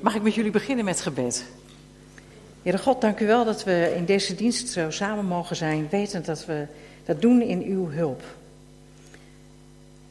Mag 0.00 0.14
ik 0.14 0.22
met 0.22 0.34
jullie 0.34 0.50
beginnen 0.50 0.84
met 0.84 1.00
gebed? 1.00 1.46
Heere 2.62 2.78
God, 2.78 3.00
dank 3.00 3.20
u 3.20 3.26
wel 3.26 3.44
dat 3.44 3.64
we 3.64 3.92
in 3.96 4.04
deze 4.04 4.34
dienst 4.34 4.68
zo 4.68 4.90
samen 4.90 5.24
mogen 5.24 5.56
zijn, 5.56 5.88
wetend 5.90 6.26
dat 6.26 6.44
we 6.44 6.66
dat 7.04 7.20
doen 7.20 7.42
in 7.42 7.62
uw 7.62 7.90
hulp. 7.90 8.22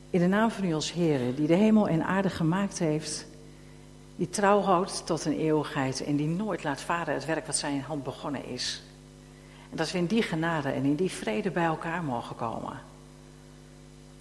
In 0.10 0.20
de 0.20 0.28
naam 0.28 0.52
van 0.52 0.66
u 0.66 0.74
als 0.74 0.92
Heer, 0.92 1.36
die 1.36 1.48
de 1.48 1.56
hemel 1.56 1.88
en 1.88 2.04
aarde 2.04 2.30
gemaakt 2.30 2.80
heeft, 2.80 3.26
die 4.16 4.30
trouw 4.30 4.62
houdt 4.62 5.06
tot 5.06 5.26
een 5.26 5.40
eeuwigheid 5.40 6.04
en 6.04 6.16
die 6.16 6.28
nooit 6.28 6.64
laat 6.64 6.82
varen 6.82 7.14
het 7.14 7.26
werk 7.26 7.46
wat 7.46 7.56
zijn 7.56 7.82
hand 7.82 8.04
begonnen 8.04 8.46
is. 8.46 8.82
En 9.72 9.78
dat 9.78 9.92
we 9.92 9.98
in 9.98 10.06
die 10.06 10.22
genade 10.22 10.70
en 10.70 10.84
in 10.84 10.96
die 10.96 11.12
vrede 11.12 11.52
bij 11.52 11.66
elkaar 11.66 12.04
mogen 12.04 12.36
komen. 12.36 12.80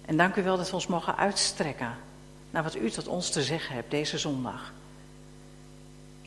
En 0.05 0.17
dank 0.17 0.35
u 0.35 0.43
wel 0.43 0.57
dat 0.57 0.69
we 0.69 0.75
ons 0.75 0.87
mogen 0.87 1.17
uitstrekken 1.17 1.95
naar 2.51 2.63
wat 2.63 2.75
u 2.75 2.89
tot 2.89 3.07
ons 3.07 3.29
te 3.29 3.43
zeggen 3.43 3.75
hebt 3.75 3.91
deze 3.91 4.17
zondag. 4.17 4.73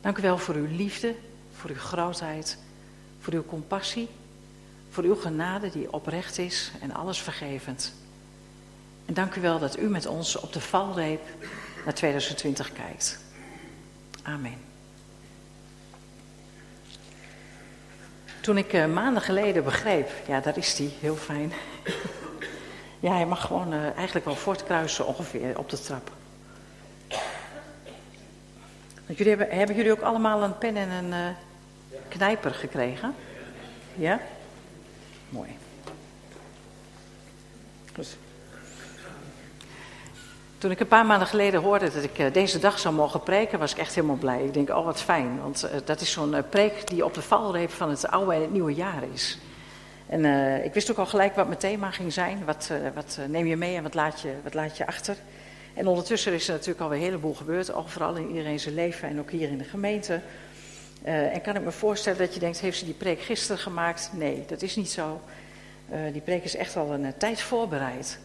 Dank 0.00 0.18
u 0.18 0.22
wel 0.22 0.38
voor 0.38 0.54
uw 0.54 0.76
liefde, 0.76 1.14
voor 1.52 1.70
uw 1.70 1.78
grootheid, 1.78 2.58
voor 3.20 3.32
uw 3.32 3.44
compassie, 3.44 4.08
voor 4.90 5.04
uw 5.04 5.16
genade 5.16 5.70
die 5.70 5.92
oprecht 5.92 6.38
is 6.38 6.72
en 6.80 6.94
alles 6.94 7.22
vergevend. 7.22 7.94
En 9.06 9.14
dank 9.14 9.34
u 9.34 9.40
wel 9.40 9.58
dat 9.58 9.78
u 9.78 9.88
met 9.88 10.06
ons 10.06 10.36
op 10.36 10.52
de 10.52 10.60
valreep 10.60 11.20
naar 11.84 11.94
2020 11.94 12.72
kijkt. 12.72 13.18
Amen. 14.22 14.58
Toen 18.40 18.58
ik 18.58 18.72
uh, 18.72 18.86
maanden 18.86 19.22
geleden 19.22 19.64
begreep, 19.64 20.10
ja 20.26 20.40
daar 20.40 20.56
is 20.56 20.78
hij, 20.78 20.90
heel 21.00 21.16
fijn. 21.16 21.52
ja, 23.00 23.12
hij 23.12 23.26
mag 23.26 23.46
gewoon 23.46 23.72
uh, 23.72 23.96
eigenlijk 23.96 24.26
wel 24.26 24.36
voortkruisen 24.36 25.06
ongeveer 25.06 25.58
op 25.58 25.70
de 25.70 25.80
trap. 25.80 26.10
Jullie 29.16 29.36
hebben, 29.36 29.58
hebben 29.58 29.76
jullie 29.76 29.92
ook 29.92 30.00
allemaal 30.00 30.42
een 30.42 30.58
pen 30.58 30.76
en 30.76 30.90
een 30.90 31.10
uh, 31.10 31.98
knijper 32.08 32.50
gekregen? 32.50 33.14
Ja? 33.94 34.20
Mooi. 35.28 35.56
Goed. 37.94 38.16
Toen 40.58 40.70
ik 40.70 40.80
een 40.80 40.86
paar 40.86 41.06
maanden 41.06 41.28
geleden 41.28 41.60
hoorde 41.60 41.92
dat 41.92 42.02
ik 42.02 42.18
uh, 42.18 42.32
deze 42.32 42.58
dag 42.58 42.78
zou 42.78 42.94
mogen 42.94 43.22
preken, 43.22 43.58
was 43.58 43.72
ik 43.72 43.78
echt 43.78 43.94
helemaal 43.94 44.16
blij. 44.16 44.44
Ik 44.44 44.54
denk, 44.54 44.68
oh 44.68 44.84
wat 44.84 45.02
fijn, 45.02 45.40
want 45.40 45.64
uh, 45.64 45.70
dat 45.84 46.00
is 46.00 46.12
zo'n 46.12 46.36
preek 46.50 46.86
die 46.86 47.04
op 47.04 47.14
de 47.14 47.22
valreep 47.22 47.70
van 47.70 47.90
het 47.90 48.08
oude 48.08 48.34
en 48.34 48.40
het 48.40 48.52
nieuwe 48.52 48.74
jaar 48.74 49.02
is. 49.12 49.38
En 50.06 50.24
ik 50.64 50.74
wist 50.74 50.90
ook 50.90 50.98
al 50.98 51.06
gelijk 51.06 51.34
wat 51.34 51.46
mijn 51.46 51.58
thema 51.58 51.90
ging 51.90 52.12
zijn. 52.12 52.44
Wat, 52.44 52.70
wat 52.94 53.18
neem 53.28 53.46
je 53.46 53.56
mee 53.56 53.76
en 53.76 53.82
wat 53.82 53.94
laat 53.94 54.20
je, 54.20 54.34
wat 54.42 54.54
laat 54.54 54.76
je 54.76 54.86
achter? 54.86 55.16
En 55.74 55.86
ondertussen 55.86 56.32
is 56.32 56.46
er 56.48 56.52
natuurlijk 56.52 56.80
alweer 56.80 56.98
een 56.98 57.04
heleboel 57.04 57.34
gebeurd, 57.34 57.72
overal 57.72 58.16
in 58.16 58.28
iedereen 58.28 58.60
zijn 58.60 58.74
leven 58.74 59.08
en 59.08 59.18
ook 59.18 59.30
hier 59.30 59.48
in 59.48 59.58
de 59.58 59.64
gemeente. 59.64 60.20
Uh, 61.04 61.34
en 61.34 61.40
kan 61.40 61.56
ik 61.56 61.62
me 61.62 61.70
voorstellen 61.70 62.18
dat 62.18 62.34
je 62.34 62.40
denkt, 62.40 62.60
heeft 62.60 62.78
ze 62.78 62.84
die 62.84 62.94
preek 62.94 63.20
gisteren 63.20 63.58
gemaakt? 63.58 64.10
Nee, 64.12 64.44
dat 64.46 64.62
is 64.62 64.76
niet 64.76 64.90
zo. 64.90 65.20
Uh, 65.92 66.12
die 66.12 66.20
preek 66.20 66.44
is 66.44 66.56
echt 66.56 66.76
al 66.76 66.92
een 66.92 67.04
uh, 67.04 67.08
tijd 67.18 67.40
voorbereid. 67.40 68.18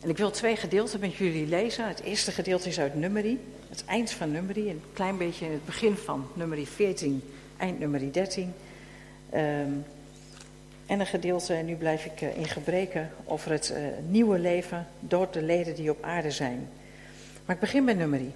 En 0.00 0.08
ik 0.08 0.16
wil 0.16 0.30
twee 0.30 0.56
gedeelten 0.56 1.00
met 1.00 1.14
jullie 1.14 1.46
lezen. 1.46 1.88
Het 1.88 2.02
eerste 2.02 2.30
gedeelte 2.30 2.68
is 2.68 2.80
uit 2.80 2.94
Nummerie, 2.94 3.40
het 3.68 3.84
eind 3.86 4.10
van 4.10 4.32
Nummerie, 4.32 4.68
een 4.68 4.82
klein 4.92 5.18
beetje 5.18 5.44
in 5.44 5.52
het 5.52 5.64
begin 5.64 5.96
van 5.96 6.26
Nummerie 6.34 6.68
14, 6.68 7.22
eind 7.56 7.78
Nummerie 7.78 8.10
13. 8.10 8.54
Um, 9.34 9.84
en 10.86 11.00
een 11.00 11.06
gedeelte, 11.06 11.54
en 11.54 11.66
nu 11.66 11.74
blijf 11.74 12.04
ik 12.04 12.20
eh, 12.20 12.36
in 12.36 12.48
gebreken, 12.48 13.10
over 13.24 13.50
het 13.50 13.70
uh, 13.76 13.78
nieuwe 14.08 14.38
leven 14.38 14.86
door 15.00 15.28
de 15.30 15.42
leden 15.42 15.74
die 15.74 15.90
op 15.90 16.02
aarde 16.02 16.30
zijn. 16.30 16.68
Maar 17.44 17.54
ik 17.54 17.60
begin 17.60 17.84
bij 17.84 17.94
nummerie. 17.94 18.32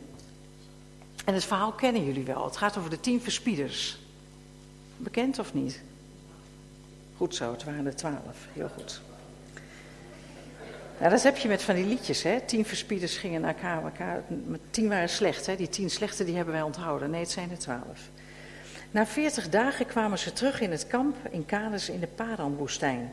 En 1.24 1.34
het 1.34 1.44
verhaal 1.44 1.72
kennen 1.72 2.04
jullie 2.04 2.24
wel. 2.24 2.44
Het 2.44 2.56
gaat 2.56 2.76
over 2.76 2.90
de 2.90 3.00
tien 3.00 3.20
verspieders. 3.20 3.98
Bekend 4.96 5.38
of 5.38 5.54
niet? 5.54 5.80
Goed 7.16 7.34
zo, 7.34 7.52
het 7.52 7.64
waren 7.64 7.86
er 7.86 7.96
twaalf. 7.96 8.46
Heel 8.52 8.68
goed. 8.68 9.00
Nou, 10.98 11.10
dat 11.10 11.22
heb 11.22 11.36
je 11.36 11.48
met 11.48 11.62
van 11.62 11.74
die 11.74 11.86
liedjes, 11.86 12.22
hè. 12.22 12.40
Tien 12.40 12.64
verspieders 12.64 13.16
gingen 13.16 13.40
naar 13.40 13.54
elkaar. 13.54 13.82
elkaar 13.82 14.22
tien 14.70 14.88
waren 14.88 15.08
slecht, 15.08 15.46
hè. 15.46 15.56
Die 15.56 15.68
tien 15.68 15.90
slechte 15.90 16.24
die 16.24 16.36
hebben 16.36 16.54
wij 16.54 16.62
onthouden. 16.62 17.10
Nee, 17.10 17.20
het 17.20 17.30
zijn 17.30 17.50
er 17.50 17.58
twaalf. 17.58 18.00
Na 18.90 19.06
veertig 19.06 19.48
dagen 19.48 19.86
kwamen 19.86 20.18
ze 20.18 20.32
terug 20.32 20.60
in 20.60 20.70
het 20.70 20.86
kamp 20.86 21.16
in 21.30 21.46
Kades 21.46 21.88
in 21.88 22.00
de 22.00 22.06
Paranwoestijn. 22.06 23.12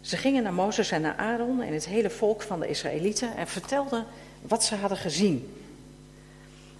Ze 0.00 0.16
gingen 0.16 0.42
naar 0.42 0.54
Mozes 0.54 0.90
en 0.90 1.00
naar 1.00 1.16
Aaron 1.16 1.62
en 1.62 1.72
het 1.72 1.86
hele 1.86 2.10
volk 2.10 2.42
van 2.42 2.60
de 2.60 2.68
Israëlieten 2.68 3.36
en 3.36 3.46
vertelden 3.48 4.06
wat 4.42 4.64
ze 4.64 4.74
hadden 4.74 4.98
gezien. 4.98 5.56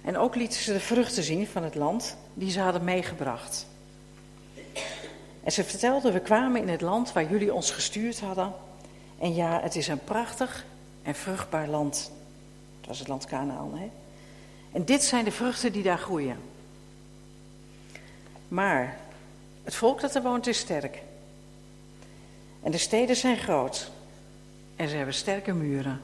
En 0.01 0.17
ook 0.17 0.35
lieten 0.35 0.59
ze 0.61 0.73
de 0.73 0.79
vruchten 0.79 1.23
zien 1.23 1.47
van 1.47 1.63
het 1.63 1.75
land 1.75 2.17
die 2.33 2.51
ze 2.51 2.59
hadden 2.59 2.83
meegebracht. 2.83 3.67
En 5.43 5.51
ze 5.51 5.63
vertelden, 5.63 6.13
we 6.13 6.19
kwamen 6.19 6.61
in 6.61 6.69
het 6.69 6.81
land 6.81 7.13
waar 7.13 7.29
jullie 7.29 7.53
ons 7.53 7.71
gestuurd 7.71 8.19
hadden. 8.19 8.53
En 9.19 9.35
ja, 9.35 9.61
het 9.61 9.75
is 9.75 9.87
een 9.87 10.03
prachtig 10.03 10.65
en 11.01 11.15
vruchtbaar 11.15 11.67
land. 11.67 12.11
Het 12.79 12.87
was 12.87 12.99
het 12.99 13.07
land 13.07 13.25
Canaan, 13.25 13.77
hè? 13.77 13.89
En 14.71 14.85
dit 14.85 15.03
zijn 15.03 15.23
de 15.23 15.31
vruchten 15.31 15.71
die 15.71 15.83
daar 15.83 15.97
groeien. 15.97 16.37
Maar 18.53 18.97
het 19.63 19.75
volk 19.75 20.01
dat 20.01 20.15
er 20.15 20.21
woont 20.21 20.47
is 20.47 20.57
sterk. 20.57 21.01
En 22.63 22.71
de 22.71 22.77
steden 22.77 23.15
zijn 23.15 23.37
groot. 23.37 23.91
En 24.75 24.89
ze 24.89 24.95
hebben 24.95 25.13
sterke 25.13 25.53
muren. 25.53 26.01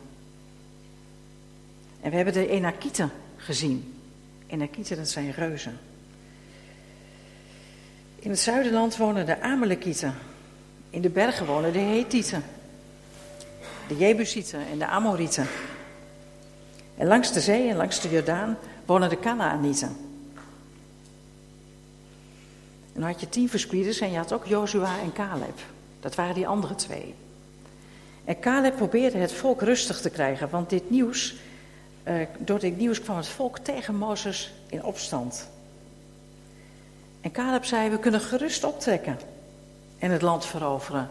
En 2.02 2.10
we 2.10 2.16
hebben 2.16 2.34
de 2.34 2.48
Enakieten 2.48 3.12
gezien. 3.38 4.02
Enakieten, 4.48 4.98
dat 4.98 5.10
zijn 5.10 5.32
reuzen. 5.32 5.80
In 8.20 8.30
het 8.30 8.40
zuidenland 8.40 8.98
wonen 8.98 9.26
de 9.26 9.42
Amalekieten. 9.42 10.16
In 10.90 11.02
de 11.02 11.10
bergen 11.10 11.46
wonen 11.46 11.74
de 11.74 11.80
Hethieten. 11.80 12.44
De 13.88 13.98
Jebusieten 13.98 14.68
en 14.72 14.78
de 14.78 14.86
Amorieten. 14.86 15.48
En 16.98 17.08
langs 17.08 17.34
de 17.34 17.42
zee 17.42 17.70
en 17.70 17.76
langs 17.76 18.02
de 18.02 18.10
Jordaan 18.10 18.58
wonen 18.86 19.10
de 19.10 19.18
Kanaanieten. 19.18 20.09
Dan 23.00 23.08
had 23.08 23.20
je 23.20 23.30
tien 23.30 23.50
verspieders 23.50 24.00
en 24.00 24.12
je 24.12 24.18
had 24.18 24.34
ook 24.34 24.46
Jozua 24.46 25.00
en 25.00 25.14
Caleb. 25.14 25.60
Dat 26.00 26.16
waren 26.16 26.34
die 26.34 26.48
andere 26.48 26.76
twee. 26.76 27.16
En 28.26 28.40
Caleb 28.40 28.76
probeerde 28.76 29.18
het 29.18 29.34
volk 29.34 29.62
rustig 29.62 30.02
te 30.02 30.10
krijgen, 30.10 30.50
want 30.50 30.70
dit 30.70 30.90
nieuws, 30.90 31.36
uh, 32.08 32.26
door 32.38 32.60
dit 32.60 32.78
nieuws 32.78 33.02
kwam 33.02 33.18
het 33.18 33.28
volk 33.28 33.58
tegen 33.58 33.96
Mozes 33.96 34.54
in 34.70 34.84
opstand. 34.84 35.50
En 37.22 37.32
Caleb 37.32 37.66
zei, 37.66 37.90
we 37.90 38.00
kunnen 38.00 38.22
gerust 38.22 38.64
optrekken 38.64 39.20
en 40.00 40.12
het 40.12 40.22
land 40.22 40.46
veroveren, 40.46 41.10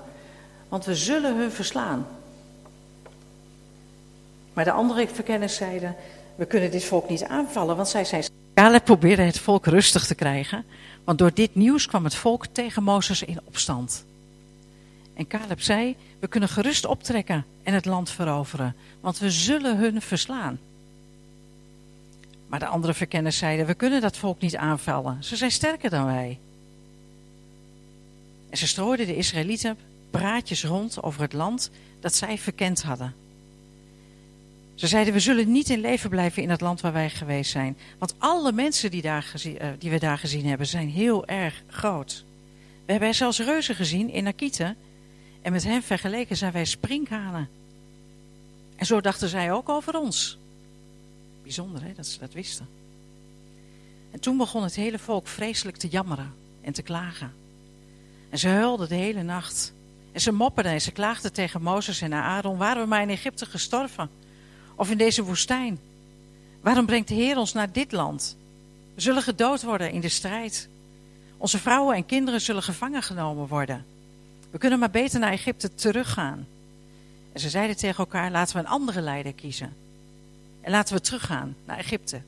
want 0.69 0.85
we 0.85 0.95
zullen 0.95 1.37
hun 1.37 1.51
verslaan. 1.51 2.07
Maar 4.53 4.65
de 4.65 4.73
andere 4.73 5.09
verkenners 5.09 5.57
zeiden, 5.57 5.97
we 6.35 6.47
kunnen 6.47 6.71
dit 6.71 6.85
volk 6.85 7.09
niet 7.09 7.25
aanvallen, 7.25 7.77
want 7.77 7.89
zij 7.89 8.05
zijn... 8.05 8.38
Caleb 8.59 8.85
probeerde 8.85 9.23
het 9.23 9.39
volk 9.39 9.67
rustig 9.67 10.07
te 10.07 10.15
krijgen, 10.15 10.65
want 11.05 11.19
door 11.19 11.35
dit 11.35 11.55
nieuws 11.55 11.87
kwam 11.87 12.05
het 12.05 12.15
volk 12.15 12.47
tegen 12.47 12.83
Mozes 12.83 13.23
in 13.23 13.41
opstand. 13.45 14.05
En 15.15 15.27
Caleb 15.27 15.61
zei, 15.61 15.97
we 16.19 16.29
kunnen 16.29 16.49
gerust 16.49 16.85
optrekken 16.85 17.45
en 17.63 17.75
het 17.75 17.85
land 17.85 18.11
veroveren, 18.11 18.75
want 19.01 19.19
we 19.19 19.31
zullen 19.31 19.77
hun 19.77 20.03
verslaan. 20.03 20.59
Maar 22.47 22.59
de 22.59 22.67
andere 22.67 22.95
verkenners 22.95 23.39
zeiden, 23.39 23.67
we 23.67 23.75
kunnen 23.75 24.01
dat 24.01 24.17
volk 24.17 24.41
niet 24.41 24.57
aanvallen, 24.57 25.25
ze 25.25 25.37
zijn 25.37 25.53
sterker 25.53 25.91
dan 25.91 26.07
wij. 26.07 26.39
En 28.51 28.59
ze 28.59 28.67
strooiden 28.67 29.07
de 29.07 29.17
Israëlieten 29.17 29.79
praatjes 30.11 30.65
rond 30.65 31.03
over 31.03 31.21
het 31.21 31.33
land 31.33 31.71
dat 32.01 32.15
zij 32.15 32.39
verkend 32.39 32.83
hadden. 32.83 33.15
Ze 34.79 34.87
zeiden, 34.87 35.13
we 35.13 35.21
zullen 35.21 35.53
niet 35.53 35.71
in 35.71 35.81
leven 35.81 36.11
blijven 36.11 36.43
in 36.43 36.51
het 36.51 36.61
land 36.61 36.81
waar 36.81 36.93
wij 36.93 37.11
geweest 37.11 37.51
zijn. 37.51 37.77
Want 37.99 38.15
alle 38.19 38.53
mensen 38.53 38.91
die, 38.91 39.03
daar 39.03 39.33
uh, 39.47 39.67
die 39.79 39.91
we 39.91 39.99
daar 39.99 40.19
gezien 40.19 40.47
hebben, 40.47 40.67
zijn 40.67 40.89
heel 40.89 41.27
erg 41.27 41.63
groot. 41.69 42.25
We 42.85 42.93
hebben 42.93 43.15
zelfs 43.15 43.39
reuzen 43.39 43.75
gezien 43.75 44.11
in 44.11 44.27
Akite. 44.27 44.75
En 45.43 45.53
met 45.53 45.65
hen 45.65 45.83
vergeleken 45.83 46.37
zijn 46.37 46.53
wij 46.53 46.65
sprinkhanen. 46.65 47.49
En 48.77 48.87
zo 48.87 49.01
dachten 49.01 49.29
zij 49.29 49.53
ook 49.53 49.69
over 49.69 49.99
ons. 49.99 50.39
Bijzonder 51.43 51.83
hè, 51.83 51.93
dat 51.97 52.07
ze 52.07 52.19
dat 52.19 52.33
wisten. 52.33 52.69
En 54.11 54.21
toen 54.21 54.37
begon 54.37 54.63
het 54.63 54.75
hele 54.75 54.99
volk 54.99 55.29
vreselijk 55.29 55.77
te 55.77 55.89
jammeren 55.89 56.35
en 56.61 56.73
te 56.73 56.83
klagen. 56.83 57.33
En 58.31 58.39
ze 58.39 58.49
huilden 58.49 58.89
de 58.89 58.95
hele 58.95 59.23
nacht. 59.23 59.73
En 60.13 60.21
ze 60.21 60.33
mopperden 60.33 60.73
en 60.73 60.81
ze 60.81 60.93
klaagden 60.93 61.33
tegen 61.33 61.63
Mozes 61.63 62.01
en 62.01 62.13
Aaron. 62.13 62.57
Waren 62.57 62.83
we 62.83 62.89
maar 62.89 63.03
in 63.03 63.11
Egypte 63.11 63.47
gestorven? 63.47 64.18
Of 64.79 64.91
in 64.91 64.99
deze 64.99 65.25
woestijn? 65.25 65.79
Waarom 66.61 66.87
brengt 66.87 67.09
de 67.09 67.15
Heer 67.15 67.37
ons 67.37 67.53
naar 67.53 67.73
dit 67.73 67.93
land? 67.93 68.37
We 68.95 69.01
zullen 69.01 69.23
gedood 69.23 69.63
worden 69.63 69.91
in 69.91 70.01
de 70.01 70.09
strijd. 70.09 70.69
Onze 71.37 71.59
vrouwen 71.59 71.97
en 71.97 72.07
kinderen 72.07 72.41
zullen 72.41 72.63
gevangen 72.63 73.03
genomen 73.03 73.47
worden. 73.49 73.85
We 74.51 74.59
kunnen 74.59 74.79
maar 74.79 74.91
beter 74.91 75.21
naar 75.21 75.33
Egypte 75.33 75.75
teruggaan. 75.75 76.47
En 77.33 77.41
ze 77.41 77.51
zeiden 77.51 77.77
tegen 77.77 77.99
elkaar, 77.99 78.31
laten 78.31 78.57
we 78.57 78.63
een 78.63 78.69
andere 78.69 79.01
leider 79.01 79.33
kiezen. 79.33 79.77
En 80.61 80.71
laten 80.71 80.95
we 80.95 81.01
teruggaan 81.01 81.57
naar 81.65 81.79
Egypte. 81.79 82.21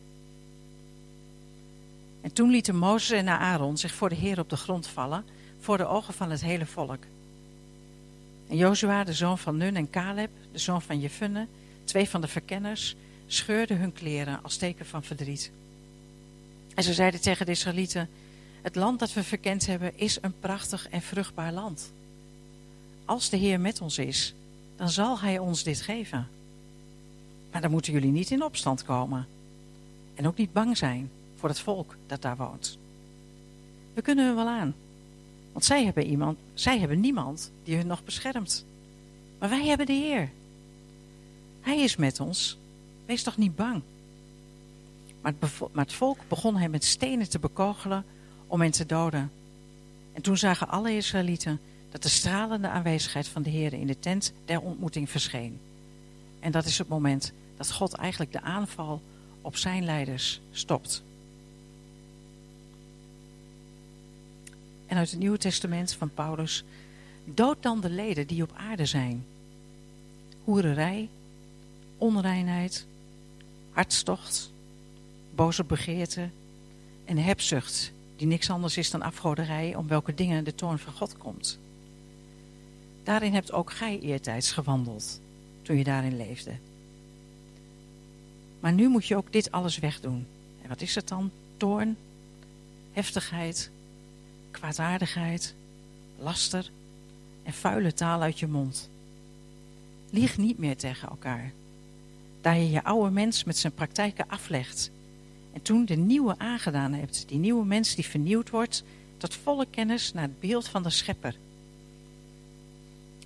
En 2.21 2.33
toen 2.33 2.51
lieten 2.51 2.77
Mozes 2.77 3.19
en 3.19 3.29
Aaron 3.29 3.77
zich 3.77 3.95
voor 3.95 4.09
de 4.09 4.15
Heer 4.15 4.39
op 4.39 4.51
de 4.51 4.57
grond 4.57 4.87
vallen, 4.87 5.25
voor 5.61 5.77
de 5.77 5.87
ogen 5.87 6.15
van 6.15 6.31
het 6.31 6.41
hele 6.41 6.67
volk. 6.67 7.03
En 8.49 8.57
Jozua, 8.57 9.05
de 9.05 9.13
zoon 9.13 9.39
van 9.39 9.57
Nun 9.57 9.77
en 9.77 9.91
Caleb, 9.91 10.31
de 10.53 10.59
zoon 10.59 10.83
van 10.83 11.01
Jefunne, 11.01 11.47
twee 11.91 12.09
van 12.09 12.21
de 12.21 12.29
verkenners, 12.29 12.97
scheurden 13.27 13.79
hun 13.79 13.93
kleren 13.93 14.43
als 14.43 14.57
teken 14.57 14.87
van 14.87 15.03
verdriet. 15.03 15.51
En 16.75 16.83
ze 16.83 16.95
zeiden 16.95 17.21
tegen 17.21 17.47
de 17.47 17.53
Israëlieten, 17.53 18.09
het 18.63 18.75
land 18.75 18.99
dat 18.99 19.13
we 19.13 19.23
verkend 19.23 19.67
hebben 19.67 19.99
is 19.99 20.19
een 20.21 20.39
prachtig 20.41 20.89
en 20.89 21.03
vruchtbaar 21.03 21.53
land. 21.53 21.93
Als 23.05 23.29
de 23.29 23.37
Heer 23.37 23.61
met 23.61 23.81
ons 23.81 23.99
is, 23.99 24.35
dan 24.77 24.91
zal 24.91 25.21
Hij 25.21 25.39
ons 25.39 25.63
dit 25.63 25.81
geven. 25.81 26.29
Maar 27.53 27.61
dan 27.61 27.71
moeten 27.71 27.93
jullie 27.93 28.11
niet 28.11 28.31
in 28.31 28.43
opstand 28.43 28.85
komen. 28.85 29.27
En 30.15 30.27
ook 30.27 30.37
niet 30.37 30.53
bang 30.53 30.77
zijn 30.77 31.11
voor 31.37 31.49
het 31.49 31.61
volk 31.61 31.97
dat 32.07 32.23
daar 32.23 32.37
woont. 32.37 32.79
We 33.95 34.03
kunnen 34.03 34.27
hun 34.27 34.35
wel 34.35 34.49
aan. 34.49 34.75
Want 35.53 35.65
zij 35.65 35.85
hebben, 35.85 36.07
iemand, 36.07 36.39
zij 36.55 36.79
hebben 36.79 37.01
niemand 37.01 37.51
die 37.65 37.77
hun 37.77 37.87
nog 37.87 38.05
beschermt. 38.05 38.65
Maar 39.39 39.49
wij 39.49 39.67
hebben 39.67 39.87
de 39.87 39.93
Heer. 39.93 40.31
Hij 41.61 41.81
is 41.81 41.97
met 41.97 42.21
ons. 42.21 42.59
Wees 43.07 43.23
toch 43.23 43.37
niet 43.37 43.57
bang. 43.57 43.83
Maar 45.21 45.35
het, 45.75 45.93
volk 45.93 46.19
begon 46.29 46.57
hem 46.57 46.71
met 46.71 46.85
stenen 46.85 47.29
te 47.29 47.39
bekogelen 47.39 48.05
om 48.47 48.61
hen 48.61 48.71
te 48.71 48.87
doden. 48.87 49.31
En 50.13 50.23
toen 50.23 50.37
zagen 50.37 50.69
alle 50.69 50.97
Israëlieten 50.97 51.61
dat 51.91 52.03
de 52.03 52.09
stralende 52.09 52.69
aanwezigheid 52.69 53.29
van 53.29 53.43
de 53.43 53.51
Heer 53.51 53.73
in 53.73 53.87
de 53.87 53.99
tent 53.99 54.33
der 54.45 54.61
ontmoeting 54.61 55.11
verscheen. 55.11 55.59
En 56.41 56.53
dat 56.53 56.65
is 56.65 56.79
het 56.79 56.89
moment 56.89 57.33
dat 57.57 57.73
God 57.73 57.93
eigenlijk 57.93 58.33
de 58.33 58.41
aanval 58.41 59.03
op 59.41 59.57
zijn 59.57 59.85
leiders 59.85 60.41
stopt. 60.51 61.03
En 64.87 64.97
uit 64.97 65.11
het 65.11 65.21
Nieuwe 65.21 65.39
Testament 65.39 65.93
van 65.95 66.15
Paulus, 66.15 66.65
dood 67.25 67.63
dan 67.63 67.81
de 67.81 67.91
leden 67.91 68.27
die 68.27 68.43
op 68.43 68.53
aarde 68.57 68.87
zijn. 68.87 69.25
Hoererij, 70.45 71.09
onreinheid, 72.01 72.87
hartstocht, 73.71 74.53
boze 75.35 75.65
begeerte 75.65 76.29
en 77.05 77.17
hebzucht, 77.17 77.93
die 78.17 78.27
niks 78.27 78.51
anders 78.51 78.77
is 78.77 78.91
dan 78.91 79.03
afgoderij 79.03 79.75
om 79.75 79.89
welke 79.89 80.15
dingen 80.15 80.45
de 80.45 80.55
toorn 80.55 80.79
van 80.79 80.93
God 80.93 81.17
komt. 81.17 81.59
Daarin 83.03 83.35
hebt 83.35 83.53
ook 83.53 83.73
gij 83.73 84.01
eertijds 84.01 84.53
gewandeld, 84.53 85.21
toen 85.63 85.77
je 85.77 85.85
daarin 85.85 86.17
leefde. 86.17 86.53
Maar 88.61 88.73
nu 88.73 88.89
moet 88.89 89.07
je 89.07 89.17
ook 89.17 89.33
dit 89.33 89.51
alles 89.51 89.79
wegdoen. 89.79 90.27
En 90.63 90.69
wat 90.69 90.81
is 90.81 90.95
het 90.95 91.09
dan? 91.09 91.31
Toorn, 91.57 91.97
heftigheid, 92.93 93.71
kwaadaardigheid, 94.51 95.55
laster 96.19 96.71
en 97.43 97.53
vuile 97.53 97.95
taal 97.95 98.23
uit 98.23 98.39
je 98.39 98.47
mond. 98.47 98.89
Lieg 100.11 100.39
niet 100.39 100.59
meer 100.59 100.77
tegen 100.77 101.09
elkaar. 101.09 101.53
Daar 102.41 102.59
je 102.59 102.71
je 102.71 102.85
oude 102.85 103.11
mens 103.11 103.45
met 103.45 103.59
zijn 103.59 103.75
praktijken 103.75 104.29
aflegt. 104.29 104.91
En 105.53 105.63
toen 105.63 105.85
de 105.85 105.97
nieuwe 105.97 106.35
aangedaan 106.39 106.93
hebt. 106.93 107.25
Die 107.29 107.39
nieuwe 107.39 107.65
mens 107.65 107.95
die 107.95 108.07
vernieuwd 108.07 108.51
wordt 108.51 108.85
tot 109.17 109.35
volle 109.35 109.67
kennis 109.71 110.13
naar 110.13 110.23
het 110.23 110.41
beeld 110.41 110.69
van 110.69 110.83
de 110.83 110.91
schepper. 110.91 111.37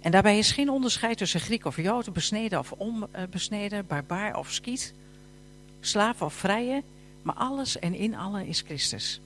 En 0.00 0.10
daarbij 0.10 0.38
is 0.38 0.52
geen 0.52 0.70
onderscheid 0.70 1.18
tussen 1.18 1.40
Griek 1.40 1.64
of 1.64 1.76
Jood, 1.76 2.12
besneden 2.12 2.58
of 2.58 2.72
onbesneden, 2.72 3.86
barbaar 3.86 4.38
of 4.38 4.52
skiet, 4.52 4.94
slaaf 5.80 6.22
of 6.22 6.34
vrije, 6.34 6.82
maar 7.22 7.34
alles 7.34 7.78
en 7.78 7.94
in 7.94 8.14
allen 8.14 8.46
is 8.46 8.60
Christus. 8.60 9.20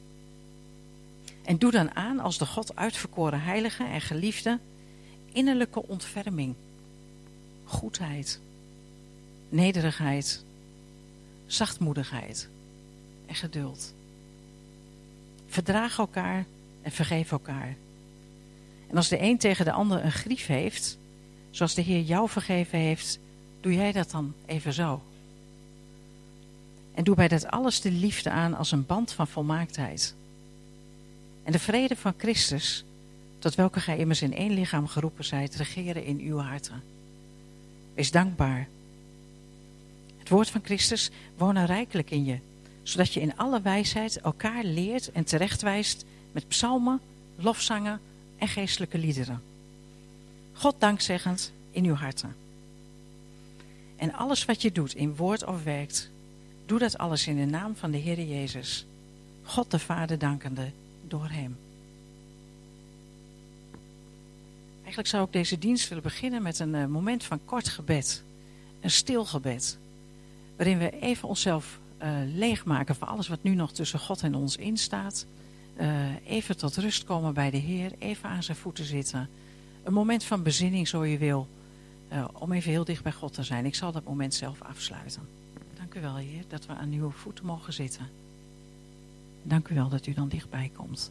En 1.44 1.58
doe 1.58 1.70
dan 1.70 1.94
aan 1.94 2.18
als 2.18 2.38
de 2.38 2.46
God 2.46 2.76
uitverkoren 2.76 3.40
heilige 3.40 3.84
en 3.84 4.00
geliefde 4.00 4.58
innerlijke 5.32 5.86
ontferming, 5.86 6.54
goedheid, 7.64 8.40
nederigheid, 9.48 10.44
zachtmoedigheid 11.46 12.48
en 13.26 13.34
geduld. 13.34 13.94
Verdraag 15.46 15.98
elkaar 15.98 16.44
en 16.82 16.90
vergeef 16.90 17.32
elkaar. 17.32 17.76
En 18.88 18.96
als 18.96 19.08
de 19.08 19.20
een 19.22 19.38
tegen 19.38 19.64
de 19.64 19.72
ander 19.72 20.04
een 20.04 20.12
grief 20.12 20.46
heeft, 20.46 20.98
zoals 21.50 21.74
de 21.74 21.82
Heer 21.82 22.00
jou 22.00 22.28
vergeven 22.28 22.78
heeft, 22.78 23.18
doe 23.60 23.74
jij 23.74 23.92
dat 23.92 24.10
dan 24.10 24.34
even 24.46 24.72
zo. 24.72 25.02
En 26.94 27.04
doe 27.04 27.14
bij 27.14 27.28
dat 27.28 27.46
alles 27.46 27.80
de 27.80 27.90
liefde 27.90 28.30
aan 28.30 28.54
als 28.54 28.72
een 28.72 28.86
band 28.86 29.12
van 29.12 29.26
volmaaktheid. 29.28 30.14
En 31.42 31.52
de 31.52 31.58
vrede 31.58 31.96
van 31.96 32.14
Christus, 32.16 32.84
tot 33.38 33.54
welke 33.54 33.80
gij 33.80 33.98
immers 33.98 34.22
in 34.22 34.34
één 34.34 34.52
lichaam 34.52 34.86
geroepen 34.86 35.24
zijt, 35.24 35.54
regeren 35.54 36.04
in 36.04 36.18
uw 36.18 36.38
harten. 36.38 36.82
Wees 37.94 38.10
dankbaar. 38.10 38.68
Het 40.28 40.36
woord 40.36 40.50
van 40.50 40.64
Christus 40.64 41.10
wonen 41.36 41.66
rijkelijk 41.66 42.10
in 42.10 42.24
je, 42.24 42.38
zodat 42.82 43.12
je 43.12 43.20
in 43.20 43.36
alle 43.36 43.60
wijsheid 43.60 44.20
elkaar 44.20 44.64
leert 44.64 45.12
en 45.12 45.24
terechtwijst 45.24 46.04
met 46.32 46.48
psalmen, 46.48 47.00
lofzangen 47.36 48.00
en 48.38 48.48
geestelijke 48.48 48.98
liederen. 48.98 49.42
God 50.52 50.74
dankzeggend 50.78 51.52
in 51.70 51.84
uw 51.84 51.94
harten. 51.94 52.36
En 53.96 54.12
alles 54.12 54.44
wat 54.44 54.62
je 54.62 54.72
doet 54.72 54.94
in 54.94 55.16
woord 55.16 55.44
of 55.44 55.62
werkt, 55.62 56.10
doe 56.66 56.78
dat 56.78 56.98
alles 56.98 57.26
in 57.26 57.36
de 57.36 57.46
naam 57.46 57.76
van 57.76 57.90
de 57.90 57.98
Heer 57.98 58.20
Jezus, 58.20 58.86
God 59.42 59.70
de 59.70 59.78
Vader 59.78 60.18
dankende 60.18 60.70
door 61.06 61.28
Hem. 61.28 61.56
Eigenlijk 64.78 65.08
zou 65.08 65.24
ik 65.24 65.32
deze 65.32 65.58
dienst 65.58 65.88
willen 65.88 66.04
beginnen 66.04 66.42
met 66.42 66.58
een 66.58 66.74
eh, 66.74 66.86
moment 66.86 67.24
van 67.24 67.40
kort 67.44 67.68
gebed. 67.68 68.22
Een 68.80 68.90
stil 68.90 69.24
gebed. 69.24 69.78
Waarin 70.58 70.78
we 70.78 70.90
even 71.00 71.28
onszelf 71.28 71.78
uh, 72.02 72.08
leegmaken 72.34 72.94
van 72.94 73.08
alles 73.08 73.28
wat 73.28 73.42
nu 73.42 73.54
nog 73.54 73.72
tussen 73.72 73.98
God 73.98 74.22
en 74.22 74.34
ons 74.34 74.56
instaat. 74.56 75.26
Uh, 75.80 76.26
even 76.26 76.56
tot 76.56 76.76
rust 76.76 77.04
komen 77.04 77.34
bij 77.34 77.50
de 77.50 77.56
Heer. 77.56 77.92
Even 77.98 78.28
aan 78.28 78.42
zijn 78.42 78.56
voeten 78.56 78.84
zitten. 78.84 79.28
Een 79.82 79.92
moment 79.92 80.24
van 80.24 80.42
bezinning 80.42 80.88
zo 80.88 81.04
je 81.04 81.18
wil. 81.18 81.48
Uh, 82.12 82.24
om 82.32 82.52
even 82.52 82.70
heel 82.70 82.84
dicht 82.84 83.02
bij 83.02 83.12
God 83.12 83.32
te 83.32 83.42
zijn. 83.42 83.66
Ik 83.66 83.74
zal 83.74 83.92
dat 83.92 84.04
moment 84.04 84.34
zelf 84.34 84.62
afsluiten. 84.62 85.22
Dank 85.76 85.94
u 85.94 86.00
wel 86.00 86.16
Heer 86.16 86.44
dat 86.48 86.66
we 86.66 86.72
aan 86.72 86.92
uw 86.92 87.10
voeten 87.10 87.44
mogen 87.44 87.72
zitten. 87.72 88.08
Dank 89.42 89.68
u 89.68 89.74
wel 89.74 89.88
dat 89.88 90.06
u 90.06 90.12
dan 90.12 90.28
dichtbij 90.28 90.70
komt. 90.76 91.10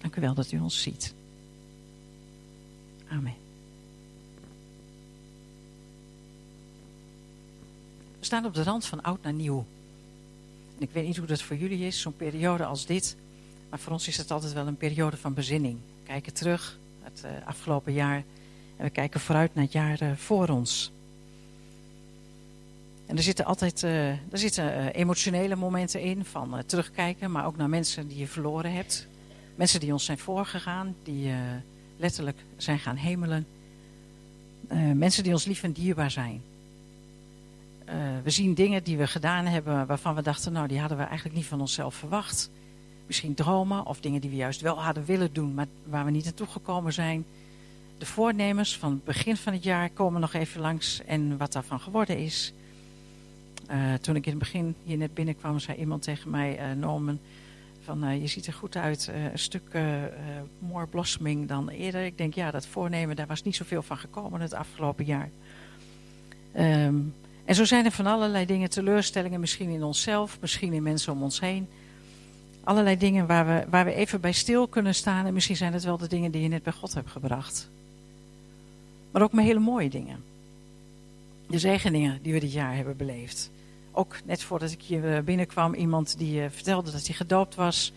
Dank 0.00 0.16
u 0.16 0.20
wel 0.20 0.34
dat 0.34 0.52
u 0.52 0.58
ons 0.58 0.82
ziet. 0.82 1.14
Amen. 3.08 3.47
We 8.18 8.24
staan 8.24 8.44
op 8.44 8.54
de 8.54 8.62
rand 8.62 8.86
van 8.86 9.02
oud 9.02 9.22
naar 9.22 9.32
nieuw. 9.32 9.66
Ik 10.78 10.90
weet 10.90 11.06
niet 11.06 11.16
hoe 11.16 11.26
dat 11.26 11.42
voor 11.42 11.56
jullie 11.56 11.86
is, 11.86 12.00
zo'n 12.00 12.16
periode 12.16 12.64
als 12.64 12.86
dit. 12.86 13.16
Maar 13.70 13.78
voor 13.78 13.92
ons 13.92 14.08
is 14.08 14.16
het 14.16 14.30
altijd 14.30 14.52
wel 14.52 14.66
een 14.66 14.76
periode 14.76 15.16
van 15.16 15.34
bezinning. 15.34 15.78
We 16.02 16.06
kijken 16.06 16.34
terug, 16.34 16.78
het 17.02 17.22
uh, 17.24 17.46
afgelopen 17.46 17.92
jaar. 17.92 18.22
En 18.76 18.84
we 18.84 18.90
kijken 18.90 19.20
vooruit 19.20 19.54
naar 19.54 19.64
het 19.64 19.72
jaar 19.72 20.02
uh, 20.02 20.12
voor 20.16 20.48
ons. 20.48 20.92
En 23.06 23.16
er 23.16 23.22
zitten 23.22 23.44
altijd 23.44 23.82
uh, 23.82 24.08
er 24.08 24.38
zitten, 24.38 24.92
emotionele 24.92 25.56
momenten 25.56 26.00
in 26.00 26.24
van 26.24 26.62
terugkijken. 26.66 27.30
Maar 27.30 27.46
ook 27.46 27.56
naar 27.56 27.68
mensen 27.68 28.08
die 28.08 28.18
je 28.18 28.26
verloren 28.26 28.72
hebt. 28.72 29.06
Mensen 29.54 29.80
die 29.80 29.92
ons 29.92 30.04
zijn 30.04 30.18
voorgegaan. 30.18 30.94
Die 31.02 31.32
letterlijk 31.96 32.38
zijn 32.56 32.78
gaan 32.78 32.96
hemelen. 32.96 33.46
mensen 34.94 35.22
die 35.22 35.32
ons 35.32 35.44
lief 35.44 35.62
en 35.62 35.72
dierbaar 35.72 36.10
zijn. 36.10 36.42
Uh, 37.88 37.94
we 38.22 38.30
zien 38.30 38.54
dingen 38.54 38.84
die 38.84 38.96
we 38.96 39.06
gedaan 39.06 39.46
hebben 39.46 39.86
waarvan 39.86 40.14
we 40.14 40.22
dachten, 40.22 40.52
nou 40.52 40.68
die 40.68 40.78
hadden 40.78 40.98
we 40.98 41.04
eigenlijk 41.04 41.36
niet 41.36 41.46
van 41.46 41.60
onszelf 41.60 41.94
verwacht. 41.94 42.50
Misschien 43.06 43.34
dromen 43.34 43.86
of 43.86 44.00
dingen 44.00 44.20
die 44.20 44.30
we 44.30 44.36
juist 44.36 44.60
wel 44.60 44.82
hadden 44.82 45.04
willen 45.04 45.32
doen, 45.32 45.54
maar 45.54 45.66
waar 45.84 46.04
we 46.04 46.10
niet 46.10 46.24
naartoe 46.24 46.46
gekomen 46.46 46.92
zijn. 46.92 47.24
De 47.98 48.06
voornemens 48.06 48.76
van 48.76 48.90
het 48.90 49.04
begin 49.04 49.36
van 49.36 49.52
het 49.52 49.62
jaar 49.62 49.90
komen 49.90 50.20
nog 50.20 50.32
even 50.32 50.60
langs 50.60 51.04
en 51.04 51.36
wat 51.36 51.52
daarvan 51.52 51.80
geworden 51.80 52.18
is. 52.18 52.52
Uh, 53.70 53.94
toen 53.94 54.16
ik 54.16 54.24
in 54.24 54.30
het 54.30 54.40
begin 54.40 54.74
hier 54.84 54.96
net 54.96 55.14
binnenkwam, 55.14 55.58
zei 55.58 55.78
iemand 55.78 56.02
tegen 56.02 56.30
mij, 56.30 56.58
uh, 56.58 56.76
Norman, 56.76 57.18
van 57.84 58.20
je 58.20 58.26
ziet 58.26 58.46
er 58.46 58.52
goed 58.52 58.76
uit, 58.76 59.10
een 59.32 59.38
stuk 59.38 59.78
more 60.58 60.86
blossoming 60.86 61.48
dan 61.48 61.68
eerder. 61.68 62.04
Ik 62.04 62.18
denk, 62.18 62.34
ja, 62.34 62.50
dat 62.50 62.66
voornemen, 62.66 63.16
daar 63.16 63.26
was 63.26 63.42
niet 63.42 63.56
zoveel 63.56 63.82
van 63.82 63.98
gekomen 63.98 64.40
het 64.40 64.54
afgelopen 64.54 65.04
jaar. 65.04 65.30
Um, 66.56 67.14
en 67.48 67.54
zo 67.54 67.64
zijn 67.64 67.84
er 67.84 67.90
van 67.90 68.06
allerlei 68.06 68.46
dingen, 68.46 68.70
teleurstellingen, 68.70 69.40
misschien 69.40 69.70
in 69.70 69.82
onszelf, 69.82 70.38
misschien 70.40 70.72
in 70.72 70.82
mensen 70.82 71.12
om 71.12 71.22
ons 71.22 71.40
heen. 71.40 71.68
Allerlei 72.64 72.96
dingen 72.96 73.26
waar 73.26 73.46
we, 73.46 73.66
waar 73.70 73.84
we 73.84 73.94
even 73.94 74.20
bij 74.20 74.32
stil 74.32 74.66
kunnen 74.66 74.94
staan. 74.94 75.26
En 75.26 75.34
misschien 75.34 75.56
zijn 75.56 75.72
het 75.72 75.84
wel 75.84 75.96
de 75.98 76.08
dingen 76.08 76.30
die 76.30 76.42
je 76.42 76.48
net 76.48 76.62
bij 76.62 76.72
God 76.72 76.94
hebt 76.94 77.10
gebracht. 77.10 77.68
Maar 79.10 79.22
ook 79.22 79.32
met 79.32 79.44
hele 79.44 79.58
mooie 79.58 79.88
dingen. 79.88 80.24
De 81.46 81.58
zegeningen 81.58 82.18
die 82.22 82.32
we 82.32 82.40
dit 82.40 82.52
jaar 82.52 82.74
hebben 82.76 82.96
beleefd. 82.96 83.50
Ook 83.92 84.16
net 84.24 84.42
voordat 84.42 84.70
ik 84.70 84.82
hier 84.82 85.24
binnenkwam, 85.24 85.74
iemand 85.74 86.18
die 86.18 86.50
vertelde 86.50 86.90
dat 86.90 87.06
hij 87.06 87.14
gedoopt 87.14 87.54
was. 87.54 87.92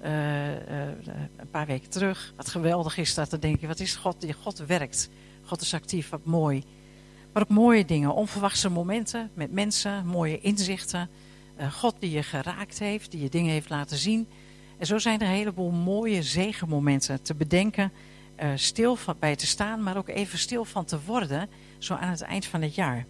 een 0.00 1.50
paar 1.50 1.66
weken 1.66 1.90
terug. 1.90 2.32
Wat 2.36 2.48
geweldig 2.48 2.96
is 2.96 3.14
dat. 3.14 3.30
Dan 3.30 3.40
denk 3.40 3.60
je, 3.60 3.66
wat 3.66 3.80
is 3.80 3.96
God? 3.96 4.26
God 4.40 4.58
werkt. 4.58 5.08
God 5.44 5.60
is 5.60 5.74
actief, 5.74 6.08
wat 6.08 6.24
mooi. 6.24 6.64
Maar 7.36 7.44
ook 7.44 7.56
mooie 7.56 7.84
dingen, 7.84 8.14
onverwachte 8.14 8.68
momenten 8.68 9.30
met 9.34 9.52
mensen, 9.52 10.06
mooie 10.06 10.40
inzichten. 10.40 11.08
God 11.72 11.94
die 11.98 12.10
je 12.10 12.22
geraakt 12.22 12.78
heeft, 12.78 13.10
die 13.10 13.22
je 13.22 13.28
dingen 13.28 13.52
heeft 13.52 13.68
laten 13.68 13.96
zien. 13.96 14.28
En 14.78 14.86
zo 14.86 14.98
zijn 14.98 15.20
er 15.20 15.26
een 15.26 15.32
heleboel 15.32 15.70
mooie 15.70 16.22
zegenmomenten 16.22 17.22
te 17.22 17.34
bedenken. 17.34 17.92
Uh, 18.42 18.48
stil 18.54 18.98
bij 19.18 19.36
te 19.36 19.46
staan, 19.46 19.82
maar 19.82 19.96
ook 19.96 20.08
even 20.08 20.38
stil 20.38 20.64
van 20.64 20.84
te 20.84 20.98
worden. 21.06 21.48
Zo 21.78 21.94
aan 21.94 22.10
het 22.10 22.20
eind 22.20 22.46
van 22.46 22.62
het 22.62 22.74
jaar. 22.74 23.06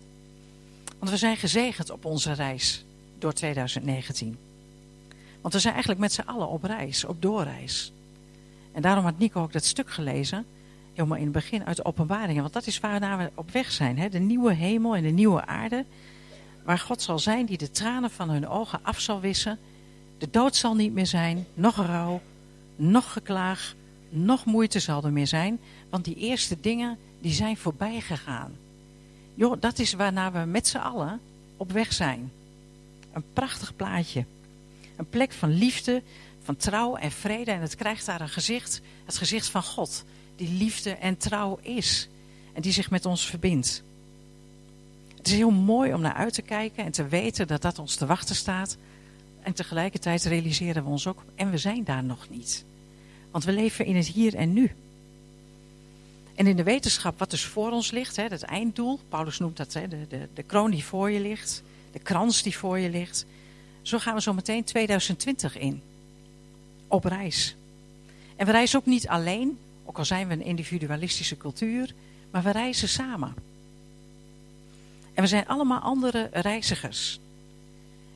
Want 0.98 1.10
we 1.10 1.16
zijn 1.16 1.36
gezegend 1.36 1.90
op 1.90 2.04
onze 2.04 2.32
reis 2.32 2.84
door 3.18 3.32
2019. 3.32 4.38
Want 5.40 5.54
we 5.54 5.60
zijn 5.60 5.72
eigenlijk 5.72 6.02
met 6.02 6.12
z'n 6.12 6.20
allen 6.20 6.48
op 6.48 6.62
reis, 6.62 7.04
op 7.04 7.22
doorreis. 7.22 7.92
En 8.72 8.82
daarom 8.82 9.04
had 9.04 9.18
Nico 9.18 9.42
ook 9.42 9.52
dat 9.52 9.64
stuk 9.64 9.90
gelezen. 9.90 10.46
Helemaal 10.96 11.18
in 11.18 11.24
het 11.24 11.32
begin 11.32 11.64
uit 11.64 11.76
de 11.76 11.84
openbaringen. 11.84 12.42
Want 12.42 12.54
dat 12.54 12.66
is 12.66 12.80
waar 12.80 13.18
we 13.18 13.30
op 13.34 13.50
weg 13.50 13.72
zijn. 13.72 13.98
Hè? 13.98 14.08
De 14.08 14.18
nieuwe 14.18 14.52
hemel 14.52 14.96
en 14.96 15.02
de 15.02 15.08
nieuwe 15.08 15.46
aarde. 15.46 15.84
Waar 16.64 16.78
God 16.78 17.02
zal 17.02 17.18
zijn 17.18 17.46
die 17.46 17.58
de 17.58 17.70
tranen 17.70 18.10
van 18.10 18.30
hun 18.30 18.48
ogen 18.48 18.78
af 18.82 19.00
zal 19.00 19.20
wissen 19.20 19.58
de 20.18 20.28
dood 20.30 20.56
zal 20.56 20.74
niet 20.74 20.92
meer 20.92 21.06
zijn, 21.06 21.46
nog 21.54 21.76
rouw, 21.76 22.20
nog 22.76 23.12
geklaag, 23.12 23.74
nog 24.08 24.44
moeite 24.44 24.78
zal 24.78 25.04
er 25.04 25.12
meer 25.12 25.26
zijn. 25.26 25.58
Want 25.90 26.04
die 26.04 26.14
eerste 26.14 26.60
dingen, 26.60 26.98
die 27.20 27.32
zijn 27.32 27.56
voorbij 27.56 28.00
gegaan. 28.00 28.56
Joh, 29.34 29.60
dat 29.60 29.78
is 29.78 29.92
waarna 29.92 30.32
we 30.32 30.38
met 30.38 30.68
z'n 30.68 30.76
allen 30.76 31.20
op 31.56 31.72
weg 31.72 31.92
zijn. 31.92 32.32
Een 33.12 33.24
prachtig 33.32 33.76
plaatje. 33.76 34.24
Een 34.96 35.08
plek 35.08 35.32
van 35.32 35.50
liefde, 35.50 36.02
van 36.42 36.56
trouw 36.56 36.96
en 36.96 37.10
vrede. 37.10 37.50
En 37.50 37.60
het 37.60 37.74
krijgt 37.74 38.06
daar 38.06 38.20
een 38.20 38.28
gezicht, 38.28 38.80
het 39.04 39.16
gezicht 39.16 39.48
van 39.48 39.62
God. 39.62 40.04
Die 40.36 40.52
liefde 40.52 40.90
en 40.90 41.16
trouw 41.16 41.58
is. 41.62 42.08
En 42.52 42.62
die 42.62 42.72
zich 42.72 42.90
met 42.90 43.06
ons 43.06 43.26
verbindt. 43.26 43.82
Het 45.16 45.26
is 45.26 45.32
heel 45.32 45.50
mooi 45.50 45.94
om 45.94 46.00
naar 46.00 46.14
uit 46.14 46.34
te 46.34 46.42
kijken 46.42 46.84
en 46.84 46.92
te 46.92 47.08
weten 47.08 47.46
dat 47.46 47.62
dat 47.62 47.78
ons 47.78 47.94
te 47.94 48.06
wachten 48.06 48.36
staat. 48.36 48.76
En 49.42 49.52
tegelijkertijd 49.52 50.24
realiseren 50.24 50.84
we 50.84 50.90
ons 50.90 51.06
ook, 51.06 51.24
en 51.34 51.50
we 51.50 51.58
zijn 51.58 51.84
daar 51.84 52.04
nog 52.04 52.28
niet. 52.30 52.64
Want 53.30 53.44
we 53.44 53.52
leven 53.52 53.84
in 53.84 53.96
het 53.96 54.06
hier 54.06 54.34
en 54.34 54.52
nu. 54.52 54.70
En 56.34 56.46
in 56.46 56.56
de 56.56 56.62
wetenschap 56.62 57.18
wat 57.18 57.30
dus 57.30 57.44
voor 57.44 57.70
ons 57.70 57.90
ligt, 57.90 58.16
het 58.16 58.42
einddoel, 58.42 59.00
Paulus 59.08 59.38
noemt 59.38 59.56
dat 59.56 59.72
hè, 59.72 59.88
de, 59.88 60.06
de, 60.08 60.28
de 60.34 60.42
kroon 60.42 60.70
die 60.70 60.84
voor 60.84 61.10
je 61.10 61.20
ligt, 61.20 61.62
de 61.92 61.98
krans 61.98 62.42
die 62.42 62.56
voor 62.56 62.78
je 62.78 62.90
ligt. 62.90 63.26
Zo 63.82 63.98
gaan 63.98 64.14
we 64.14 64.20
zo 64.20 64.34
meteen 64.34 64.64
2020 64.64 65.58
in. 65.58 65.82
Op 66.88 67.04
reis. 67.04 67.56
En 68.36 68.46
we 68.46 68.52
reizen 68.52 68.78
ook 68.78 68.86
niet 68.86 69.08
alleen, 69.08 69.58
ook 69.86 69.98
al 69.98 70.04
zijn 70.04 70.28
we 70.28 70.34
een 70.34 70.44
individualistische 70.44 71.36
cultuur, 71.36 71.94
maar 72.30 72.42
we 72.42 72.50
reizen 72.50 72.88
samen. 72.88 73.34
En 75.14 75.22
we 75.22 75.28
zijn 75.28 75.48
allemaal 75.48 75.80
andere 75.80 76.28
reizigers. 76.32 77.20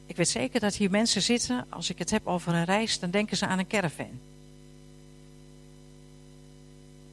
Ik 0.06 0.16
weet 0.16 0.28
zeker 0.28 0.60
dat 0.60 0.76
hier 0.76 0.90
mensen 0.90 1.22
zitten, 1.22 1.66
als 1.68 1.90
ik 1.90 1.98
het 1.98 2.10
heb 2.10 2.26
over 2.26 2.54
een 2.54 2.64
reis, 2.64 2.98
dan 2.98 3.10
denken 3.10 3.36
ze 3.36 3.46
aan 3.46 3.58
een 3.58 3.66
caravan. 3.66 4.20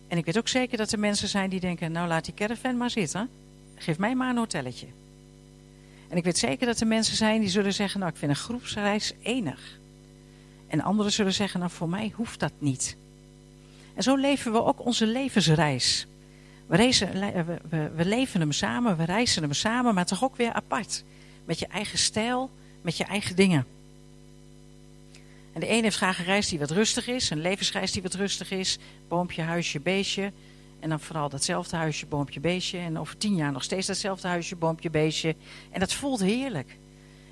En 0.07 0.17
ik 0.17 0.25
weet 0.25 0.37
ook 0.37 0.47
zeker 0.47 0.77
dat 0.77 0.91
er 0.91 0.99
mensen 0.99 1.27
zijn 1.27 1.49
die 1.49 1.59
denken, 1.59 1.91
nou 1.91 2.07
laat 2.07 2.25
die 2.25 2.33
caravan 2.33 2.77
maar 2.77 2.89
zitten. 2.89 3.29
Geef 3.75 3.97
mij 3.97 4.15
maar 4.15 4.29
een 4.29 4.37
hotelletje. 4.37 4.87
En 6.07 6.17
ik 6.17 6.23
weet 6.23 6.37
zeker 6.37 6.65
dat 6.65 6.79
er 6.79 6.87
mensen 6.87 7.15
zijn 7.15 7.39
die 7.39 7.49
zullen 7.49 7.73
zeggen, 7.73 7.99
nou 7.99 8.11
ik 8.11 8.17
vind 8.17 8.31
een 8.31 8.37
groepsreis 8.37 9.13
enig. 9.21 9.79
En 10.67 10.81
anderen 10.81 11.11
zullen 11.11 11.33
zeggen, 11.33 11.59
nou 11.59 11.71
voor 11.71 11.89
mij 11.89 12.11
hoeft 12.15 12.39
dat 12.39 12.51
niet. 12.57 12.97
En 13.97 14.03
zo 14.03 14.15
leven 14.15 14.51
we 14.51 14.63
ook 14.63 14.85
onze 14.85 15.05
levensreis. 15.05 16.07
We, 16.67 16.75
reizen, 16.75 17.11
we, 17.45 17.57
we, 17.69 17.89
we 17.95 18.05
leven 18.05 18.39
hem 18.39 18.51
samen, 18.51 18.97
we 18.97 19.03
reizen 19.03 19.41
hem 19.41 19.53
samen, 19.53 19.93
maar 19.93 20.05
toch 20.05 20.23
ook 20.23 20.35
weer 20.35 20.53
apart. 20.53 21.03
Met 21.45 21.59
je 21.59 21.67
eigen 21.67 21.97
stijl, 21.97 22.49
met 22.81 22.97
je 22.97 23.03
eigen 23.03 23.35
dingen. 23.35 23.65
En 25.53 25.59
de 25.59 25.69
een 25.69 25.83
heeft 25.83 25.95
graag 25.95 26.19
een 26.19 26.25
reis 26.25 26.49
die 26.49 26.59
wat 26.59 26.71
rustig 26.71 27.07
is, 27.07 27.29
een 27.29 27.41
levensreis 27.41 27.91
die 27.91 28.01
wat 28.01 28.13
rustig 28.13 28.51
is. 28.51 28.77
Boompje, 29.07 29.41
huisje, 29.41 29.79
beestje. 29.79 30.31
En 30.79 30.89
dan 30.89 30.99
vooral 30.99 31.29
datzelfde 31.29 31.75
huisje, 31.75 32.05
boompje, 32.05 32.39
beestje. 32.39 32.77
En 32.77 32.99
over 32.99 33.17
tien 33.17 33.35
jaar 33.35 33.51
nog 33.51 33.63
steeds 33.63 33.87
datzelfde 33.87 34.27
huisje, 34.27 34.55
boompje, 34.55 34.89
beestje. 34.89 35.35
En 35.71 35.79
dat 35.79 35.93
voelt 35.93 36.19
heerlijk. 36.19 36.77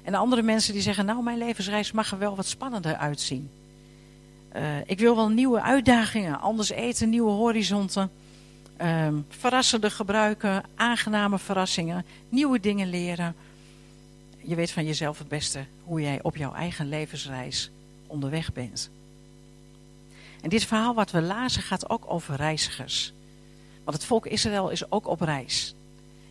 En 0.03 0.11
de 0.11 0.17
andere 0.17 0.41
mensen 0.41 0.73
die 0.73 0.81
zeggen, 0.81 1.05
nou 1.05 1.23
mijn 1.23 1.37
levensreis 1.37 1.91
mag 1.91 2.11
er 2.11 2.17
wel 2.17 2.35
wat 2.35 2.45
spannender 2.45 2.95
uitzien. 2.95 3.49
Uh, 4.55 4.61
ik 4.85 4.99
wil 4.99 5.15
wel 5.15 5.29
nieuwe 5.29 5.61
uitdagingen, 5.61 6.39
anders 6.39 6.69
eten, 6.69 7.09
nieuwe 7.09 7.31
horizonten. 7.31 8.11
Uh, 8.81 9.07
verrassende 9.29 9.89
gebruiken, 9.89 10.63
aangename 10.75 11.39
verrassingen, 11.39 12.05
nieuwe 12.29 12.59
dingen 12.59 12.89
leren 12.89 13.35
je 14.47 14.55
weet 14.55 14.71
van 14.71 14.85
jezelf 14.85 15.17
het 15.17 15.27
beste 15.27 15.65
hoe 15.83 16.01
jij 16.01 16.19
op 16.21 16.35
jouw 16.35 16.53
eigen 16.53 16.89
levensreis 16.89 17.71
onderweg 18.07 18.53
bent. 18.53 18.89
En 20.41 20.49
dit 20.49 20.65
verhaal 20.65 20.93
wat 20.93 21.11
we 21.11 21.21
lazen 21.21 21.61
gaat 21.61 21.89
ook 21.89 22.03
over 22.07 22.35
reizigers. 22.35 23.13
Want 23.83 23.97
het 23.97 24.05
volk 24.05 24.25
Israël 24.25 24.69
is 24.69 24.91
ook 24.91 25.07
op 25.07 25.21
reis. 25.21 25.75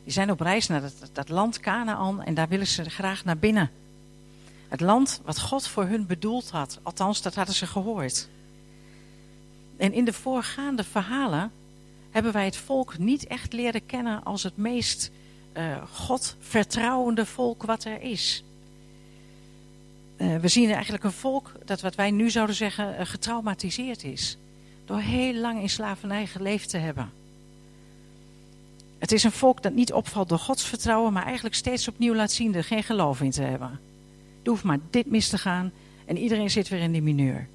Die 0.05 0.13
zijn 0.13 0.31
op 0.31 0.41
reis 0.41 0.67
naar 0.67 0.81
dat, 0.81 1.11
dat 1.13 1.29
land 1.29 1.61
Canaan 1.61 2.23
en 2.23 2.35
daar 2.35 2.49
willen 2.49 2.67
ze 2.67 2.91
graag 2.91 3.25
naar 3.25 3.39
binnen. 3.39 3.71
Het 4.75 4.83
land 4.83 5.21
wat 5.25 5.41
God 5.41 5.69
voor 5.69 5.85
hun 5.85 6.07
bedoeld 6.07 6.51
had. 6.51 6.79
Althans, 6.83 7.23
dat 7.23 7.35
hadden 7.35 7.55
ze 7.55 7.67
gehoord. 7.67 8.29
En 9.77 9.93
in 9.93 10.05
de 10.05 10.13
voorgaande 10.13 10.85
verhalen 10.85 11.53
hebben 12.11 12.33
wij 12.33 12.45
het 12.45 12.57
volk 12.57 12.99
niet 12.99 13.27
echt 13.27 13.53
leren 13.53 13.87
kennen 13.87 14.25
als 14.25 14.43
het 14.43 14.57
meest 14.57 15.11
uh, 15.57 15.83
God 15.93 16.37
vertrouwende 16.41 17.27
volk 17.27 17.63
wat 17.63 17.85
er 17.85 18.01
is. 18.01 18.45
Uh, 20.17 20.37
we 20.37 20.49
zien 20.49 20.73
eigenlijk 20.73 21.05
een 21.05 21.13
volk 21.13 21.53
dat 21.65 21.81
wat 21.81 21.95
wij 21.95 22.11
nu 22.11 22.31
zouden 22.31 22.57
zeggen 22.57 22.95
uh, 23.01 23.07
getraumatiseerd 23.07 24.05
is. 24.05 24.37
Door 24.85 25.01
heel 25.01 25.35
lang 25.35 25.61
in 25.61 25.71
slavernij 25.71 26.27
geleefd 26.27 26.71
te 26.71 26.79
hebben. 26.79 27.13
Het 28.99 29.13
is 29.13 29.25
een 29.25 29.33
volk 29.33 29.63
dat 29.63 29.73
niet 29.73 29.93
opvalt 29.93 30.29
door 30.29 30.39
Gods 30.39 30.65
vertrouwen, 30.65 31.13
maar 31.13 31.25
eigenlijk 31.25 31.55
steeds 31.55 31.89
opnieuw 31.89 32.15
laat 32.15 32.33
zien 32.33 32.55
er 32.55 32.65
geen 32.65 32.83
geloof 32.83 33.21
in 33.21 33.31
te 33.31 33.43
hebben. 33.43 33.81
Er 34.45 34.51
hoeft 34.51 34.63
maar 34.63 34.79
dit 34.91 35.07
mis 35.07 35.29
te 35.29 35.39
gaan 35.39 35.73
en 36.05 36.17
iedereen 36.17 36.51
zit 36.51 36.69
weer 36.69 36.81
in 36.81 36.93
die 36.93 37.03
mineur. 37.03 37.49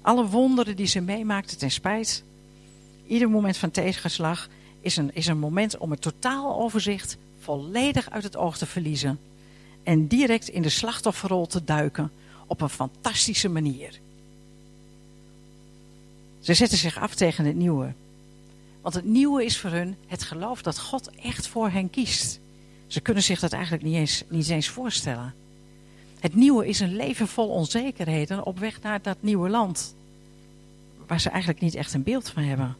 Alle 0.00 0.26
wonderen 0.26 0.76
die 0.76 0.86
ze 0.86 1.00
meemaakten 1.00 1.58
ten 1.58 1.70
spijt, 1.70 2.24
ieder 3.06 3.30
moment 3.30 3.56
van 3.56 3.70
tegenslag 3.70 4.48
is 4.80 4.96
een, 4.96 5.14
is 5.14 5.26
een 5.26 5.38
moment 5.38 5.78
om 5.78 5.90
het 5.90 6.00
totaal 6.00 6.60
overzicht 6.60 7.16
volledig 7.38 8.10
uit 8.10 8.22
het 8.22 8.36
oog 8.36 8.58
te 8.58 8.66
verliezen. 8.66 9.18
En 9.82 10.06
direct 10.06 10.48
in 10.48 10.62
de 10.62 10.68
slachtofferrol 10.68 11.46
te 11.46 11.64
duiken 11.64 12.10
op 12.46 12.60
een 12.60 12.68
fantastische 12.68 13.48
manier. 13.48 14.00
Ze 16.40 16.54
zetten 16.54 16.78
zich 16.78 16.98
af 16.98 17.14
tegen 17.14 17.44
het 17.44 17.56
nieuwe. 17.56 17.92
Want 18.80 18.94
het 18.94 19.04
nieuwe 19.04 19.44
is 19.44 19.58
voor 19.58 19.70
hun 19.70 19.96
het 20.06 20.22
geloof 20.22 20.62
dat 20.62 20.78
God 20.78 21.10
echt 21.10 21.46
voor 21.46 21.70
hen 21.70 21.90
kiest. 21.90 22.40
Ze 22.92 23.00
kunnen 23.00 23.22
zich 23.22 23.40
dat 23.40 23.52
eigenlijk 23.52 23.82
niet 23.82 23.94
eens, 23.94 24.24
niet 24.28 24.48
eens 24.48 24.68
voorstellen. 24.68 25.34
Het 26.20 26.34
nieuwe 26.34 26.68
is 26.68 26.80
een 26.80 26.96
leven 26.96 27.28
vol 27.28 27.48
onzekerheden 27.48 28.46
op 28.46 28.58
weg 28.58 28.82
naar 28.82 29.02
dat 29.02 29.16
nieuwe 29.20 29.48
land. 29.48 29.94
Waar 31.06 31.20
ze 31.20 31.28
eigenlijk 31.28 31.60
niet 31.60 31.74
echt 31.74 31.94
een 31.94 32.02
beeld 32.02 32.30
van 32.30 32.42
hebben. 32.42 32.76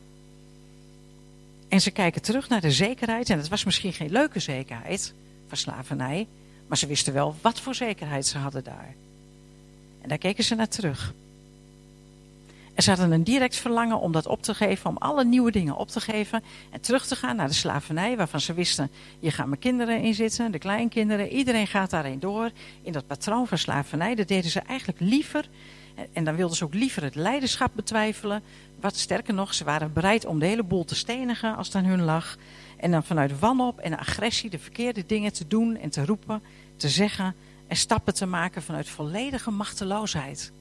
En 1.69 1.81
ze 1.81 1.90
kijken 1.90 2.23
terug 2.23 2.49
naar 2.49 2.61
de 2.61 2.71
zekerheid. 2.71 3.31
En 3.31 3.38
het 3.38 3.49
was 3.49 3.64
misschien 3.64 3.92
geen 3.92 4.11
leuke 4.11 4.40
zekerheid 4.40 5.14
van 5.49 5.57
slavernij. 5.57 6.26
Maar 6.66 6.78
ze 6.78 6.87
wisten 6.87 7.12
wel 7.12 7.37
wat 7.40 7.61
voor 7.61 7.75
zekerheid 7.75 8.26
ze 8.26 8.38
hadden 8.38 8.64
daar. 8.64 8.95
En 10.00 10.09
daar 10.09 10.19
keken 10.19 10.45
ze 10.45 10.54
naar 10.54 10.69
terug. 10.69 11.14
En 12.75 12.83
ze 12.83 12.91
hadden 12.91 13.12
een 13.12 13.25
direct 13.25 13.57
verlangen 13.57 14.00
om 14.00 14.12
dat 14.12 14.26
op 14.26 14.43
te 14.43 14.55
geven, 14.55 14.91
om 14.91 14.97
alle 14.97 15.25
nieuwe 15.25 15.50
dingen 15.50 15.76
op 15.76 15.88
te 15.88 16.00
geven. 16.00 16.43
En 16.71 16.81
terug 16.81 17.07
te 17.07 17.17
gaan 17.17 17.37
naar 17.37 17.49
de 17.49 17.55
slavernij, 17.55 18.17
waarvan 18.17 18.41
ze 18.41 18.55
wisten, 18.55 18.91
hier 19.21 19.33
gaan 19.33 19.49
mijn 19.49 19.61
kinderen 19.61 20.00
in 20.00 20.14
zitten, 20.14 20.52
de 20.52 20.59
kleinkinderen. 20.59 21.29
Iedereen 21.29 21.67
gaat 21.67 21.91
daarin 21.91 22.19
door. 22.19 22.50
In 22.83 22.93
dat 22.93 23.07
patroon 23.07 23.47
van 23.47 23.59
slavernij, 23.59 24.14
dat 24.14 24.29
deden 24.29 24.50
ze 24.50 24.61
eigenlijk 24.61 25.00
liever. 25.00 25.49
En 26.12 26.25
dan 26.25 26.37
wilden 26.37 26.57
ze 26.57 26.64
ook 26.64 26.75
liever 26.75 27.02
het 27.02 27.14
leiderschap 27.14 27.71
betwijfelen 27.75 28.43
wat 28.83 28.97
sterker 28.97 29.35
nog, 29.35 29.55
ze 29.55 29.64
waren 29.64 29.93
bereid 29.93 30.26
om 30.26 30.38
de 30.38 30.47
hele 30.47 30.62
boel 30.62 30.85
te 30.85 30.95
stenigen 30.95 31.57
als 31.57 31.67
het 31.67 31.76
aan 31.76 31.85
hun 31.85 32.02
lag. 32.02 32.37
En 32.76 32.91
dan 32.91 33.05
vanuit 33.05 33.38
wanhoop 33.38 33.79
en 33.79 33.99
agressie 33.99 34.50
de 34.50 34.59
verkeerde 34.59 35.07
dingen 35.07 35.33
te 35.33 35.47
doen 35.47 35.76
en 35.76 35.91
te 35.91 36.05
roepen, 36.05 36.43
te 36.76 36.88
zeggen 36.88 37.35
en 37.67 37.76
stappen 37.76 38.14
te 38.14 38.26
maken 38.26 38.62
vanuit 38.62 38.88
volledige 38.88 39.50
machteloosheid. 39.50 40.52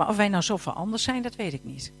Maar 0.00 0.08
of 0.08 0.16
wij 0.16 0.28
nou 0.28 0.42
zoveel 0.42 0.72
anders 0.72 1.02
zijn, 1.02 1.22
dat 1.22 1.36
weet 1.36 1.52
ik 1.52 1.64
niet. 1.64 1.92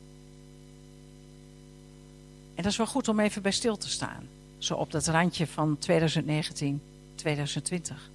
En 2.54 2.62
dat 2.62 2.72
is 2.72 2.76
wel 2.76 2.86
goed 2.86 3.08
om 3.08 3.20
even 3.20 3.42
bij 3.42 3.52
stil 3.52 3.76
te 3.76 3.88
staan. 3.88 4.28
Zo 4.58 4.74
op 4.74 4.90
dat 4.90 5.06
randje 5.06 5.46
van 5.46 5.78
2019, 5.78 6.82
2020. 7.14 8.10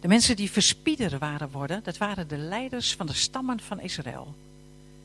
De 0.00 0.08
mensen 0.08 0.36
die 0.36 0.50
verspieder 0.50 1.18
waren 1.18 1.50
worden, 1.50 1.82
dat 1.82 1.98
waren 1.98 2.28
de 2.28 2.36
leiders 2.36 2.94
van 2.94 3.06
de 3.06 3.14
stammen 3.14 3.60
van 3.60 3.80
Israël. 3.80 4.34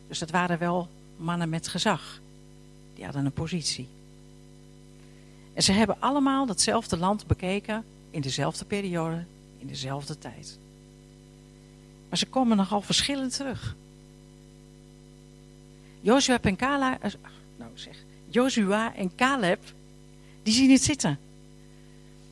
Dus 0.08 0.20
dat 0.20 0.30
waren 0.30 0.58
wel 0.58 0.90
mannen 1.18 1.50
met 1.50 1.68
gezag. 1.68 2.20
Die 2.96 3.04
hadden 3.04 3.26
een 3.26 3.32
positie. 3.32 3.88
En 5.54 5.64
ze 5.64 5.72
hebben 5.72 5.96
allemaal 6.00 6.46
datzelfde 6.46 6.98
land 6.98 7.28
bekeken 7.28 7.84
in 8.10 8.22
dezelfde 8.22 8.66
periode, 8.66 9.24
in 9.58 9.68
dezelfde 9.68 10.18
tijd. 10.18 10.60
Maar 12.12 12.20
ze 12.20 12.28
komen 12.28 12.58
nogal 12.58 12.82
verschillend 12.82 13.36
terug. 13.36 13.76
Joshua 16.02 16.40
en 16.42 16.56
Caleb, 16.56 17.04
eh, 17.04 17.12
nou 17.58 17.72
zeg, 17.74 17.96
en 18.96 19.16
Caleb, 19.16 19.60
die 20.44 20.54
zien 20.54 20.72
het 20.72 20.84
zitten. 20.84 21.20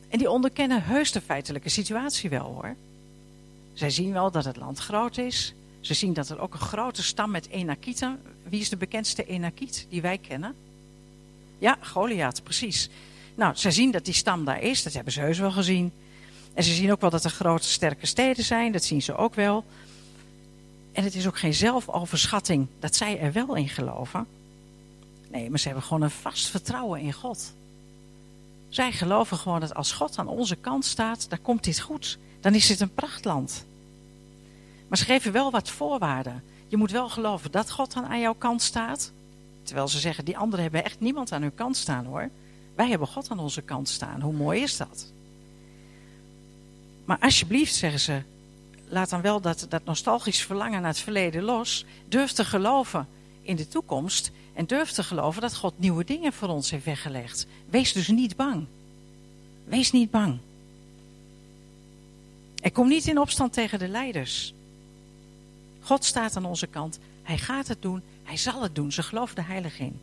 En 0.10 0.18
die 0.18 0.30
onderkennen 0.30 0.84
heus 0.84 1.12
de 1.12 1.22
feitelijke 1.22 1.70
situatie 1.70 2.30
wel 2.30 2.44
hoor. 2.44 2.76
Zij 3.74 3.90
zien 3.90 4.14
wel 4.14 4.32
dat 4.32 4.46
het 4.46 4.58
land 4.58 4.80
groot 4.80 5.18
is. 5.18 5.54
Ze 5.80 5.94
zien 5.94 6.14
dat 6.14 6.30
er 6.30 6.40
ook 6.40 6.54
een 6.54 6.60
grote 6.60 7.04
stam 7.04 7.32
met 7.32 7.50
Enakieten. 7.50 8.22
Wie 8.44 8.60
is 8.60 8.70
de 8.70 8.78
bekendste 8.78 9.26
Enakiet 9.26 9.86
die 9.90 10.02
wij 10.02 10.18
kennen? 10.18 10.56
Ja, 11.58 11.78
Goliath, 11.82 12.44
precies. 12.44 12.90
Nou, 13.36 13.56
ze 13.56 13.72
zien 13.72 13.92
dat 13.92 14.06
die 14.06 14.14
stam 14.14 14.46
daar 14.46 14.62
is. 14.62 14.84
Dat 14.84 14.94
hebben 14.94 15.14
ze 15.14 15.20
heus 15.20 15.40
wel 15.40 15.52
gezien. 15.52 15.92
En 16.60 16.66
ze 16.66 16.74
zien 16.74 16.92
ook 16.92 17.02
wel 17.02 17.10
dat 17.10 17.24
er 17.24 17.30
grote 17.30 17.68
sterke 17.68 18.06
steden 18.06 18.44
zijn. 18.44 18.72
Dat 18.72 18.84
zien 18.84 19.02
ze 19.02 19.16
ook 19.16 19.36
wel. 19.36 19.66
En 20.92 21.04
het 21.04 21.16
is 21.16 21.28
ook 21.28 21.38
geen 21.38 21.54
zelfoverschatting 21.54 22.68
dat 22.80 22.96
zij 22.96 23.20
er 23.20 23.32
wel 23.32 23.56
in 23.56 23.70
geloven. 23.70 24.28
Nee, 25.32 25.50
maar 25.50 25.60
ze 25.60 25.66
hebben 25.66 25.84
gewoon 25.84 26.02
een 26.02 26.10
vast 26.10 26.48
vertrouwen 26.48 27.00
in 27.00 27.14
God. 27.14 27.54
Zij 28.70 28.92
geloven 28.92 29.38
gewoon 29.38 29.60
dat 29.60 29.74
als 29.74 29.92
God 29.92 30.18
aan 30.18 30.28
onze 30.28 30.56
kant 30.56 30.86
staat, 30.86 31.30
dan 31.30 31.42
komt 31.42 31.64
dit 31.64 31.80
goed. 31.80 32.18
Dan 32.40 32.54
is 32.54 32.68
dit 32.68 32.80
een 32.80 32.94
prachtland. 32.94 33.66
Maar 34.88 34.98
ze 34.98 35.06
geven 35.06 35.32
wel 35.32 35.52
wat 35.52 35.70
voorwaarden. 35.70 36.44
Je 36.68 36.78
moet 36.78 36.92
wel 36.92 37.10
geloven 37.10 37.52
dat 37.52 37.72
God 37.72 37.94
dan 37.94 38.06
aan 38.06 38.20
jouw 38.20 38.36
kant 38.38 38.62
staat. 38.62 39.12
Terwijl 39.64 39.88
ze 39.88 40.00
zeggen, 40.00 40.26
die 40.26 40.38
anderen 40.38 40.62
hebben 40.62 40.84
echt 40.84 41.00
niemand 41.00 41.32
aan 41.32 41.42
hun 41.42 41.56
kant 41.56 41.78
staan 41.78 42.06
hoor. 42.06 42.30
Wij 42.76 42.90
hebben 42.90 43.08
God 43.08 43.30
aan 43.30 43.40
onze 43.40 43.62
kant 43.62 43.90
staan. 43.90 44.22
Hoe 44.22 44.34
mooi 44.34 44.62
is 44.62 44.78
dat? 44.78 45.12
Maar 47.10 47.20
alsjeblieft, 47.20 47.76
zeggen 47.76 48.00
ze, 48.00 48.22
laat 48.88 49.10
dan 49.10 49.22
wel 49.22 49.42
dat, 49.42 49.66
dat 49.70 49.86
nostalgisch 49.86 50.42
verlangen 50.42 50.82
naar 50.82 50.92
het 50.92 51.00
verleden 51.00 51.44
los. 51.44 51.86
Durf 52.08 52.32
te 52.32 52.46
geloven 52.46 53.08
in 53.42 53.56
de 53.56 53.68
toekomst. 53.68 54.32
En 54.54 54.66
durf 54.66 54.92
te 54.92 55.04
geloven 55.04 55.42
dat 55.42 55.56
God 55.56 55.80
nieuwe 55.80 56.04
dingen 56.04 56.34
voor 56.34 56.48
ons 56.48 56.70
heeft 56.70 56.86
weggelegd. 56.86 57.48
Wees 57.70 57.94
dus 57.94 58.08
niet 58.08 58.36
bang. 58.36 58.66
Wees 59.64 59.92
niet 59.92 60.12
bang. 60.12 60.38
En 62.62 62.72
kom 62.72 62.88
niet 62.88 63.08
in 63.08 63.20
opstand 63.20 63.54
tegen 63.54 63.80
de 63.80 63.88
leiders. 63.88 64.54
God 65.82 66.06
staat 66.06 66.36
aan 66.36 66.46
onze 66.46 66.68
kant. 66.68 67.00
Hij 67.24 67.38
gaat 67.38 67.68
het 67.68 67.82
doen. 67.82 68.02
Hij 68.24 68.38
zal 68.38 68.62
het 68.62 68.76
doen. 68.76 68.92
Ze 68.92 69.04
geloven 69.04 69.36
de 69.36 69.44
heilige 69.44 69.84
in. 69.84 70.00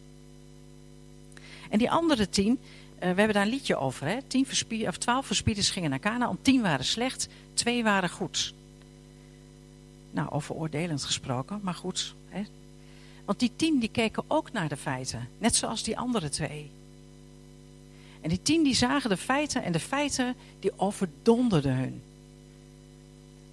En 1.71 1.79
die 1.79 1.91
andere 1.91 2.29
tien, 2.29 2.59
we 2.99 3.07
hebben 3.07 3.33
daar 3.33 3.43
een 3.43 3.49
liedje 3.49 3.77
over. 3.77 4.07
Hè? 4.07 4.23
Tien 4.27 4.47
of 4.89 4.97
twaalf 4.97 5.27
verspieders 5.27 5.71
gingen 5.71 5.91
naar 5.91 5.99
Canaan. 5.99 6.39
Tien 6.43 6.63
waren 6.63 6.85
slecht, 6.85 7.29
twee 7.55 7.83
waren 7.83 8.11
goed. 8.11 8.55
Nou, 10.11 10.31
over 10.31 10.55
oordelend 10.55 11.05
gesproken, 11.05 11.61
maar 11.63 11.75
goed. 11.75 12.15
Hè? 12.29 12.43
Want 13.25 13.39
die 13.39 13.53
tien 13.57 13.79
die 13.79 13.89
keken 13.89 14.25
ook 14.27 14.53
naar 14.53 14.69
de 14.69 14.77
feiten. 14.77 15.29
Net 15.39 15.55
zoals 15.55 15.83
die 15.83 15.99
andere 15.99 16.29
twee. 16.29 16.71
En 18.21 18.29
die 18.29 18.43
tien 18.43 18.63
die 18.63 18.75
zagen 18.75 19.11
de 19.11 19.17
feiten 19.17 19.63
en 19.63 19.73
de 19.73 19.81
feiten 19.81 20.35
die 20.61 20.73
overdonderden 20.77 21.77
hun. 21.77 22.03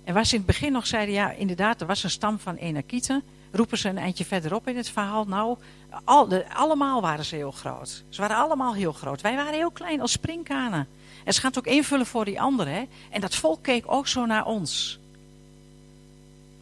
En 0.03 0.13
waar 0.13 0.25
ze 0.25 0.31
in 0.31 0.37
het 0.37 0.47
begin 0.47 0.71
nog 0.71 0.87
zeiden, 0.87 1.13
ja 1.13 1.31
inderdaad, 1.31 1.81
er 1.81 1.87
was 1.87 2.03
een 2.03 2.09
stam 2.09 2.39
van 2.39 2.55
Enakieten. 2.55 3.23
Roepen 3.55 3.77
ze 3.77 3.89
een 3.89 3.97
eindje 3.97 4.25
verderop 4.25 4.67
in 4.67 4.77
het 4.77 4.89
verhaal. 4.89 5.25
Nou, 5.25 5.57
al, 6.03 6.43
allemaal 6.43 7.01
waren 7.01 7.25
ze 7.25 7.35
heel 7.35 7.51
groot. 7.51 8.03
Ze 8.09 8.21
waren 8.21 8.35
allemaal 8.35 8.73
heel 8.73 8.93
groot. 8.93 9.21
Wij 9.21 9.35
waren 9.35 9.53
heel 9.53 9.71
klein 9.71 10.01
als 10.01 10.11
springkanen. 10.11 10.87
En 11.23 11.33
ze 11.33 11.39
gaan 11.39 11.49
het 11.49 11.59
ook 11.59 11.73
invullen 11.73 12.05
voor 12.05 12.25
die 12.25 12.41
anderen. 12.41 12.87
En 13.09 13.21
dat 13.21 13.35
volk 13.35 13.63
keek 13.63 13.83
ook 13.87 14.07
zo 14.07 14.25
naar 14.25 14.45
ons. 14.45 14.99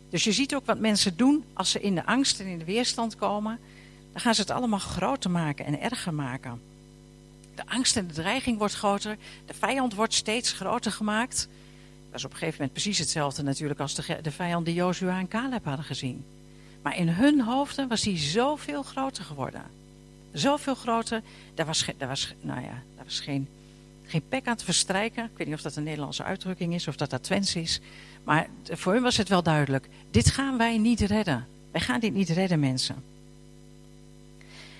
Dus 0.09 0.23
je 0.23 0.31
ziet 0.31 0.55
ook 0.55 0.65
wat 0.65 0.79
mensen 0.79 1.17
doen 1.17 1.43
als 1.53 1.71
ze 1.71 1.81
in 1.81 1.95
de 1.95 2.05
angst 2.05 2.39
en 2.39 2.45
in 2.45 2.57
de 2.57 2.65
weerstand 2.65 3.15
komen. 3.15 3.59
Dan 4.11 4.21
gaan 4.21 4.35
ze 4.35 4.41
het 4.41 4.51
allemaal 4.51 4.79
groter 4.79 5.31
maken 5.31 5.65
en 5.65 5.81
erger 5.81 6.13
maken. 6.13 6.61
De 7.55 7.63
angst 7.67 7.97
en 7.97 8.07
de 8.07 8.13
dreiging 8.13 8.57
wordt 8.57 8.73
groter. 8.73 9.17
De 9.45 9.53
vijand 9.53 9.93
wordt 9.93 10.13
steeds 10.13 10.51
groter 10.51 10.91
gemaakt. 10.91 11.47
Dat 12.09 12.19
is 12.19 12.25
op 12.25 12.31
een 12.31 12.37
gegeven 12.37 12.59
moment 12.59 12.73
precies 12.73 12.97
hetzelfde 12.97 13.43
natuurlijk 13.43 13.79
als 13.79 13.95
de, 13.95 14.19
de 14.21 14.31
vijand 14.31 14.65
die 14.65 14.73
Jozua 14.73 15.19
en 15.19 15.27
Caleb 15.27 15.65
hadden 15.65 15.85
gezien. 15.85 16.25
Maar 16.81 16.97
in 16.97 17.09
hun 17.09 17.41
hoofden 17.41 17.87
was 17.87 18.03
hij 18.03 18.17
zoveel 18.17 18.83
groter 18.83 19.23
geworden. 19.23 19.63
Zoveel 20.31 20.75
groter. 20.75 21.21
Daar 21.53 21.65
was, 21.65 21.85
daar 21.97 22.07
was, 22.07 22.33
nou 22.41 22.61
ja, 22.61 22.83
daar 22.95 23.05
was 23.05 23.19
geen, 23.19 23.47
geen 24.05 24.27
pek 24.29 24.47
aan 24.47 24.55
te 24.55 24.65
verstrijken. 24.65 25.23
Ik 25.23 25.37
weet 25.37 25.47
niet 25.47 25.55
of 25.55 25.61
dat 25.61 25.75
een 25.75 25.83
Nederlandse 25.83 26.23
uitdrukking 26.23 26.73
is 26.73 26.87
of 26.87 26.95
dat 26.95 27.09
dat 27.09 27.23
Twents 27.23 27.55
is. 27.55 27.79
Maar 28.23 28.47
voor 28.63 28.93
hun 28.93 29.01
was 29.01 29.17
het 29.17 29.29
wel 29.29 29.43
duidelijk. 29.43 29.89
Dit 30.11 30.29
gaan 30.29 30.57
wij 30.57 30.77
niet 30.77 30.99
redden. 30.99 31.47
Wij 31.71 31.81
gaan 31.81 31.99
dit 31.99 32.13
niet 32.13 32.29
redden, 32.29 32.59
mensen. 32.59 33.03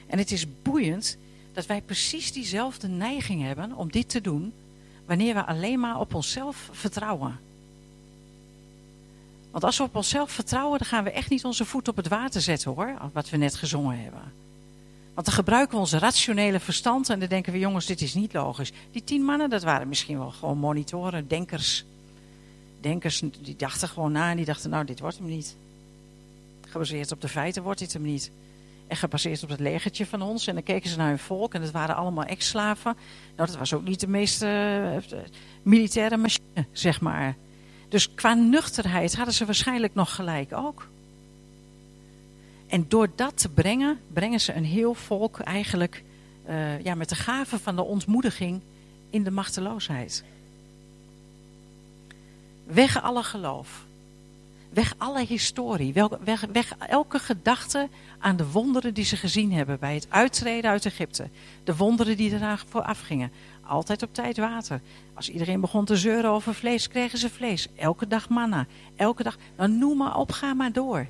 En 0.08 0.18
het 0.18 0.32
is 0.32 0.46
boeiend 0.62 1.18
dat 1.54 1.66
wij 1.66 1.82
precies 1.82 2.32
diezelfde 2.32 2.88
neiging 2.88 3.42
hebben 3.42 3.76
om 3.76 3.92
dit 3.92 4.10
te 4.10 4.22
doen... 4.22 4.54
wanneer 5.06 5.34
we 5.34 5.46
alleen 5.46 5.80
maar 5.80 6.00
op 6.00 6.14
onszelf 6.14 6.70
vertrouwen. 6.72 7.40
Want 9.52 9.64
als 9.64 9.78
we 9.78 9.84
op 9.84 9.96
onszelf 9.96 10.32
vertrouwen, 10.32 10.80
dan 10.80 10.88
gaan 10.88 11.04
we 11.04 11.12
echt 11.12 11.30
niet 11.30 11.46
onze 11.46 11.66
voet 11.66 11.88
op 11.88 11.96
het 11.96 12.08
water 12.08 12.42
zetten 12.42 12.72
hoor. 12.72 12.94
Wat 13.14 13.30
we 13.30 13.38
net 13.38 13.56
gezongen 13.56 14.02
hebben. 14.02 14.22
Want 15.14 15.26
dan 15.26 15.36
gebruiken 15.36 15.74
we 15.74 15.80
onze 15.80 16.00
rationele 16.00 16.60
verstand 16.60 17.10
en 17.10 17.20
dan 17.20 17.30
denken 17.30 17.54
we, 17.54 17.60
jongens, 17.60 17.86
dit 17.86 18.02
is 18.02 18.14
niet 18.14 18.34
logisch. 18.34 18.72
Die 18.92 19.04
tien 19.04 19.24
mannen, 19.24 19.50
dat 19.50 19.64
waren 19.64 19.88
misschien 19.88 20.18
wel 20.18 20.32
gewoon 20.32 20.58
monitoren, 20.58 21.28
denkers. 21.28 21.86
Denkers, 22.80 23.24
die 23.42 23.56
dachten 23.56 23.88
gewoon 23.88 24.12
na 24.12 24.30
en 24.30 24.36
die 24.36 24.46
dachten, 24.46 24.70
nou, 24.70 24.86
dit 24.86 25.00
wordt 25.00 25.18
hem 25.18 25.28
niet. 25.28 25.56
Gebaseerd 26.68 27.12
op 27.12 27.22
de 27.22 27.28
feiten 27.28 27.64
wordt 27.64 27.80
dit 27.80 27.94
hem 27.94 28.02
niet. 28.02 28.32
En 28.88 28.98
gebaseerd 28.98 29.44
op 29.44 29.50
het 29.50 29.60
legertje 29.60 30.06
van 30.06 30.22
ons. 30.22 30.48
En 30.48 30.54
dan 30.54 30.64
keken 30.64 30.90
ze 30.90 30.98
naar 30.98 31.08
hun 31.08 31.20
volk 31.20 31.54
en 31.54 31.62
dat 31.62 31.72
waren 31.72 31.96
allemaal 31.96 32.24
ex-slaven. 32.24 32.96
Nou, 33.36 33.50
dat 33.50 33.58
was 33.58 33.74
ook 33.74 33.84
niet 33.84 34.00
de 34.00 34.08
meest 34.08 34.44
uh, 34.44 34.98
militaire 35.62 36.18
machine, 36.18 36.66
zeg 36.72 37.02
maar. 37.02 37.36
Dus 37.92 38.14
qua 38.14 38.34
nuchterheid 38.34 39.16
hadden 39.16 39.34
ze 39.34 39.46
waarschijnlijk 39.46 39.94
nog 39.96 40.16
gelijk 40.16 40.54
ook. 40.54 40.88
En 42.68 42.86
door 42.88 43.10
dat 43.16 43.38
te 43.38 43.50
brengen, 43.50 44.00
brengen 44.14 44.42
ze 44.42 44.54
een 44.54 44.66
heel 44.66 44.94
volk 44.94 45.40
eigenlijk 45.40 46.04
uh, 46.50 46.82
ja, 46.82 46.96
met 46.96 47.10
de 47.10 47.16
gave 47.16 47.60
van 47.60 47.76
de 47.76 47.84
ontmoediging 47.84 48.62
in 49.10 49.24
de 49.24 49.32
machteloosheid. 49.32 50.24
Weg 52.64 53.02
alle 53.02 53.24
geloof. 53.24 53.86
Weg 54.70 54.94
alle 54.98 55.26
historie. 55.26 55.94
Weg, 56.24 56.46
weg 56.52 56.76
elke 56.78 57.20
gedachte 57.20 57.90
aan 58.20 58.36
de 58.36 58.52
wonderen 58.52 58.94
die 58.94 59.06
ze 59.06 59.18
gezien 59.18 59.54
hebben 59.54 59.80
bij 59.80 59.94
het 59.94 60.08
uittreden 60.10 60.72
uit 60.72 60.86
Egypte. 60.86 61.30
De 61.64 61.76
wonderen 61.76 62.18
die 62.18 62.34
eraan 62.34 62.60
vooraf 62.70 63.02
gingen. 63.02 63.32
Altijd 63.62 64.04
op 64.04 64.14
tijd 64.14 64.38
water. 64.38 64.82
Als 65.22 65.30
iedereen 65.30 65.62
begon 65.62 65.86
te 65.86 65.98
zeuren 65.98 66.32
over 66.32 66.54
vlees, 66.54 66.88
kregen 66.88 67.18
ze 67.18 67.30
vlees. 67.30 67.68
Elke 67.76 68.08
dag 68.08 68.30
manna. 68.30 68.66
Elke 68.96 69.24
dag. 69.24 69.38
Nou, 69.58 69.72
noem 69.72 69.98
maar 69.98 70.18
op, 70.18 70.32
ga 70.32 70.54
maar 70.54 70.72
door. 70.72 71.08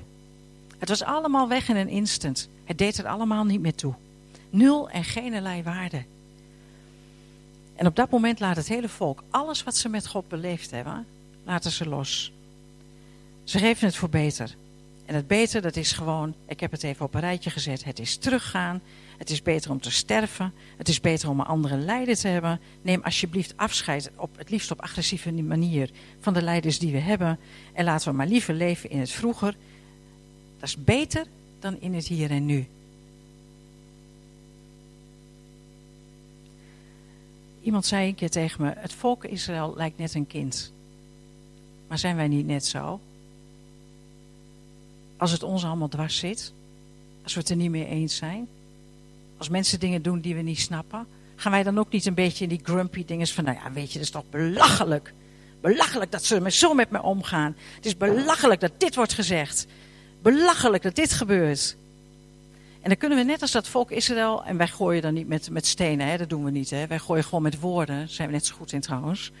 Het 0.78 0.88
was 0.88 1.02
allemaal 1.02 1.48
weg 1.48 1.68
in 1.68 1.76
een 1.76 1.88
instant. 1.88 2.48
Het 2.64 2.78
deed 2.78 2.98
er 2.98 3.06
allemaal 3.06 3.44
niet 3.44 3.60
meer 3.60 3.74
toe. 3.74 3.94
Nul 4.50 4.90
en 4.90 5.04
geen 5.04 5.62
waarde. 5.62 6.04
En 7.76 7.86
op 7.86 7.96
dat 7.96 8.10
moment 8.10 8.40
laat 8.40 8.56
het 8.56 8.68
hele 8.68 8.88
volk 8.88 9.22
alles 9.30 9.62
wat 9.62 9.76
ze 9.76 9.88
met 9.88 10.06
God 10.06 10.28
beleefd 10.28 10.70
hebben, 10.70 11.06
laten 11.44 11.70
ze 11.70 11.88
los. 11.88 12.32
Ze 13.44 13.58
geven 13.58 13.86
het 13.86 13.96
voor 13.96 14.08
beter. 14.08 14.54
En 15.06 15.14
het 15.14 15.26
beter, 15.26 15.62
dat 15.62 15.76
is 15.76 15.92
gewoon, 15.92 16.34
ik 16.46 16.60
heb 16.60 16.70
het 16.70 16.82
even 16.82 17.04
op 17.04 17.14
een 17.14 17.20
rijtje 17.20 17.50
gezet, 17.50 17.84
het 17.84 17.98
is 17.98 18.16
teruggaan. 18.16 18.80
Het 19.18 19.30
is 19.30 19.42
beter 19.42 19.70
om 19.70 19.80
te 19.80 19.90
sterven. 19.90 20.52
Het 20.76 20.88
is 20.88 21.00
beter 21.00 21.28
om 21.28 21.40
een 21.40 21.46
andere 21.46 21.76
leider 21.76 22.16
te 22.16 22.28
hebben. 22.28 22.60
Neem 22.82 23.02
alsjeblieft 23.02 23.56
afscheid, 23.56 24.10
op, 24.16 24.36
het 24.36 24.50
liefst 24.50 24.70
op 24.70 24.80
agressieve 24.80 25.32
manier, 25.32 25.90
van 26.20 26.34
de 26.34 26.42
leiders 26.42 26.78
die 26.78 26.92
we 26.92 26.98
hebben. 26.98 27.38
En 27.72 27.84
laten 27.84 28.10
we 28.10 28.16
maar 28.16 28.26
liever 28.26 28.54
leven 28.54 28.90
in 28.90 28.98
het 28.98 29.10
vroeger. 29.10 29.56
Dat 30.58 30.68
is 30.68 30.84
beter 30.84 31.26
dan 31.58 31.80
in 31.80 31.94
het 31.94 32.06
hier 32.06 32.30
en 32.30 32.46
nu. 32.46 32.66
Iemand 37.62 37.86
zei 37.86 38.08
een 38.08 38.14
keer 38.14 38.30
tegen 38.30 38.62
me, 38.62 38.72
het 38.76 38.92
volk 38.92 39.24
Israël 39.24 39.74
lijkt 39.76 39.98
net 39.98 40.14
een 40.14 40.26
kind. 40.26 40.72
Maar 41.88 41.98
zijn 41.98 42.16
wij 42.16 42.28
niet 42.28 42.46
net 42.46 42.66
zo? 42.66 43.00
Als 45.16 45.32
het 45.32 45.42
ons 45.42 45.64
allemaal 45.64 45.88
dwars 45.88 46.18
zit, 46.18 46.52
als 47.22 47.34
we 47.34 47.40
het 47.40 47.48
er 47.48 47.56
niet 47.56 47.70
mee 47.70 47.86
eens 47.86 48.16
zijn, 48.16 48.48
Als 49.42 49.50
mensen 49.50 49.80
dingen 49.80 50.02
doen 50.02 50.20
die 50.20 50.34
we 50.34 50.42
niet 50.42 50.60
snappen, 50.60 51.06
gaan 51.36 51.52
wij 51.52 51.62
dan 51.62 51.78
ook 51.78 51.92
niet 51.92 52.06
een 52.06 52.14
beetje 52.14 52.42
in 52.44 52.48
die 52.50 52.60
grumpy 52.62 53.04
dingen 53.04 53.26
van, 53.26 53.44
nou 53.44 53.56
ja, 53.56 53.72
weet 53.72 53.86
je, 53.86 53.92
dat 53.92 54.02
is 54.02 54.10
toch 54.10 54.30
belachelijk. 54.30 55.14
Belachelijk 55.60 56.10
dat 56.10 56.24
ze 56.24 56.50
zo 56.50 56.74
met 56.74 56.90
me 56.90 57.02
omgaan. 57.02 57.56
Het 57.74 57.86
is 57.86 57.96
belachelijk 57.96 58.60
dat 58.60 58.72
dit 58.78 58.94
wordt 58.94 59.12
gezegd. 59.12 59.66
Belachelijk 60.22 60.82
dat 60.82 60.94
dit 60.94 61.12
gebeurt. 61.12 61.76
En 62.80 62.88
dan 62.88 62.96
kunnen 62.96 63.18
we 63.18 63.24
net 63.24 63.42
als 63.42 63.50
dat 63.50 63.68
volk 63.68 63.90
Israël, 63.90 64.44
en 64.44 64.56
wij 64.56 64.68
gooien 64.68 65.02
dan 65.02 65.14
niet 65.14 65.28
met, 65.28 65.50
met 65.50 65.66
stenen, 65.66 66.06
hè, 66.06 66.16
dat 66.16 66.28
doen 66.28 66.44
we 66.44 66.50
niet. 66.50 66.70
Hè. 66.70 66.86
Wij 66.86 66.98
gooien 66.98 67.24
gewoon 67.24 67.42
met 67.42 67.60
woorden, 67.60 67.96
daar 67.96 68.08
zijn 68.08 68.28
we 68.28 68.34
net 68.34 68.46
zo 68.46 68.54
goed 68.54 68.72
in 68.72 68.80
trouwens. 68.80 69.32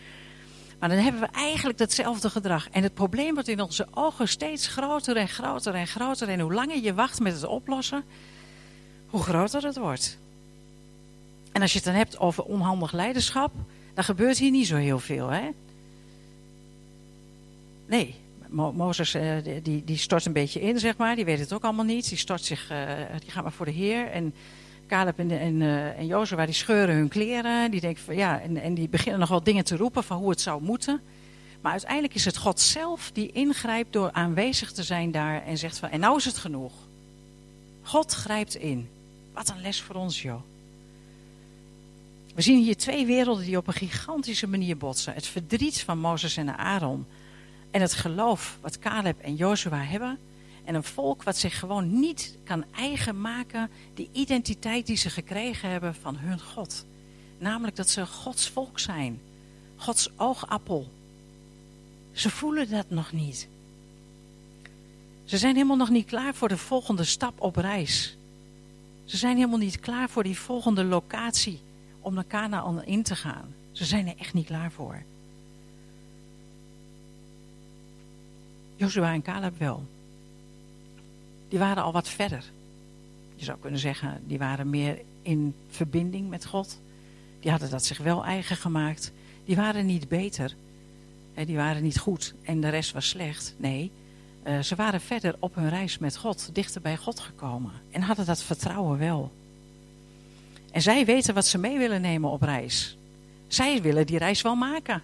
Maar 0.78 0.88
dan 0.88 0.98
hebben 0.98 1.20
we 1.20 1.28
eigenlijk 1.32 1.78
datzelfde 1.78 2.30
gedrag. 2.30 2.68
En 2.70 2.82
het 2.82 2.94
probleem 2.94 3.34
wordt 3.34 3.48
in 3.48 3.60
onze 3.60 3.86
ogen 3.90 4.28
steeds 4.28 4.66
groter 4.66 5.16
en 5.16 5.28
groter 5.28 5.74
en 5.74 5.86
groter. 5.86 6.28
En 6.28 6.40
hoe 6.40 6.54
langer 6.54 6.82
je 6.82 6.94
wacht 6.94 7.20
met 7.20 7.32
het 7.32 7.44
oplossen, 7.44 8.04
hoe 9.12 9.22
groter 9.22 9.64
het 9.64 9.76
wordt. 9.76 10.18
En 11.52 11.62
als 11.62 11.72
je 11.72 11.78
het 11.78 11.86
dan 11.86 11.96
hebt 11.96 12.18
over 12.18 12.44
onhandig 12.44 12.92
leiderschap, 12.92 13.52
dan 13.94 14.04
gebeurt 14.04 14.38
hier 14.38 14.50
niet 14.50 14.66
zo 14.66 14.76
heel 14.76 14.98
veel. 14.98 15.28
Hè? 15.28 15.48
Nee, 17.86 18.14
Mozes 18.48 19.14
uh, 19.14 19.36
die, 19.62 19.84
die 19.84 19.96
stort 19.96 20.26
een 20.26 20.32
beetje 20.32 20.60
in, 20.60 20.78
zeg 20.78 20.96
maar. 20.96 21.14
Die 21.14 21.24
weet 21.24 21.38
het 21.38 21.52
ook 21.52 21.64
allemaal 21.64 21.84
niet. 21.84 22.08
Die 22.08 22.18
stort 22.18 22.44
zich, 22.44 22.70
uh, 22.70 22.78
die 23.20 23.30
gaat 23.30 23.42
maar 23.42 23.52
voor 23.52 23.66
de 23.66 23.72
Heer. 23.72 24.10
En 24.10 24.34
Caleb 24.88 25.18
en, 25.18 25.30
en, 25.30 25.60
uh, 25.60 25.98
en 25.98 26.46
die 26.46 26.54
scheuren 26.54 26.94
hun 26.94 27.08
kleren. 27.08 27.70
Die 27.70 27.80
denken 27.80 28.02
van, 28.02 28.16
ja, 28.16 28.40
en, 28.40 28.56
en 28.56 28.74
die 28.74 28.88
beginnen 28.88 29.20
nog 29.20 29.28
wel 29.28 29.42
dingen 29.42 29.64
te 29.64 29.76
roepen 29.76 30.04
van 30.04 30.16
hoe 30.16 30.30
het 30.30 30.40
zou 30.40 30.62
moeten. 30.62 31.00
Maar 31.60 31.72
uiteindelijk 31.72 32.14
is 32.14 32.24
het 32.24 32.36
God 32.36 32.60
zelf 32.60 33.10
die 33.12 33.32
ingrijpt 33.32 33.92
door 33.92 34.12
aanwezig 34.12 34.72
te 34.72 34.82
zijn 34.82 35.10
daar 35.10 35.44
en 35.44 35.58
zegt 35.58 35.78
van, 35.78 35.88
en 35.88 36.00
nou 36.00 36.16
is 36.16 36.24
het 36.24 36.36
genoeg. 36.38 36.72
God 37.82 38.12
grijpt 38.12 38.54
in. 38.54 38.88
Wat 39.32 39.48
een 39.48 39.60
les 39.60 39.80
voor 39.80 39.94
ons, 39.94 40.22
joh. 40.22 40.42
We 42.34 42.42
zien 42.42 42.62
hier 42.62 42.76
twee 42.76 43.06
werelden 43.06 43.44
die 43.44 43.56
op 43.56 43.66
een 43.66 43.72
gigantische 43.72 44.46
manier 44.46 44.76
botsen. 44.76 45.14
Het 45.14 45.26
verdriet 45.26 45.80
van 45.80 45.98
Mozes 45.98 46.36
en 46.36 46.56
Aaron. 46.56 47.06
En 47.70 47.80
het 47.80 47.92
geloof 47.92 48.58
wat 48.60 48.78
Caleb 48.78 49.20
en 49.20 49.34
Jozua 49.34 49.82
hebben. 49.82 50.18
En 50.64 50.74
een 50.74 50.84
volk 50.84 51.22
wat 51.22 51.36
zich 51.36 51.58
gewoon 51.58 52.00
niet 52.00 52.36
kan 52.44 52.64
eigen 52.74 53.20
maken. 53.20 53.70
Die 53.94 54.08
identiteit 54.12 54.86
die 54.86 54.96
ze 54.96 55.10
gekregen 55.10 55.70
hebben 55.70 55.94
van 55.94 56.16
hun 56.16 56.40
God. 56.40 56.84
Namelijk 57.38 57.76
dat 57.76 57.88
ze 57.88 58.06
Gods 58.06 58.48
volk 58.48 58.78
zijn. 58.78 59.20
Gods 59.76 60.10
oogappel. 60.16 60.90
Ze 62.12 62.30
voelen 62.30 62.70
dat 62.70 62.90
nog 62.90 63.12
niet. 63.12 63.48
Ze 65.24 65.38
zijn 65.38 65.54
helemaal 65.54 65.76
nog 65.76 65.90
niet 65.90 66.06
klaar 66.06 66.34
voor 66.34 66.48
de 66.48 66.56
volgende 66.56 67.04
stap 67.04 67.40
op 67.40 67.56
reis. 67.56 68.16
Ze 69.04 69.16
zijn 69.16 69.36
helemaal 69.36 69.58
niet 69.58 69.80
klaar 69.80 70.08
voor 70.08 70.22
die 70.22 70.38
volgende 70.38 70.84
locatie 70.84 71.60
om 72.00 72.14
naar 72.14 72.26
Canaan 72.26 72.84
in 72.84 73.02
te 73.02 73.16
gaan. 73.16 73.54
Ze 73.72 73.84
zijn 73.84 74.06
er 74.06 74.14
echt 74.16 74.34
niet 74.34 74.46
klaar 74.46 74.70
voor. 74.70 75.02
Joshua 78.76 79.12
en 79.12 79.22
Caleb 79.22 79.58
wel. 79.58 79.84
Die 81.48 81.58
waren 81.58 81.82
al 81.82 81.92
wat 81.92 82.08
verder. 82.08 82.44
Je 83.34 83.44
zou 83.44 83.58
kunnen 83.58 83.80
zeggen, 83.80 84.22
die 84.26 84.38
waren 84.38 84.70
meer 84.70 85.00
in 85.22 85.54
verbinding 85.68 86.28
met 86.28 86.46
God. 86.46 86.78
Die 87.40 87.50
hadden 87.50 87.70
dat 87.70 87.84
zich 87.84 87.98
wel 87.98 88.24
eigen 88.24 88.56
gemaakt. 88.56 89.12
Die 89.44 89.56
waren 89.56 89.86
niet 89.86 90.08
beter. 90.08 90.54
Die 91.34 91.56
waren 91.56 91.82
niet 91.82 91.98
goed 91.98 92.34
en 92.42 92.60
de 92.60 92.68
rest 92.68 92.92
was 92.92 93.08
slecht. 93.08 93.54
Nee, 93.56 93.90
eh, 94.42 94.58
ze 94.58 94.74
waren 94.74 95.00
verder 95.00 95.34
op 95.38 95.54
hun 95.54 95.68
reis 95.68 95.98
met 95.98 96.16
God, 96.16 96.50
dichter 96.52 96.80
bij 96.80 96.96
God 96.96 97.20
gekomen. 97.20 97.72
En 97.90 98.02
hadden 98.02 98.26
dat 98.26 98.42
vertrouwen 98.42 98.98
wel. 98.98 99.32
En 100.70 100.82
zij 100.82 101.04
weten 101.04 101.34
wat 101.34 101.46
ze 101.46 101.58
mee 101.58 101.78
willen 101.78 102.00
nemen 102.00 102.30
op 102.30 102.42
reis. 102.42 102.96
Zij 103.46 103.82
willen 103.82 104.06
die 104.06 104.18
reis 104.18 104.42
wel 104.42 104.54
maken 104.54 105.02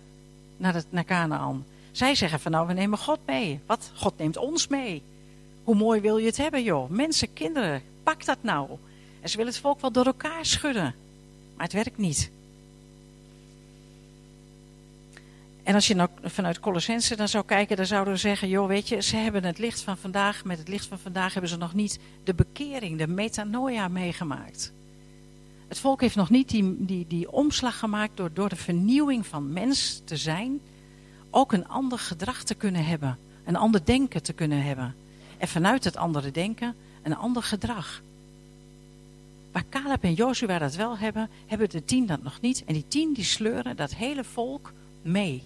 naar, 0.56 0.74
het, 0.74 0.86
naar 0.90 1.04
Canaan. 1.04 1.64
Zij 1.92 2.14
zeggen 2.14 2.40
van 2.40 2.52
nou, 2.52 2.66
we 2.66 2.72
nemen 2.72 2.98
God 2.98 3.18
mee. 3.26 3.60
Wat? 3.66 3.90
God 3.94 4.18
neemt 4.18 4.36
ons 4.36 4.68
mee. 4.68 5.02
Hoe 5.64 5.74
mooi 5.74 6.00
wil 6.00 6.18
je 6.18 6.26
het 6.26 6.36
hebben 6.36 6.62
joh? 6.62 6.90
Mensen, 6.90 7.32
kinderen, 7.32 7.82
pak 8.02 8.24
dat 8.24 8.38
nou. 8.40 8.68
En 9.20 9.28
ze 9.28 9.36
willen 9.36 9.52
het 9.52 9.60
volk 9.60 9.80
wel 9.80 9.92
door 9.92 10.06
elkaar 10.06 10.46
schudden. 10.46 10.94
Maar 11.56 11.64
het 11.64 11.72
werkt 11.72 11.98
niet. 11.98 12.30
En 15.68 15.74
als 15.74 15.86
je 15.86 15.94
nou 15.94 16.08
vanuit 16.22 16.60
Colossense 16.60 17.16
dan 17.16 17.28
zou 17.28 17.44
kijken, 17.44 17.76
dan 17.76 17.86
zouden 17.86 18.12
we 18.12 18.18
zeggen, 18.18 18.48
joh, 18.48 18.66
weet 18.66 18.88
je, 18.88 19.02
ze 19.02 19.16
hebben 19.16 19.44
het 19.44 19.58
licht 19.58 19.80
van 19.80 19.96
vandaag, 19.96 20.44
met 20.44 20.58
het 20.58 20.68
licht 20.68 20.86
van 20.86 20.98
vandaag 20.98 21.32
hebben 21.32 21.50
ze 21.50 21.56
nog 21.56 21.74
niet 21.74 21.98
de 22.24 22.34
bekering, 22.34 22.98
de 22.98 23.08
metanoia 23.08 23.88
meegemaakt. 23.88 24.72
Het 25.68 25.78
volk 25.78 26.00
heeft 26.00 26.16
nog 26.16 26.30
niet 26.30 26.48
die, 26.48 26.84
die, 26.84 27.06
die 27.08 27.32
omslag 27.32 27.78
gemaakt 27.78 28.16
door, 28.16 28.30
door 28.32 28.48
de 28.48 28.56
vernieuwing 28.56 29.26
van 29.26 29.52
mens 29.52 30.02
te 30.04 30.16
zijn, 30.16 30.60
ook 31.30 31.52
een 31.52 31.68
ander 31.68 31.98
gedrag 31.98 32.42
te 32.42 32.54
kunnen 32.54 32.84
hebben, 32.84 33.18
een 33.44 33.56
ander 33.56 33.84
denken 33.84 34.22
te 34.22 34.32
kunnen 34.32 34.62
hebben. 34.62 34.94
En 35.38 35.48
vanuit 35.48 35.84
het 35.84 35.96
andere 35.96 36.30
denken 36.30 36.74
een 37.02 37.16
ander 37.16 37.42
gedrag. 37.42 38.02
Waar 39.52 39.64
Caleb 39.68 40.02
en 40.02 40.14
Joshua 40.14 40.58
dat 40.58 40.74
wel 40.74 40.98
hebben, 40.98 41.28
hebben 41.46 41.70
de 41.70 41.84
tien 41.84 42.06
dat 42.06 42.22
nog 42.22 42.40
niet. 42.40 42.64
En 42.64 42.72
die 42.72 42.88
tien 42.88 43.12
die 43.12 43.24
sleuren 43.24 43.76
dat 43.76 43.94
hele 43.94 44.24
volk 44.24 44.72
mee. 45.02 45.42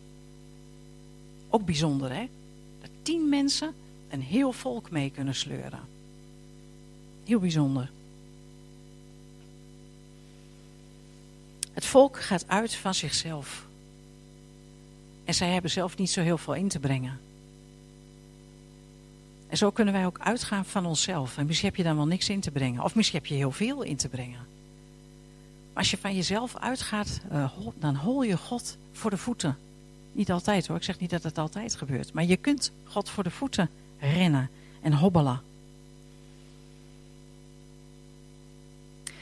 Ook 1.55 1.65
bijzonder 1.65 2.13
hè, 2.13 2.29
dat 2.81 2.91
tien 3.03 3.29
mensen 3.29 3.75
een 4.09 4.23
heel 4.23 4.53
volk 4.53 4.91
mee 4.91 5.11
kunnen 5.11 5.35
sleuren. 5.35 5.81
Heel 7.25 7.39
bijzonder. 7.39 7.91
Het 11.73 11.85
volk 11.85 12.21
gaat 12.21 12.49
uit 12.49 12.75
van 12.75 12.95
zichzelf. 12.95 13.67
En 15.25 15.35
zij 15.35 15.49
hebben 15.49 15.71
zelf 15.71 15.97
niet 15.97 16.11
zo 16.11 16.21
heel 16.21 16.39
veel 16.39 16.55
in 16.55 16.69
te 16.69 16.79
brengen. 16.79 17.21
En 19.49 19.57
zo 19.57 19.71
kunnen 19.71 19.95
wij 19.95 20.07
ook 20.07 20.19
uitgaan 20.19 20.65
van 20.65 20.87
onszelf. 20.87 21.37
En 21.37 21.47
misschien 21.47 21.69
heb 21.69 21.77
je 21.77 21.83
dan 21.83 21.97
wel 21.97 22.07
niks 22.07 22.29
in 22.29 22.41
te 22.41 22.51
brengen. 22.51 22.83
Of 22.83 22.95
misschien 22.95 23.19
heb 23.19 23.29
je 23.29 23.35
heel 23.35 23.53
veel 23.53 23.83
in 23.83 23.97
te 23.97 24.09
brengen. 24.09 24.47
Maar 25.73 25.83
als 25.83 25.91
je 25.91 25.99
van 25.99 26.15
jezelf 26.15 26.57
uitgaat, 26.57 27.21
uh, 27.33 27.53
dan 27.75 27.97
hol 27.97 28.23
je 28.23 28.37
God 28.37 28.77
voor 28.93 29.11
de 29.11 29.17
voeten. 29.17 29.59
Niet 30.13 30.31
altijd 30.31 30.67
hoor, 30.67 30.77
ik 30.77 30.83
zeg 30.83 30.99
niet 30.99 31.11
dat 31.11 31.23
het 31.23 31.39
altijd 31.39 31.75
gebeurt. 31.75 32.13
Maar 32.13 32.25
je 32.25 32.37
kunt 32.37 32.73
God 32.85 33.11
voor 33.11 33.25
de 33.25 33.31
voeten 33.31 33.71
rennen 33.99 34.51
en 34.81 34.93
hobbelen. 34.93 35.41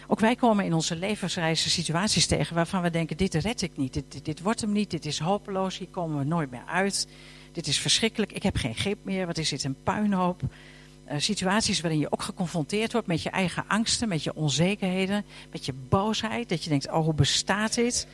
Ook 0.06 0.20
wij 0.20 0.36
komen 0.36 0.64
in 0.64 0.74
onze 0.74 0.96
levensreizen 0.96 1.70
situaties 1.70 2.26
tegen 2.26 2.54
waarvan 2.54 2.82
we 2.82 2.90
denken, 2.90 3.16
dit 3.16 3.34
red 3.34 3.62
ik 3.62 3.76
niet, 3.76 3.92
dit, 3.92 4.24
dit, 4.24 4.40
wordt 4.40 4.60
hem 4.60 4.72
niet, 4.72 4.90
dit 4.90 5.06
is 5.06 5.18
hopeloos, 5.18 5.78
hier 5.78 5.88
komen 5.88 6.18
we 6.18 6.24
nooit 6.24 6.50
meer 6.50 6.64
uit. 6.66 7.06
Dit 7.52 7.66
is 7.66 7.78
verschrikkelijk, 7.78 8.32
ik 8.32 8.42
heb 8.42 8.56
geen 8.56 8.74
grip 8.74 8.98
meer, 9.02 9.26
wat 9.26 9.38
is 9.38 9.48
dit 9.48 9.64
een 9.64 9.82
puinhoop. 9.82 10.42
Uh, 10.42 11.14
situaties 11.18 11.80
waarin 11.80 12.00
je 12.00 12.12
ook 12.12 12.22
geconfronteerd 12.22 12.92
wordt 12.92 13.06
met 13.06 13.22
je 13.22 13.30
eigen 13.30 13.64
angsten, 13.68 14.08
met 14.08 14.22
je 14.22 14.34
onzekerheden, 14.34 15.24
met 15.50 15.66
je 15.66 15.72
boosheid. 15.88 16.48
Dat 16.48 16.64
je 16.64 16.70
denkt, 16.70 16.90
oh 16.90 17.04
hoe 17.04 17.14
bestaat 17.14 17.74
dit? 17.74 18.06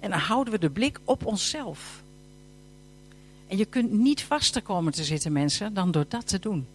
En 0.00 0.10
dan 0.10 0.18
houden 0.18 0.52
we 0.52 0.58
de 0.58 0.70
blik 0.70 1.00
op 1.04 1.26
onszelf. 1.26 2.02
En 3.46 3.56
je 3.56 3.64
kunt 3.64 3.92
niet 3.92 4.22
vaster 4.22 4.62
komen 4.62 4.92
te 4.92 5.04
zitten 5.04 5.32
mensen 5.32 5.74
dan 5.74 5.90
door 5.90 6.04
dat 6.08 6.26
te 6.26 6.38
doen. 6.38 6.66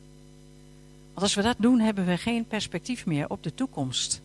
Want 1.14 1.22
als 1.22 1.34
we 1.36 1.42
dat 1.42 1.56
doen, 1.60 1.80
hebben 1.80 2.06
we 2.06 2.18
geen 2.18 2.48
perspectief 2.48 3.06
meer 3.06 3.30
op 3.30 3.44
de 3.44 3.54
toekomst. 3.54 4.22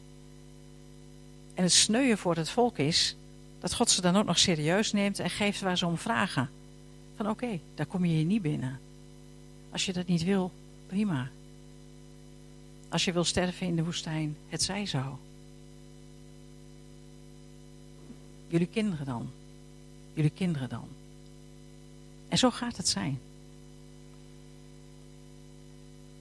En 1.55 1.63
het 1.63 1.73
sneuien 1.73 2.19
voor 2.19 2.37
het 2.37 2.51
volk 2.51 2.79
is 2.79 3.17
dat 3.61 3.75
God 3.75 3.91
ze 3.91 4.01
dan 4.01 4.17
ook 4.17 4.25
nog 4.25 4.39
serieus 4.39 4.93
neemt 4.93 5.19
en 5.19 5.31
geeft 5.31 5.61
waar 5.61 5.79
ze 5.79 5.87
om 5.87 5.99
vragen. 5.99 6.51
Van 7.17 7.31
oké, 7.31 7.61
daar 7.75 7.87
kom 7.87 8.05
je 8.05 8.13
hier 8.13 8.25
niet 8.25 8.43
binnen. 8.43 8.81
Als 9.71 9.87
je 9.87 9.93
dat 9.93 10.07
niet 10.07 10.25
wil, 10.25 10.53
prima. 10.87 11.29
Als 12.89 13.05
je 13.05 13.13
wil 13.13 13.25
sterven 13.25 13.67
in 13.67 13.77
de 13.77 13.85
woestijn, 13.85 14.37
het 14.49 14.63
zij 14.63 14.87
zo. 14.87 15.19
Jullie 18.49 18.67
kinderen 18.67 19.07
dan. 19.07 19.31
Jullie 20.15 20.31
kinderen 20.31 20.69
dan. 20.69 20.89
En 22.29 22.39
zo 22.39 22.51
gaat 22.51 22.77
het 22.77 22.89
zijn. 22.89 23.19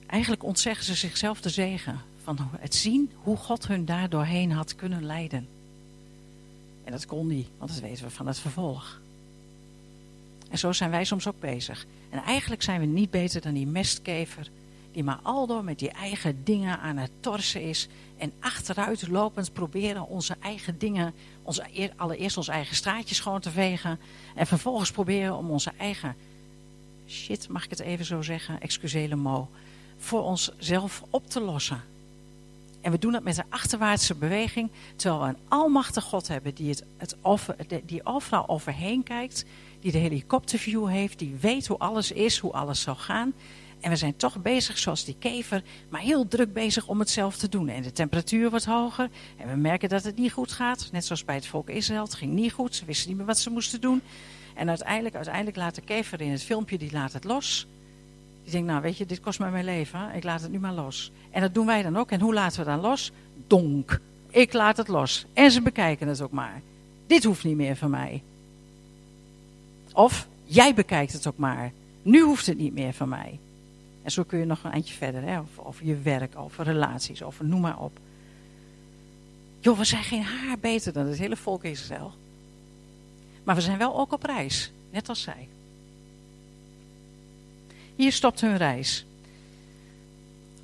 Eigenlijk 0.06 0.42
ontzeggen 0.44 0.84
ze 0.84 0.94
zichzelf 0.94 1.40
de 1.40 1.48
zegen 1.48 2.00
van 2.22 2.38
het 2.58 2.74
zien 2.74 3.10
hoe 3.22 3.36
God 3.36 3.66
hun 3.66 3.84
daar 3.84 4.08
doorheen 4.08 4.52
had 4.52 4.74
kunnen 4.74 5.04
leiden. 5.04 5.48
En 6.84 6.92
dat 6.92 7.06
kon 7.06 7.26
niet, 7.26 7.48
want 7.58 7.70
dat 7.70 7.80
weten 7.80 8.04
we 8.04 8.10
van 8.10 8.26
het 8.26 8.38
vervolg. 8.38 9.00
En 10.50 10.58
zo 10.58 10.72
zijn 10.72 10.90
wij 10.90 11.04
soms 11.04 11.26
ook 11.26 11.40
bezig. 11.40 11.86
En 12.10 12.22
eigenlijk 12.22 12.62
zijn 12.62 12.80
we 12.80 12.86
niet 12.86 13.10
beter 13.10 13.40
dan 13.40 13.54
die 13.54 13.66
mestkever 13.66 14.50
die 14.98 15.06
maar 15.06 15.20
aldoor 15.22 15.64
met 15.64 15.78
die 15.78 15.90
eigen 15.90 16.44
dingen 16.44 16.80
aan 16.80 16.96
het 16.96 17.10
torsen 17.20 17.62
is. 17.62 17.88
En 18.16 18.32
achteruit 18.40 19.08
lopend 19.08 19.52
proberen 19.52 20.08
onze 20.08 20.36
eigen 20.40 20.78
dingen, 20.78 21.14
onze, 21.42 21.90
allereerst 21.96 22.36
ons 22.36 22.48
eigen 22.48 22.76
straatje 22.76 23.14
schoon 23.14 23.40
te 23.40 23.50
vegen. 23.50 23.98
En 24.34 24.46
vervolgens 24.46 24.90
proberen 24.90 25.36
om 25.36 25.50
onze 25.50 25.72
eigen 25.76 26.16
shit, 27.08 27.48
mag 27.48 27.64
ik 27.64 27.70
het 27.70 27.80
even 27.80 28.04
zo 28.04 28.22
zeggen, 28.22 28.60
excusele 28.60 29.16
mo, 29.16 29.48
voor 29.98 30.22
onszelf 30.22 31.02
op 31.10 31.30
te 31.30 31.40
lossen. 31.40 31.82
En 32.80 32.90
we 32.90 32.98
doen 32.98 33.12
dat 33.12 33.22
met 33.22 33.38
een 33.38 33.44
achterwaartse 33.48 34.14
beweging, 34.14 34.70
terwijl 34.96 35.22
we 35.22 35.28
een 35.28 35.42
almachtig 35.48 36.04
God 36.04 36.28
hebben 36.28 36.54
die, 36.54 36.68
het, 36.68 36.84
het 36.96 37.82
die 37.84 38.06
overal 38.06 38.48
overheen 38.48 39.02
kijkt, 39.02 39.44
die 39.80 39.92
de 39.92 39.98
helikopterview 39.98 40.88
heeft, 40.88 41.18
die 41.18 41.36
weet 41.40 41.66
hoe 41.66 41.78
alles 41.78 42.12
is, 42.12 42.38
hoe 42.38 42.52
alles 42.52 42.80
zal 42.80 42.96
gaan. 42.96 43.32
En 43.80 43.90
we 43.90 43.96
zijn 43.96 44.16
toch 44.16 44.42
bezig, 44.42 44.78
zoals 44.78 45.04
die 45.04 45.16
kever, 45.18 45.62
maar 45.88 46.00
heel 46.00 46.28
druk 46.28 46.52
bezig 46.52 46.86
om 46.86 46.98
het 46.98 47.10
zelf 47.10 47.36
te 47.36 47.48
doen. 47.48 47.68
En 47.68 47.82
de 47.82 47.92
temperatuur 47.92 48.50
wordt 48.50 48.64
hoger 48.64 49.08
en 49.36 49.48
we 49.48 49.56
merken 49.56 49.88
dat 49.88 50.04
het 50.04 50.16
niet 50.16 50.32
goed 50.32 50.52
gaat. 50.52 50.88
Net 50.92 51.04
zoals 51.04 51.24
bij 51.24 51.34
het 51.34 51.46
volk 51.46 51.70
Israël, 51.70 52.02
het 52.02 52.14
ging 52.14 52.32
niet 52.32 52.52
goed, 52.52 52.74
ze 52.74 52.84
wisten 52.84 53.08
niet 53.08 53.16
meer 53.16 53.26
wat 53.26 53.38
ze 53.38 53.50
moesten 53.50 53.80
doen. 53.80 54.02
En 54.54 54.68
uiteindelijk, 54.68 55.14
uiteindelijk 55.14 55.56
laat 55.56 55.74
de 55.74 55.80
kever 55.80 56.20
in 56.20 56.30
het 56.30 56.42
filmpje, 56.42 56.78
die 56.78 56.92
laat 56.92 57.12
het 57.12 57.24
los. 57.24 57.66
Die 58.42 58.52
denkt, 58.52 58.68
nou 58.68 58.82
weet 58.82 58.96
je, 58.96 59.06
dit 59.06 59.20
kost 59.20 59.38
mij 59.38 59.50
mijn 59.50 59.64
leven, 59.64 60.14
ik 60.14 60.24
laat 60.24 60.40
het 60.40 60.50
nu 60.50 60.58
maar 60.58 60.72
los. 60.72 61.12
En 61.30 61.40
dat 61.40 61.54
doen 61.54 61.66
wij 61.66 61.82
dan 61.82 61.96
ook. 61.96 62.10
En 62.10 62.20
hoe 62.20 62.34
laten 62.34 62.60
we 62.60 62.66
dan 62.66 62.80
los? 62.80 63.12
Donk. 63.46 64.00
Ik 64.30 64.52
laat 64.52 64.76
het 64.76 64.88
los. 64.88 65.26
En 65.32 65.50
ze 65.50 65.62
bekijken 65.62 66.08
het 66.08 66.20
ook 66.20 66.32
maar. 66.32 66.62
Dit 67.06 67.24
hoeft 67.24 67.44
niet 67.44 67.56
meer 67.56 67.76
van 67.76 67.90
mij. 67.90 68.22
Of, 69.92 70.28
jij 70.44 70.74
bekijkt 70.74 71.12
het 71.12 71.26
ook 71.26 71.36
maar. 71.36 71.72
Nu 72.02 72.20
hoeft 72.20 72.46
het 72.46 72.58
niet 72.58 72.72
meer 72.72 72.92
van 72.92 73.08
mij. 73.08 73.38
En 74.08 74.14
zo 74.14 74.22
kun 74.24 74.38
je 74.38 74.44
nog 74.44 74.64
een 74.64 74.72
eindje 74.72 74.94
verder, 74.94 75.22
hè? 75.22 75.40
Over, 75.56 75.86
je 75.86 75.96
werk, 75.96 76.36
over 76.36 76.64
relaties, 76.64 77.22
over 77.22 77.44
noem 77.44 77.60
maar 77.60 77.78
op. 77.78 77.98
Joh, 79.60 79.78
we 79.78 79.84
zijn 79.84 80.02
geen 80.02 80.22
haar 80.22 80.58
beter 80.58 80.92
dan 80.92 81.06
het 81.06 81.18
hele 81.18 81.36
volk 81.36 81.64
Israël. 81.64 82.12
Maar 83.44 83.54
we 83.54 83.60
zijn 83.60 83.78
wel 83.78 83.98
ook 83.98 84.12
op 84.12 84.22
reis, 84.22 84.70
net 84.90 85.08
als 85.08 85.22
zij. 85.22 85.48
Hier 87.96 88.12
stopt 88.12 88.40
hun 88.40 88.56
reis. 88.56 89.06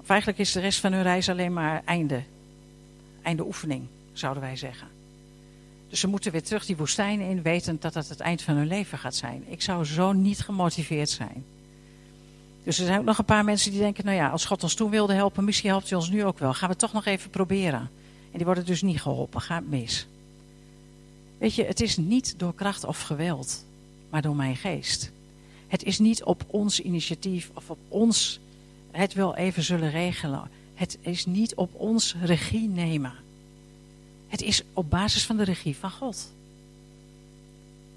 Of 0.00 0.08
eigenlijk 0.08 0.40
is 0.40 0.52
de 0.52 0.60
rest 0.60 0.80
van 0.80 0.92
hun 0.92 1.02
reis 1.02 1.28
alleen 1.28 1.52
maar 1.52 1.82
einde. 1.84 2.22
Einde 3.22 3.44
oefening, 3.44 3.86
zouden 4.12 4.42
wij 4.42 4.56
zeggen. 4.56 4.88
Dus 5.88 6.00
ze 6.00 6.08
moeten 6.08 6.32
weer 6.32 6.42
terug 6.42 6.66
die 6.66 6.76
woestijn 6.76 7.20
in, 7.20 7.42
wetend 7.42 7.82
dat 7.82 7.92
dat 7.92 8.08
het 8.08 8.20
eind 8.20 8.42
van 8.42 8.56
hun 8.56 8.66
leven 8.66 8.98
gaat 8.98 9.14
zijn. 9.14 9.44
Ik 9.46 9.62
zou 9.62 9.84
zo 9.84 10.12
niet 10.12 10.40
gemotiveerd 10.40 11.10
zijn. 11.10 11.44
Dus 12.64 12.78
er 12.78 12.86
zijn 12.86 12.98
ook 12.98 13.04
nog 13.04 13.18
een 13.18 13.24
paar 13.24 13.44
mensen 13.44 13.70
die 13.70 13.80
denken, 13.80 14.04
nou 14.04 14.16
ja, 14.16 14.28
als 14.28 14.44
God 14.44 14.62
ons 14.62 14.74
toen 14.74 14.90
wilde 14.90 15.14
helpen, 15.14 15.44
misschien 15.44 15.70
helpt 15.70 15.88
hij 15.88 15.98
ons 15.98 16.10
nu 16.10 16.24
ook 16.24 16.38
wel. 16.38 16.54
Gaan 16.54 16.68
we 16.68 16.76
toch 16.76 16.92
nog 16.92 17.04
even 17.04 17.30
proberen. 17.30 17.90
En 18.30 18.36
die 18.36 18.44
worden 18.44 18.66
dus 18.66 18.82
niet 18.82 19.02
geholpen, 19.02 19.40
gaat 19.40 19.66
mis. 19.66 20.06
Weet 21.38 21.54
je, 21.54 21.64
het 21.64 21.80
is 21.80 21.96
niet 21.96 22.34
door 22.36 22.54
kracht 22.54 22.84
of 22.84 23.00
geweld, 23.00 23.64
maar 24.10 24.22
door 24.22 24.36
mijn 24.36 24.56
geest. 24.56 25.10
Het 25.66 25.82
is 25.82 25.98
niet 25.98 26.24
op 26.24 26.44
ons 26.46 26.80
initiatief 26.80 27.50
of 27.54 27.70
op 27.70 27.78
ons 27.88 28.40
het 28.90 29.12
wel 29.12 29.36
even 29.36 29.62
zullen 29.62 29.90
regelen. 29.90 30.50
Het 30.74 30.98
is 31.00 31.26
niet 31.26 31.54
op 31.54 31.74
ons 31.74 32.14
regie 32.22 32.68
nemen. 32.68 33.12
Het 34.28 34.42
is 34.42 34.62
op 34.72 34.90
basis 34.90 35.26
van 35.26 35.36
de 35.36 35.44
regie 35.44 35.76
van 35.76 35.90
God. 35.90 36.32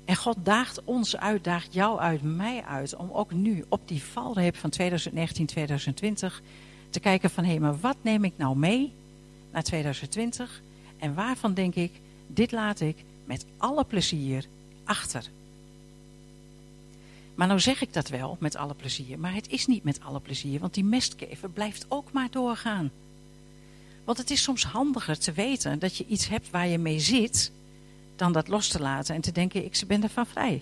En 0.08 0.16
God 0.16 0.38
daagt 0.44 0.84
ons 0.84 1.18
uit, 1.18 1.44
daagt 1.44 1.74
jou 1.74 2.00
uit, 2.00 2.22
mij 2.22 2.64
uit, 2.64 2.96
om 2.96 3.12
ook 3.12 3.32
nu 3.32 3.66
op 3.70 3.88
die 3.88 4.04
valreep 4.04 4.56
van 4.56 4.70
2019, 4.70 5.46
2020 5.46 6.42
te 6.90 7.00
kijken 7.00 7.30
van, 7.30 7.44
hé, 7.44 7.50
hey, 7.50 7.60
maar 7.60 7.80
wat 7.80 7.98
neem 8.02 8.24
ik 8.24 8.34
nou 8.36 8.58
mee 8.58 8.92
naar 9.52 9.64
2020? 9.64 10.62
En 10.98 11.14
waarvan 11.14 11.54
denk 11.54 11.76
ik, 11.76 11.92
dit 12.28 12.52
laat 12.52 12.80
ik 12.80 12.96
met 13.26 13.46
alle 13.58 13.84
plezier 13.84 14.46
achter. 14.84 15.30
Maar 17.36 17.48
nou 17.48 17.60
zeg 17.60 17.82
ik 17.82 17.94
dat 17.94 18.10
wel 18.10 18.38
met 18.40 18.56
alle 18.56 18.74
plezier, 18.74 19.20
maar 19.20 19.34
het 19.34 19.50
is 19.50 19.66
niet 19.66 19.84
met 19.84 20.00
alle 20.04 20.20
plezier, 20.20 20.60
want 20.60 20.74
die 20.74 20.84
mestkever 20.84 21.50
blijft 21.50 21.86
ook 21.88 22.12
maar 22.12 22.32
doorgaan. 22.32 22.92
Want 24.04 24.18
het 24.18 24.30
is 24.30 24.44
soms 24.44 24.64
handiger 24.64 25.20
te 25.20 25.32
weten 25.32 25.80
dat 25.80 25.98
je 25.98 26.06
iets 26.06 26.28
hebt 26.28 26.50
waar 26.50 26.68
je 26.68 26.78
mee 26.78 27.00
zit, 27.00 27.52
dan 28.18 28.32
dat 28.32 28.48
los 28.48 28.68
te 28.68 28.82
laten 28.82 29.16
en 29.16 29.22
te 29.22 29.32
denken, 29.32 29.66
ik 29.66 29.84
ben 29.88 30.04
ervan 30.04 30.26
vrij. 30.26 30.62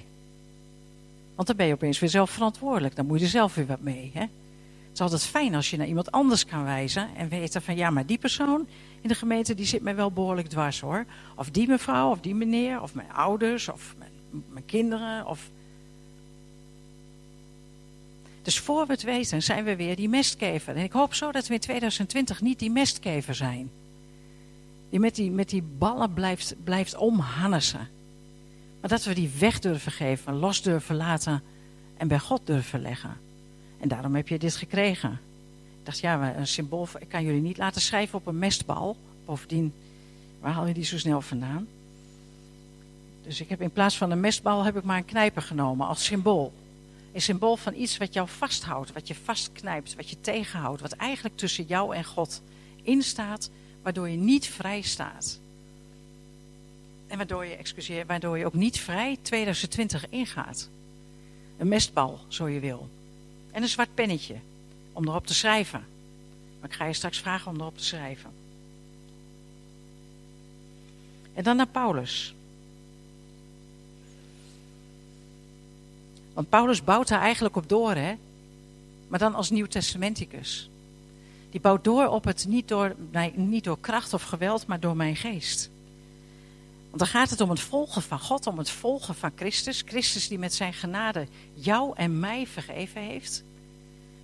Want 1.36 1.48
dan 1.48 1.58
ben 1.58 1.68
je 1.68 1.74
opeens 1.74 2.00
weer 2.00 2.10
zelf 2.10 2.30
verantwoordelijk, 2.30 2.96
dan 2.96 3.06
moet 3.06 3.20
je 3.20 3.26
er 3.26 3.32
zelf 3.32 3.56
weer 3.56 3.66
wat 3.66 3.82
mee. 3.82 4.12
Hè? 4.14 4.20
Het 4.20 4.94
is 4.94 5.02
altijd 5.02 5.24
fijn 5.24 5.56
als 5.56 5.70
je 5.70 5.78
naar 5.78 5.88
iemand 5.88 6.12
anders 6.12 6.46
kan 6.46 6.64
wijzen 6.64 7.10
en 7.16 7.30
weten 7.30 7.62
van, 7.62 7.76
ja, 7.76 7.90
maar 7.90 8.06
die 8.06 8.18
persoon 8.18 8.68
in 9.02 9.08
de 9.08 9.16
gemeente, 9.16 9.56
die 9.56 9.66
zit 9.66 9.82
mij 9.82 9.96
wel 9.96 10.12
behoorlijk 10.12 10.48
dwars 10.48 10.80
hoor. 10.80 11.06
Of 11.36 11.50
die 11.50 11.68
mevrouw, 11.68 12.10
of 12.10 12.20
die 12.20 12.36
meneer, 12.36 12.82
of 12.82 12.94
mijn 12.94 13.12
ouders, 13.12 13.70
of 13.70 13.96
mijn, 14.50 14.66
kinderen, 14.66 15.28
of 15.28 15.50
dus 18.42 18.60
voor 18.60 18.86
we 18.86 18.94
het 18.94 19.04
weten 19.04 19.44
zijn 19.44 19.64
we 19.64 19.76
weer 19.76 19.96
die 19.96 20.10
mestkever. 20.10 20.76
En 20.76 20.84
ik 20.84 20.92
hoop 20.92 21.14
zo 21.14 21.32
dat 21.32 21.48
we 21.48 21.54
in 21.54 21.60
2020 21.60 22.42
niet 22.42 22.60
die 22.60 22.72
mestkever 22.72 23.36
zijn. 23.36 23.70
Die 24.96 25.04
met 25.04 25.16
die, 25.16 25.32
met 25.32 25.50
die 25.50 25.62
ballen 25.62 26.14
blijft, 26.14 26.56
blijft. 26.64 27.00
Maar 27.00 27.90
dat 28.82 29.04
we 29.04 29.14
die 29.14 29.30
weg 29.40 29.60
durven 29.60 29.92
geven, 29.92 30.34
los 30.34 30.62
durven 30.62 30.96
laten 30.96 31.44
en 31.98 32.08
bij 32.08 32.20
God 32.20 32.42
durven 32.44 32.82
leggen. 32.82 33.18
En 33.80 33.88
daarom 33.88 34.16
heb 34.16 34.28
je 34.28 34.40
dit 34.40 34.56
gekregen. 34.56 35.12
Ik 35.80 35.86
dacht, 35.86 36.00
ja, 36.00 36.36
een 36.36 36.48
symbool, 36.48 36.88
ik 37.00 37.10
kan 37.10 37.24
jullie 37.24 37.42
niet 37.42 37.58
laten 37.58 37.82
schrijven 37.82 38.18
op 38.20 38.28
een 38.28 38.40
mestbal. 38.40 38.98
Bovendien, 39.26 39.74
waar 40.40 40.52
haal 40.52 40.68
je 40.68 40.74
die 40.74 40.84
zo 40.84 40.98
snel 40.98 41.22
vandaan? 41.22 41.68
Dus 43.24 43.42
ik 43.42 43.50
heb 43.50 43.62
in 43.62 43.72
plaats 43.72 43.98
van 43.98 44.12
een 44.12 44.20
mestbal 44.20 44.64
heb 44.64 44.78
ik 44.78 44.84
maar 44.84 44.98
een 44.98 45.06
knijper 45.06 45.42
genomen 45.42 45.88
als 45.88 46.06
symbool. 46.06 46.54
Een 47.14 47.22
symbool 47.22 47.58
van 47.58 47.74
iets 47.74 47.98
wat 47.98 48.14
jou 48.14 48.28
vasthoudt, 48.28 48.94
wat 48.94 49.08
je 49.08 49.16
vastknijpt, 49.16 49.96
wat 49.96 50.10
je 50.10 50.22
tegenhoudt. 50.22 50.82
Wat 50.82 50.92
eigenlijk 50.92 51.38
tussen 51.38 51.66
jou 51.66 51.96
en 51.96 52.04
God 52.04 52.42
instaat, 52.84 53.50
waardoor 53.86 54.10
je 54.10 54.18
niet 54.18 54.48
vrij 54.48 54.82
staat. 54.82 55.40
En 57.08 57.18
waardoor 57.18 57.46
je, 57.46 57.56
excuseer, 57.56 58.06
waardoor 58.06 58.38
je 58.38 58.46
ook 58.46 58.54
niet 58.54 58.80
vrij 58.80 59.18
2020 59.22 60.10
ingaat. 60.10 60.70
Een 61.58 61.68
mestbal, 61.68 62.20
zo 62.28 62.48
je 62.48 62.60
wil. 62.60 62.90
En 63.52 63.62
een 63.62 63.70
zwart 63.70 63.94
pennetje, 63.94 64.36
om 64.94 65.08
erop 65.08 65.28
te 65.28 65.34
schrijven. 65.34 65.86
Maar 66.60 66.70
ik 66.70 66.76
ga 66.76 66.86
je 66.86 66.94
straks 66.94 67.20
vragen 67.20 67.52
om 67.52 67.60
erop 67.60 67.78
te 67.78 67.84
schrijven. 67.84 68.32
En 71.34 71.44
dan 71.44 71.56
naar 71.56 71.68
Paulus. 71.68 72.36
Want 76.34 76.50
Paulus 76.50 76.84
bouwt 76.84 77.08
daar 77.08 77.22
eigenlijk 77.22 77.56
op 77.56 77.70
door, 77.70 77.96
hè? 77.96 78.16
maar 79.08 79.20
dan 79.20 79.36
als 79.36 79.50
Nieuw-Testamenticus. 79.50 80.70
Die 81.56 81.64
bouwt 81.64 81.84
door 81.84 82.08
op 82.08 82.24
het 82.24 82.46
niet 82.48 82.68
door, 82.68 82.96
niet 83.36 83.64
door 83.64 83.80
kracht 83.80 84.14
of 84.14 84.24
geweld, 84.24 84.68
maar 84.68 84.80
door 84.80 84.96
mijn 84.96 85.16
geest. 85.16 85.70
Want 86.88 87.00
dan 87.00 87.08
gaat 87.08 87.30
het 87.30 87.42
om 87.42 87.50
het 87.50 87.60
volgen 87.60 88.02
van 88.02 88.20
God, 88.20 88.48
om 88.48 88.58
het 88.58 88.70
volgen 88.70 89.16
van 89.16 89.32
Christus. 89.36 89.84
Christus 89.86 90.28
die 90.28 90.40
met 90.40 90.54
zijn 90.54 90.74
genade 90.74 91.28
jou 91.54 91.94
en 91.96 92.20
mij 92.20 92.48
vergeven 92.48 93.02
heeft. 93.02 93.44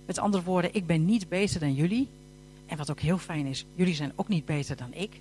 Met 0.06 0.18
andere 0.18 0.42
woorden, 0.42 0.74
ik 0.74 0.86
ben 0.86 1.04
niet 1.04 1.28
beter 1.28 1.60
dan 1.60 1.74
jullie. 1.74 2.08
En 2.66 2.76
wat 2.76 2.90
ook 2.90 3.00
heel 3.00 3.18
fijn 3.18 3.46
is, 3.46 3.64
jullie 3.74 3.94
zijn 3.94 4.12
ook 4.16 4.28
niet 4.28 4.44
beter 4.44 4.76
dan 4.76 4.94
ik. 4.94 5.20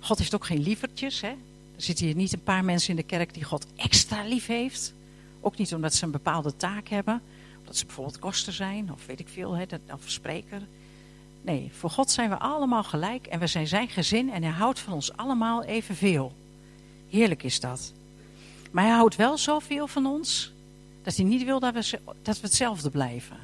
God 0.00 0.18
heeft 0.18 0.34
ook 0.34 0.46
geen 0.46 0.62
lievertjes. 0.62 1.20
Hè? 1.20 1.28
Er 1.28 1.82
zitten 1.82 2.06
hier 2.06 2.14
niet 2.14 2.32
een 2.32 2.42
paar 2.42 2.64
mensen 2.64 2.90
in 2.90 2.96
de 2.96 3.02
kerk 3.02 3.34
die 3.34 3.44
God 3.44 3.66
extra 3.76 4.22
lief 4.22 4.46
heeft. 4.46 4.92
Ook 5.40 5.56
niet 5.56 5.74
omdat 5.74 5.94
ze 5.94 6.04
een 6.04 6.10
bepaalde 6.10 6.56
taak 6.56 6.88
hebben. 6.88 7.22
Omdat 7.58 7.76
ze 7.76 7.86
bijvoorbeeld 7.86 8.18
koster 8.18 8.52
zijn 8.52 8.92
of 8.92 9.06
weet 9.06 9.20
ik 9.20 9.28
veel, 9.28 9.52
hè, 9.56 9.64
of 9.92 10.02
spreker. 10.04 10.62
Nee, 11.42 11.70
voor 11.72 11.90
God 11.90 12.10
zijn 12.10 12.30
we 12.30 12.38
allemaal 12.38 12.84
gelijk 12.84 13.26
en 13.26 13.38
we 13.38 13.46
zijn 13.46 13.66
zijn 13.66 13.88
gezin 13.88 14.32
en 14.32 14.42
hij 14.42 14.52
houdt 14.52 14.80
van 14.80 14.92
ons 14.92 15.16
allemaal 15.16 15.64
evenveel. 15.64 16.32
Heerlijk 17.10 17.42
is 17.42 17.60
dat. 17.60 17.92
Maar 18.70 18.84
hij 18.84 18.92
houdt 18.92 19.16
wel 19.16 19.38
zoveel 19.38 19.86
van 19.86 20.06
ons 20.06 20.52
dat 21.02 21.16
hij 21.16 21.24
niet 21.24 21.44
wil 21.44 21.60
dat 21.60 21.74
we, 21.74 21.98
dat 22.22 22.40
we 22.40 22.46
hetzelfde 22.46 22.90
blijven. 22.90 23.36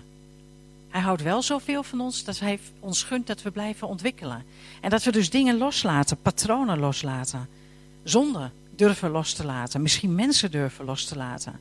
Hij 0.88 1.00
houdt 1.00 1.22
wel 1.22 1.42
zoveel 1.42 1.82
van 1.82 2.00
ons 2.00 2.24
dat 2.24 2.38
hij 2.38 2.58
ons 2.80 3.02
gunt 3.02 3.26
dat 3.26 3.42
we 3.42 3.50
blijven 3.50 3.88
ontwikkelen. 3.88 4.44
En 4.80 4.90
dat 4.90 5.02
we 5.02 5.12
dus 5.12 5.30
dingen 5.30 5.58
loslaten, 5.58 6.20
patronen 6.22 6.78
loslaten. 6.78 7.48
Zonde 8.02 8.50
durven 8.76 9.10
los 9.10 9.32
te 9.32 9.44
laten. 9.44 9.82
Misschien 9.82 10.14
mensen 10.14 10.50
durven 10.50 10.84
los 10.84 11.04
te 11.04 11.16
laten. 11.16 11.60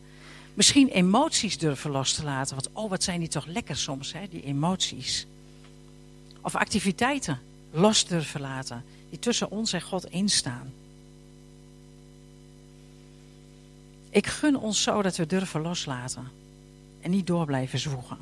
Misschien 0.53 0.87
emoties 0.87 1.57
durven 1.57 1.91
los 1.91 2.13
te 2.13 2.23
laten. 2.23 2.55
Want 2.55 2.69
oh, 2.73 2.89
wat 2.89 3.03
zijn 3.03 3.19
die 3.19 3.29
toch 3.29 3.45
lekker 3.45 3.75
soms, 3.75 4.13
hè, 4.13 4.27
die 4.29 4.43
emoties. 4.43 5.25
Of 6.45 6.55
activiteiten 6.55 7.39
los 7.71 8.05
durven 8.05 8.41
laten. 8.41 8.83
Die 9.09 9.19
tussen 9.19 9.51
ons 9.51 9.73
en 9.73 9.81
God 9.81 10.05
instaan. 10.05 10.73
Ik 14.09 14.27
gun 14.27 14.57
ons 14.57 14.83
zo 14.83 15.01
dat 15.01 15.15
we 15.15 15.25
durven 15.25 15.61
loslaten. 15.61 16.27
En 17.01 17.11
niet 17.11 17.27
door 17.27 17.45
blijven 17.45 17.79
zwoegen. 17.79 18.17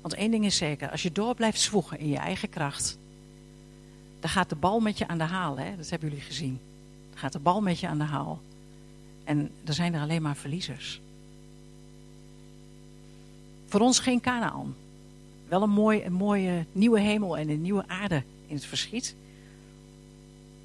Want 0.00 0.14
één 0.14 0.30
ding 0.30 0.44
is 0.44 0.56
zeker. 0.56 0.90
Als 0.90 1.02
je 1.02 1.12
door 1.12 1.34
blijft 1.34 1.60
zwoegen 1.60 1.98
in 1.98 2.08
je 2.08 2.16
eigen 2.16 2.48
kracht. 2.48 2.98
Dan 4.20 4.30
gaat 4.30 4.48
de 4.48 4.56
bal 4.56 4.80
met 4.80 4.98
je 4.98 5.08
aan 5.08 5.18
de 5.18 5.24
haal. 5.24 5.58
Hè? 5.58 5.76
Dat 5.76 5.90
hebben 5.90 6.08
jullie 6.08 6.24
gezien. 6.24 6.60
Dan 7.10 7.18
gaat 7.18 7.32
de 7.32 7.38
bal 7.38 7.60
met 7.60 7.80
je 7.80 7.88
aan 7.88 7.98
de 7.98 8.04
haal. 8.04 8.40
En 9.24 9.50
er 9.64 9.74
zijn 9.74 9.94
er 9.94 10.00
alleen 10.00 10.22
maar 10.22 10.36
verliezers. 10.36 11.00
Voor 13.66 13.80
ons 13.80 13.98
geen 13.98 14.20
Canaan. 14.20 14.74
Wel 15.52 15.62
een, 15.62 15.70
mooi, 15.70 16.08
mooie 16.08 16.66
nieuwe 16.72 17.00
hemel 17.00 17.38
en 17.38 17.48
een 17.48 17.62
nieuwe 17.62 17.84
aarde 17.86 18.22
in 18.46 18.54
het 18.54 18.64
verschiet. 18.64 19.14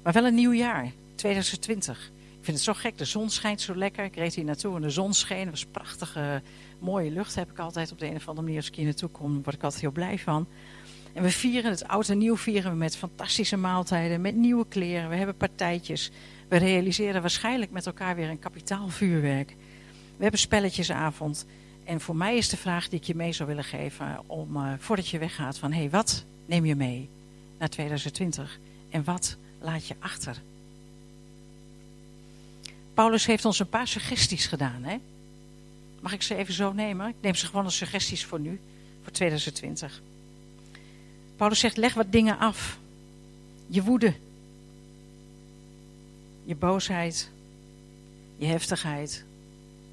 Maar 0.02 0.12
wel 0.12 0.26
een 0.26 0.34
nieuw 0.34 0.52
jaar, 0.52 0.92
2020. 1.14 2.10
Ik 2.38 2.44
vind 2.44 2.56
het 2.56 2.66
zo 2.66 2.72
gek, 2.72 2.98
de 2.98 3.04
zon 3.04 3.30
schijnt 3.30 3.60
zo 3.60 3.76
lekker. 3.76 4.04
Ik 4.04 4.14
reed 4.14 4.34
hier 4.34 4.44
naartoe 4.44 4.76
en 4.76 4.82
de 4.82 4.90
zon 4.90 5.14
scheen. 5.14 5.40
Het 5.40 5.50
was 5.50 5.66
prachtige, 5.66 6.42
mooie 6.78 7.10
lucht 7.10 7.34
heb 7.34 7.50
ik 7.50 7.58
altijd 7.58 7.92
op 7.92 7.98
de 7.98 8.06
een 8.06 8.16
of 8.16 8.28
andere 8.28 8.42
manier. 8.42 8.56
Als 8.56 8.68
ik 8.68 8.74
hier 8.74 8.84
naartoe 8.84 9.08
kom, 9.08 9.42
word 9.42 9.56
ik 9.56 9.62
altijd 9.62 9.80
heel 9.80 9.90
blij 9.90 10.18
van. 10.18 10.46
En 11.12 11.22
we 11.22 11.30
vieren 11.30 11.70
het 11.70 11.88
oud 11.88 12.08
en 12.08 12.18
nieuw 12.18 12.36
vieren 12.36 12.70
we 12.70 12.76
met 12.76 12.96
fantastische 12.96 13.56
maaltijden, 13.56 14.20
met 14.20 14.34
nieuwe 14.34 14.66
kleren. 14.68 15.08
We 15.08 15.16
hebben 15.16 15.36
partijtjes. 15.36 16.10
We 16.48 16.56
realiseren 16.56 17.20
waarschijnlijk 17.20 17.70
met 17.70 17.86
elkaar 17.86 18.16
weer 18.16 18.28
een 18.28 18.38
kapitaalvuurwerk. 18.38 19.48
We 20.16 20.22
hebben 20.22 20.40
spelletjesavond. 20.40 21.46
En 21.88 22.00
voor 22.00 22.16
mij 22.16 22.36
is 22.36 22.48
de 22.48 22.56
vraag 22.56 22.88
die 22.88 22.98
ik 22.98 23.04
je 23.04 23.14
mee 23.14 23.32
zou 23.32 23.48
willen 23.48 23.64
geven, 23.64 24.22
om, 24.26 24.56
uh, 24.56 24.72
voordat 24.78 25.08
je 25.08 25.18
weggaat, 25.18 25.58
van 25.58 25.72
hé, 25.72 25.78
hey, 25.78 25.90
wat 25.90 26.24
neem 26.46 26.64
je 26.64 26.74
mee 26.74 27.08
naar 27.58 27.68
2020 27.68 28.58
en 28.90 29.04
wat 29.04 29.36
laat 29.60 29.86
je 29.86 29.94
achter? 29.98 30.42
Paulus 32.94 33.26
heeft 33.26 33.44
ons 33.44 33.58
een 33.58 33.68
paar 33.68 33.88
suggesties 33.88 34.46
gedaan. 34.46 34.84
Hè? 34.84 34.96
Mag 36.00 36.12
ik 36.12 36.22
ze 36.22 36.34
even 36.34 36.54
zo 36.54 36.72
nemen? 36.72 37.08
Ik 37.08 37.14
neem 37.20 37.34
ze 37.34 37.46
gewoon 37.46 37.64
als 37.64 37.76
suggesties 37.76 38.24
voor 38.24 38.40
nu, 38.40 38.60
voor 39.02 39.12
2020. 39.12 40.02
Paulus 41.36 41.58
zegt, 41.58 41.76
leg 41.76 41.94
wat 41.94 42.12
dingen 42.12 42.38
af. 42.38 42.78
Je 43.66 43.82
woede, 43.82 44.14
je 46.44 46.54
boosheid, 46.54 47.30
je 48.36 48.46
heftigheid, 48.46 49.24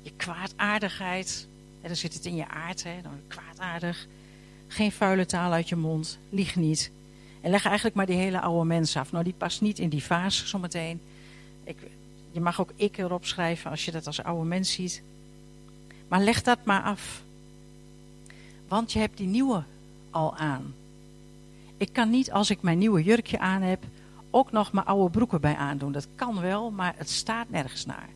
je 0.01 0.11
kwaadaardigheid. 0.17 1.47
En 1.85 1.91
dan 1.91 1.99
zit 1.99 2.13
het 2.13 2.25
in 2.25 2.35
je 2.35 2.47
aard, 2.47 2.83
hè, 2.83 3.01
dan 3.01 3.19
kwaadaardig. 3.27 4.07
Geen 4.67 4.91
vuile 4.91 5.25
taal 5.25 5.51
uit 5.51 5.69
je 5.69 5.75
mond, 5.75 6.17
lieg 6.29 6.55
niet. 6.55 6.91
En 7.41 7.49
leg 7.49 7.65
eigenlijk 7.65 7.95
maar 7.95 8.05
die 8.05 8.15
hele 8.15 8.41
oude 8.41 8.65
mens 8.65 8.97
af. 8.97 9.11
Nou, 9.11 9.23
die 9.23 9.33
past 9.37 9.61
niet 9.61 9.79
in 9.79 9.89
die 9.89 10.03
vaas 10.03 10.45
zometeen. 10.45 11.01
Ik, 11.63 11.77
je 12.31 12.39
mag 12.39 12.61
ook 12.61 12.71
ik 12.75 12.97
erop 12.97 13.25
schrijven 13.25 13.71
als 13.71 13.85
je 13.85 13.91
dat 13.91 14.07
als 14.07 14.23
oude 14.23 14.45
mens 14.47 14.71
ziet. 14.71 15.01
Maar 16.07 16.21
leg 16.21 16.41
dat 16.41 16.57
maar 16.63 16.83
af. 16.83 17.23
Want 18.67 18.91
je 18.93 18.99
hebt 18.99 19.17
die 19.17 19.27
nieuwe 19.27 19.63
al 20.09 20.35
aan. 20.35 20.73
Ik 21.77 21.93
kan 21.93 22.09
niet 22.09 22.31
als 22.31 22.49
ik 22.49 22.61
mijn 22.61 22.77
nieuwe 22.77 23.03
jurkje 23.03 23.39
aan 23.39 23.61
heb, 23.61 23.83
ook 24.29 24.51
nog 24.51 24.71
mijn 24.71 24.85
oude 24.85 25.09
broeken 25.09 25.41
bij 25.41 25.55
aandoen. 25.55 25.91
Dat 25.91 26.07
kan 26.15 26.41
wel, 26.41 26.71
maar 26.71 26.93
het 26.97 27.09
staat 27.09 27.49
nergens 27.49 27.85
naar. 27.85 28.09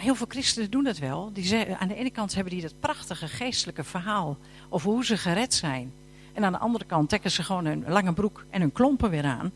Heel 0.00 0.14
veel 0.14 0.26
christenen 0.28 0.70
doen 0.70 0.84
dat 0.84 0.98
wel. 0.98 1.30
Die 1.32 1.44
zeggen, 1.44 1.78
aan 1.78 1.88
de 1.88 1.94
ene 1.94 2.10
kant 2.10 2.34
hebben 2.34 2.52
die 2.52 2.62
dat 2.62 2.80
prachtige 2.80 3.28
geestelijke 3.28 3.84
verhaal 3.84 4.38
over 4.68 4.90
hoe 4.90 5.04
ze 5.04 5.16
gered 5.16 5.54
zijn. 5.54 5.92
En 6.32 6.44
aan 6.44 6.52
de 6.52 6.58
andere 6.58 6.84
kant 6.84 7.08
trekken 7.08 7.30
ze 7.30 7.42
gewoon 7.42 7.64
hun 7.64 7.84
lange 7.88 8.12
broek 8.12 8.44
en 8.50 8.60
hun 8.60 8.72
klompen 8.72 9.10
weer 9.10 9.24
aan. 9.24 9.52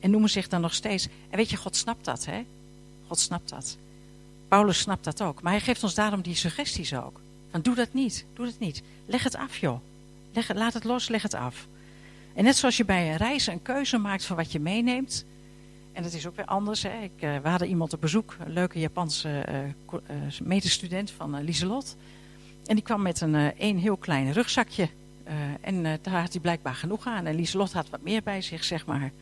En 0.00 0.10
noemen 0.10 0.30
zich 0.30 0.48
dan 0.48 0.60
nog 0.60 0.74
steeds. 0.74 1.08
En 1.30 1.36
weet 1.36 1.50
je, 1.50 1.56
God 1.56 1.76
snapt 1.76 2.04
dat, 2.04 2.24
hè? 2.24 2.44
God 3.06 3.18
snapt 3.18 3.48
dat. 3.48 3.76
Paulus 4.48 4.78
snapt 4.78 5.04
dat 5.04 5.22
ook. 5.22 5.42
Maar 5.42 5.52
hij 5.52 5.60
geeft 5.60 5.82
ons 5.82 5.94
daarom 5.94 6.22
die 6.22 6.34
suggesties 6.34 6.94
ook. 6.94 7.20
Van 7.50 7.60
doe 7.60 7.74
dat 7.74 7.92
niet, 7.92 8.24
doe 8.34 8.46
dat 8.46 8.58
niet. 8.58 8.82
Leg 9.06 9.22
het 9.22 9.36
af, 9.36 9.56
joh. 9.56 9.80
Leg 10.32 10.54
laat 10.54 10.74
het 10.74 10.84
los, 10.84 11.08
leg 11.08 11.22
het 11.22 11.34
af. 11.34 11.66
En 12.34 12.44
net 12.44 12.56
zoals 12.56 12.76
je 12.76 12.84
bij 12.84 13.10
een 13.10 13.16
reis 13.16 13.46
een 13.46 13.62
keuze 13.62 13.98
maakt 13.98 14.24
van 14.24 14.36
wat 14.36 14.52
je 14.52 14.60
meeneemt. 14.60 15.24
En 15.96 16.02
dat 16.02 16.12
is 16.12 16.26
ook 16.26 16.36
weer 16.36 16.44
anders. 16.44 16.82
Hè. 16.82 17.02
Ik, 17.02 17.22
uh, 17.22 17.36
we 17.42 17.48
hadden 17.48 17.68
iemand 17.68 17.92
op 17.92 18.00
bezoek, 18.00 18.36
een 18.38 18.52
leuke 18.52 18.78
Japanse 18.78 19.46
uh, 19.48 19.58
uh, 19.92 20.40
medestudent 20.42 21.10
van 21.10 21.42
Lieselot. 21.42 21.96
En 22.66 22.74
die 22.74 22.84
kwam 22.84 23.02
met 23.02 23.20
een, 23.20 23.52
een 23.58 23.78
heel 23.78 23.96
klein 23.96 24.32
rugzakje. 24.32 24.88
en 25.60 25.82
daar 25.82 26.20
had 26.20 26.32
hij 26.32 26.40
blijkbaar 26.40 26.74
genoeg 26.74 27.06
aan. 27.06 27.26
En 27.26 27.34
Lieselot 27.34 27.72
had 27.72 27.90
wat 27.90 28.02
meer 28.02 28.22
bij 28.22 28.42
zich, 28.42 28.64
zeg 28.64 28.86
maar. 28.86 29.12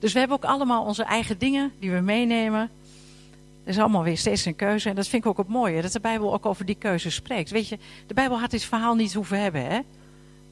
dus 0.00 0.12
we 0.12 0.18
hebben 0.18 0.36
ook 0.36 0.44
allemaal 0.44 0.84
onze 0.84 1.04
eigen 1.04 1.38
dingen 1.38 1.72
die 1.78 1.90
we 1.90 2.00
meenemen. 2.00 2.70
Er 3.64 3.70
is 3.70 3.78
allemaal 3.78 4.02
weer 4.02 4.18
steeds 4.18 4.44
een 4.44 4.56
keuze. 4.56 4.88
En 4.88 4.94
dat 4.94 5.08
vind 5.08 5.24
ik 5.24 5.30
ook 5.30 5.38
het 5.38 5.48
mooie, 5.48 5.82
dat 5.82 5.92
de 5.92 6.00
Bijbel 6.00 6.32
ook 6.32 6.46
over 6.46 6.64
die 6.66 6.74
keuze 6.78 7.10
spreekt. 7.10 7.50
Weet 7.50 7.68
je, 7.68 7.78
de 8.06 8.14
Bijbel 8.14 8.40
had 8.40 8.50
dit 8.50 8.64
verhaal 8.64 8.94
niet 8.94 9.14
hoeven 9.14 9.40
hebben, 9.40 9.64
hè? 9.64 9.80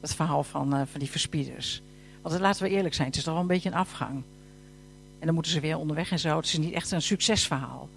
Het 0.01 0.15
verhaal 0.15 0.43
van, 0.43 0.69
van 0.69 0.99
die 0.99 1.09
verspieders. 1.09 1.81
Want 2.21 2.39
laten 2.39 2.63
we 2.63 2.69
eerlijk 2.69 2.95
zijn, 2.95 3.07
het 3.07 3.17
is 3.17 3.23
toch 3.23 3.33
wel 3.33 3.41
een 3.41 3.47
beetje 3.47 3.69
een 3.69 3.75
afgang. 3.75 4.23
En 5.19 5.25
dan 5.25 5.33
moeten 5.33 5.51
ze 5.51 5.59
weer 5.59 5.77
onderweg 5.77 6.11
en 6.11 6.19
zo. 6.19 6.35
Het 6.35 6.45
is 6.45 6.57
niet 6.57 6.73
echt 6.73 6.91
een 6.91 7.01
succesverhaal. 7.01 7.89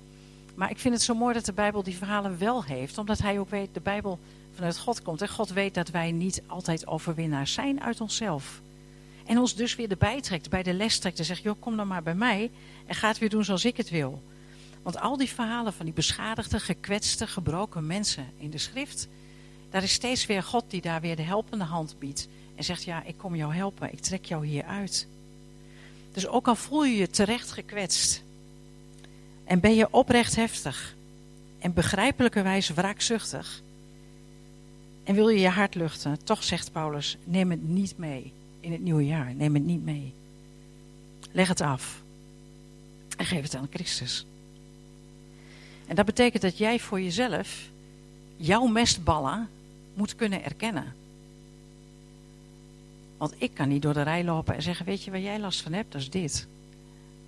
Maar 0.54 0.70
ik 0.70 0.78
vind 0.78 0.94
het 0.94 1.02
zo 1.02 1.14
mooi 1.14 1.34
dat 1.34 1.44
de 1.44 1.52
Bijbel 1.52 1.82
die 1.82 1.96
verhalen 1.96 2.38
wel 2.38 2.64
heeft. 2.64 2.98
Omdat 2.98 3.18
hij 3.18 3.38
ook 3.38 3.50
weet, 3.50 3.68
de 3.72 3.80
Bijbel 3.80 4.18
vanuit 4.54 4.78
God 4.78 5.02
komt. 5.02 5.22
En 5.22 5.28
God 5.28 5.50
weet 5.50 5.74
dat 5.74 5.88
wij 5.88 6.12
niet 6.12 6.42
altijd 6.46 6.86
overwinnaars 6.86 7.52
zijn 7.52 7.82
uit 7.82 8.00
onszelf. 8.00 8.60
En 9.26 9.38
ons 9.38 9.54
dus 9.54 9.76
weer 9.76 9.90
erbij 9.90 10.20
trekt, 10.20 10.50
bij 10.50 10.62
de 10.62 10.74
les 10.74 10.98
trekt 10.98 11.18
en 11.18 11.24
zegt... 11.24 11.42
joh, 11.42 11.60
kom 11.60 11.76
dan 11.76 11.86
maar 11.86 12.02
bij 12.02 12.14
mij 12.14 12.50
en 12.86 12.94
ga 12.94 13.08
het 13.08 13.18
weer 13.18 13.28
doen 13.28 13.44
zoals 13.44 13.64
ik 13.64 13.76
het 13.76 13.90
wil. 13.90 14.22
Want 14.82 15.00
al 15.00 15.16
die 15.16 15.28
verhalen 15.28 15.72
van 15.72 15.84
die 15.84 15.94
beschadigde, 15.94 16.60
gekwetste, 16.60 17.26
gebroken 17.26 17.86
mensen 17.86 18.26
in 18.36 18.50
de 18.50 18.58
schrift, 18.58 19.08
daar 19.70 19.82
is 19.82 19.92
steeds 19.92 20.26
weer 20.26 20.42
God 20.42 20.64
die 20.68 20.80
daar 20.80 21.00
weer 21.00 21.16
de 21.16 21.22
helpende 21.22 21.64
hand 21.64 21.98
biedt. 21.98 22.28
En 22.54 22.64
zegt, 22.64 22.84
ja, 22.84 23.02
ik 23.04 23.16
kom 23.16 23.36
jou 23.36 23.54
helpen, 23.54 23.92
ik 23.92 24.00
trek 24.00 24.24
jou 24.24 24.46
hier 24.46 24.64
uit. 24.64 25.06
Dus 26.12 26.26
ook 26.26 26.48
al 26.48 26.56
voel 26.56 26.84
je 26.84 26.96
je 26.96 27.10
terecht 27.10 27.52
gekwetst. 27.52 28.22
En 29.44 29.60
ben 29.60 29.74
je 29.74 29.88
oprecht 29.90 30.36
heftig. 30.36 30.94
En 31.58 31.72
begrijpelijkerwijs 31.72 32.68
wraakzuchtig. 32.68 33.62
En 35.04 35.14
wil 35.14 35.28
je 35.28 35.40
je 35.40 35.48
hart 35.48 35.74
luchten, 35.74 36.24
toch 36.24 36.42
zegt 36.42 36.72
Paulus, 36.72 37.16
neem 37.24 37.50
het 37.50 37.68
niet 37.68 37.98
mee 37.98 38.32
in 38.60 38.72
het 38.72 38.80
nieuwe 38.80 39.06
jaar. 39.06 39.34
Neem 39.34 39.54
het 39.54 39.64
niet 39.64 39.84
mee. 39.84 40.12
Leg 41.32 41.48
het 41.48 41.60
af. 41.60 42.02
En 43.16 43.26
geef 43.26 43.42
het 43.42 43.54
aan 43.54 43.68
Christus. 43.70 44.26
En 45.86 45.94
dat 45.94 46.06
betekent 46.06 46.42
dat 46.42 46.58
jij 46.58 46.80
voor 46.80 47.00
jezelf 47.00 47.70
jouw 48.36 48.66
mestballen 48.66 49.48
moet 49.94 50.16
kunnen 50.16 50.44
erkennen. 50.44 50.94
Want 53.22 53.34
ik 53.38 53.54
kan 53.54 53.68
niet 53.68 53.82
door 53.82 53.94
de 53.94 54.02
rij 54.02 54.24
lopen 54.24 54.54
en 54.54 54.62
zeggen, 54.62 54.86
weet 54.86 55.02
je 55.02 55.10
waar 55.10 55.20
jij 55.20 55.40
last 55.40 55.60
van 55.60 55.72
hebt, 55.72 55.92
dat 55.92 56.00
is 56.00 56.10
dit. 56.10 56.46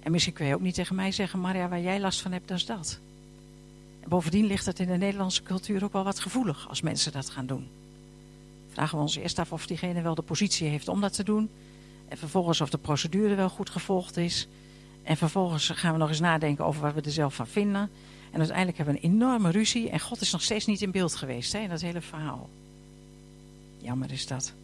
En 0.01 0.13
misschien 0.13 0.33
kun 0.33 0.47
je 0.47 0.55
ook 0.55 0.61
niet 0.61 0.75
tegen 0.75 0.95
mij 0.97 1.13
zeggen, 1.13 1.41
Maria, 1.41 1.69
waar 1.69 1.81
jij 1.81 2.01
last 2.01 2.21
van 2.21 2.33
hebt, 2.33 2.49
dat 2.49 2.57
is 2.57 2.67
dat. 2.67 2.99
En 4.01 4.09
bovendien 4.09 4.47
ligt 4.47 4.67
het 4.67 4.79
in 4.79 4.87
de 4.87 4.97
Nederlandse 4.97 5.43
cultuur 5.43 5.85
ook 5.85 5.93
wel 5.93 6.05
wat 6.05 6.21
gevoelig 6.21 6.69
als 6.69 6.81
mensen 6.81 7.13
dat 7.13 7.31
gaan 7.31 7.47
doen. 7.47 7.69
Vragen 8.73 8.97
we 8.97 9.03
ons 9.03 9.17
eerst 9.17 9.39
af 9.39 9.53
of 9.53 9.67
diegene 9.67 10.03
wel 10.03 10.15
de 10.15 10.23
positie 10.23 10.69
heeft 10.69 10.89
om 10.89 11.01
dat 11.01 11.15
te 11.15 11.25
doen. 11.25 11.51
En 12.09 12.19
vervolgens 12.19 12.61
of 12.61 12.71
de 12.71 12.79
procedure 12.79 13.35
wel 13.35 13.51
goed 13.51 13.71
gevolgd 13.71 14.17
is. 14.17 14.49
En 15.03 15.17
vervolgens 15.17 15.69
gaan 15.69 15.93
we 15.93 15.99
nog 15.99 16.09
eens 16.09 16.21
nadenken 16.21 16.65
over 16.65 16.83
wat 16.83 16.95
we 16.95 17.01
er 17.01 17.11
zelf 17.11 17.35
van 17.35 17.47
vinden. 17.47 17.91
En 18.31 18.39
uiteindelijk 18.39 18.77
hebben 18.77 18.95
we 18.95 19.05
een 19.05 19.13
enorme 19.13 19.51
ruzie. 19.51 19.91
En 19.91 20.01
God 20.01 20.21
is 20.21 20.33
nog 20.33 20.43
steeds 20.43 20.67
niet 20.67 20.83
in 20.83 20.91
beeld 20.91 21.15
geweest 21.15 21.53
hè, 21.53 21.59
in 21.59 21.69
dat 21.69 21.81
hele 21.81 22.01
verhaal. 22.01 22.49
Jammer 23.79 24.13
is 24.13 24.27
dat. 24.27 24.55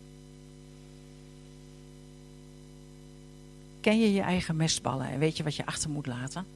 Ken 3.80 4.00
je 4.00 4.12
je 4.12 4.20
eigen 4.20 4.56
mestballen 4.56 5.08
en 5.08 5.18
weet 5.18 5.36
je 5.36 5.42
wat 5.42 5.56
je 5.56 5.66
achter 5.66 5.90
moet 5.90 6.06
laten 6.06 6.46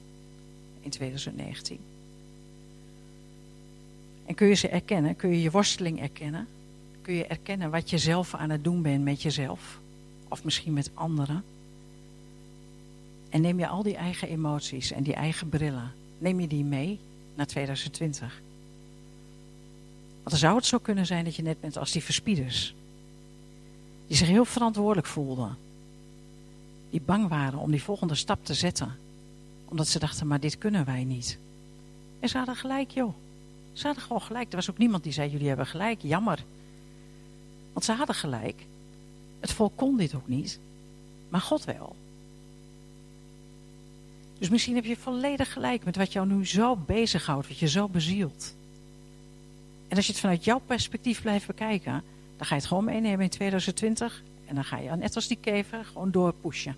in 0.81 0.89
2019? 0.89 1.79
En 4.25 4.35
kun 4.35 4.47
je 4.47 4.53
ze 4.53 4.67
erkennen? 4.67 5.15
Kun 5.15 5.29
je 5.29 5.41
je 5.41 5.51
worsteling 5.51 6.01
erkennen? 6.01 6.47
Kun 7.01 7.13
je 7.13 7.25
erkennen 7.25 7.71
wat 7.71 7.89
je 7.89 7.97
zelf 7.97 8.33
aan 8.33 8.49
het 8.49 8.63
doen 8.63 8.81
bent 8.81 9.03
met 9.03 9.21
jezelf? 9.21 9.79
Of 10.27 10.43
misschien 10.43 10.73
met 10.73 10.91
anderen? 10.93 11.43
En 13.29 13.41
neem 13.41 13.59
je 13.59 13.67
al 13.67 13.83
die 13.83 13.95
eigen 13.95 14.27
emoties 14.27 14.91
en 14.91 15.03
die 15.03 15.13
eigen 15.13 15.49
brillen 15.49 15.93
Neem 16.17 16.39
je 16.39 16.47
die 16.47 16.63
mee 16.63 16.99
naar 17.35 17.45
2020? 17.45 18.41
Want 20.13 20.29
dan 20.29 20.37
zou 20.37 20.55
het 20.55 20.65
zo 20.65 20.77
kunnen 20.77 21.05
zijn 21.05 21.23
dat 21.23 21.35
je 21.35 21.41
net 21.41 21.61
bent 21.61 21.77
als 21.77 21.91
die 21.91 22.03
verspieders. 22.03 22.75
Die 24.07 24.17
zich 24.17 24.27
heel 24.27 24.45
verantwoordelijk 24.45 25.07
voelden. 25.07 25.57
Die 26.89 27.01
bang 27.01 27.27
waren 27.27 27.59
om 27.59 27.71
die 27.71 27.83
volgende 27.83 28.15
stap 28.15 28.45
te 28.45 28.53
zetten. 28.53 28.97
Omdat 29.65 29.87
ze 29.87 29.99
dachten, 29.99 30.27
maar 30.27 30.39
dit 30.39 30.57
kunnen 30.57 30.85
wij 30.85 31.03
niet. 31.03 31.37
En 32.19 32.29
ze 32.29 32.37
hadden 32.37 32.55
gelijk, 32.55 32.91
joh. 32.91 33.13
Ze 33.73 33.85
hadden 33.85 34.03
gewoon 34.03 34.21
gelijk. 34.21 34.49
Er 34.49 34.55
was 34.55 34.69
ook 34.69 34.77
niemand 34.77 35.03
die 35.03 35.13
zei, 35.13 35.29
jullie 35.29 35.47
hebben 35.47 35.67
gelijk. 35.67 36.01
Jammer. 36.01 36.43
Want 37.73 37.85
ze 37.85 37.91
hadden 37.91 38.15
gelijk. 38.15 38.65
Het 39.39 39.51
volk 39.51 39.71
kon 39.75 39.97
dit 39.97 40.15
ook 40.15 40.27
niet. 40.27 40.59
Maar 41.29 41.41
God 41.41 41.65
wel. 41.65 41.95
Dus 44.37 44.49
misschien 44.49 44.75
heb 44.75 44.85
je 44.85 44.97
volledig 44.97 45.53
gelijk 45.53 45.85
met 45.85 45.95
wat 45.95 46.13
jou 46.13 46.27
nu 46.27 46.45
zo 46.45 46.75
bezighoudt, 46.75 47.47
wat 47.47 47.57
je 47.57 47.67
zo 47.67 47.87
bezielt. 47.87 48.55
En 49.87 49.95
als 49.95 50.05
je 50.05 50.11
het 50.11 50.21
vanuit 50.21 50.43
jouw 50.43 50.61
perspectief 50.65 51.21
blijft 51.21 51.47
bekijken, 51.47 52.03
dan 52.37 52.45
ga 52.45 52.55
je 52.55 52.61
het 52.61 52.69
gewoon 52.69 52.83
meenemen 52.83 53.21
in 53.21 53.29
2020 53.29 54.23
en 54.45 54.55
dan 54.55 54.63
ga 54.63 54.77
je 54.77 54.89
net 54.89 55.15
als 55.15 55.27
die 55.27 55.37
kever 55.41 55.85
gewoon 55.85 56.11
doorpushen. 56.11 56.75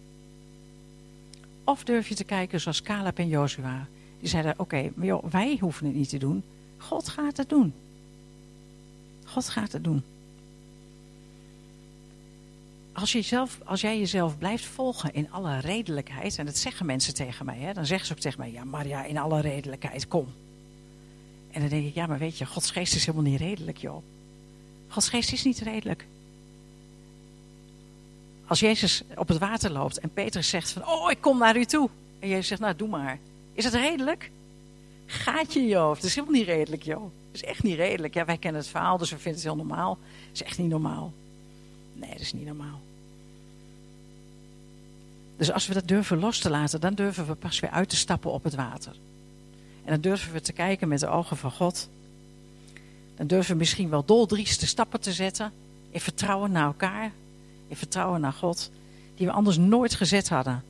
Of 1.63 1.84
durf 1.84 2.07
je 2.07 2.15
te 2.15 2.24
kijken 2.24 2.61
zoals 2.61 2.82
Caleb 2.82 3.20
en 3.20 3.28
Joshua. 3.28 3.88
Die 4.20 4.30
zeiden, 4.30 4.53
oké, 4.57 4.91
maar 4.95 5.05
joh, 5.05 5.24
wij 5.24 5.57
hoeven 5.59 5.86
het 5.86 5.95
niet 5.95 6.09
te 6.09 6.18
doen. 6.18 6.43
God 6.78 7.09
gaat 7.09 7.38
het 7.38 7.49
doen. 7.49 7.74
God 9.26 9.49
gaat 9.49 9.72
het 9.72 9.84
doen. 9.84 10.03
als, 12.99 13.11
je 13.11 13.22
zelf, 13.22 13.59
als 13.65 13.82
jij 13.82 13.99
jezelf 13.99 14.38
blijft 14.38 14.65
volgen 14.65 15.13
in 15.13 15.32
alle 15.32 15.59
redelijkheid, 15.59 16.38
en 16.38 16.45
dat 16.45 16.57
zeggen 16.57 16.86
mensen 16.86 17.13
tegen 17.13 17.45
mij, 17.45 17.57
hè, 17.57 17.74
dan 17.74 17.86
zeggen 17.86 18.07
ze 18.07 18.13
ook 18.13 18.20
tegen 18.20 18.39
mij, 18.39 18.51
ja 18.51 18.63
Maria, 18.63 19.03
in 19.03 19.18
alle 19.18 19.41
redelijkheid, 19.41 20.07
kom. 20.07 20.28
En 21.51 21.61
dan 21.61 21.70
denk 21.70 21.86
ik, 21.86 21.93
ja 21.93 22.05
maar 22.05 22.18
weet 22.18 22.38
je, 22.38 22.45
Gods 22.45 22.72
geest 22.72 22.95
is 22.95 23.05
helemaal 23.05 23.32
niet 23.32 23.39
redelijk 23.39 23.78
joh. 23.78 24.03
Gods 24.88 25.09
geest 25.09 25.32
is 25.32 25.43
niet 25.43 25.59
redelijk. 25.59 26.05
Als 28.48 28.60
Jezus 28.60 29.04
op 29.16 29.28
het 29.28 29.38
water 29.38 29.72
loopt 29.72 30.00
en 30.00 30.14
Petrus 30.14 30.50
zegt 30.50 30.72
van, 30.72 30.88
oh 30.88 31.12
ik 31.12 31.22
kom 31.22 31.38
naar 31.38 31.58
u 31.58 31.66
toe. 31.66 31.89
En 32.20 32.28
Jezus 32.28 32.48
zegt, 32.48 32.62
nou 32.62 32.76
doe 32.76 32.88
maar. 32.88 33.20
Is 33.54 33.64
dat 33.64 33.74
redelijk? 33.74 34.32
Gaatje 35.06 35.60
in 35.60 35.68
je 35.68 35.76
hoofd. 35.76 36.02
Dat 36.02 36.10
is 36.10 36.16
helemaal 36.16 36.38
niet 36.39 36.48
redelijk 36.48 36.84
joh. 36.84 37.02
Dat 37.02 37.41
is 37.41 37.43
echt 37.43 37.64
niet 37.64 37.76
redelijk. 37.76 38.14
Ja, 38.14 38.26
wij 38.26 38.38
kennen 38.38 38.62
het 38.62 38.70
verhaal, 38.70 38.98
dus 38.98 39.10
we 39.10 39.16
vinden 39.16 39.41
het 39.41 39.43
heel 39.43 39.66
normaal. 39.66 39.98
Dat 40.28 40.34
is 40.34 40.43
echt 40.43 40.58
niet 40.58 40.70
normaal. 40.70 41.14
Nee, 41.93 42.12
dat 42.12 42.20
is 42.20 42.34
niet 42.34 42.45
normaal. 42.45 42.80
Dus 45.38 45.52
als 45.52 45.68
we 45.68 45.74
dat 45.74 45.88
durven 45.88 46.20
los 46.20 46.39
te 46.39 46.50
laten, 46.50 46.82
dan 46.82 46.93
durven 46.93 47.28
we 47.28 47.34
pas 47.34 47.60
weer 47.60 47.70
uit 47.70 47.89
te 47.89 47.95
stappen 47.95 48.32
op 48.32 48.43
het 48.43 48.56
water. 48.56 48.95
En 49.84 49.91
dan 49.91 50.02
durven 50.02 50.34
we 50.34 50.41
te 50.41 50.54
kijken 50.54 50.88
met 50.88 51.00
de 51.00 51.08
ogen 51.08 51.38
van 51.38 51.52
God. 51.52 51.89
Dan 53.16 53.28
durven 53.28 53.52
we 53.52 53.58
misschien 53.58 53.89
wel 53.89 54.06
doldrieste 54.06 54.68
stappen 54.68 55.00
te 55.00 55.14
zetten. 55.14 55.52
In 55.89 56.00
vertrouwen 56.00 56.52
naar 56.52 56.66
elkaar. 56.66 57.12
In 57.68 57.76
vertrouwen 57.76 58.22
naar 58.22 58.34
God. 58.34 58.72
Die 59.15 59.28
we 59.28 59.32
anders 59.34 59.57
nooit 59.57 59.95
gezet 59.95 60.30
hadden. 60.30 60.63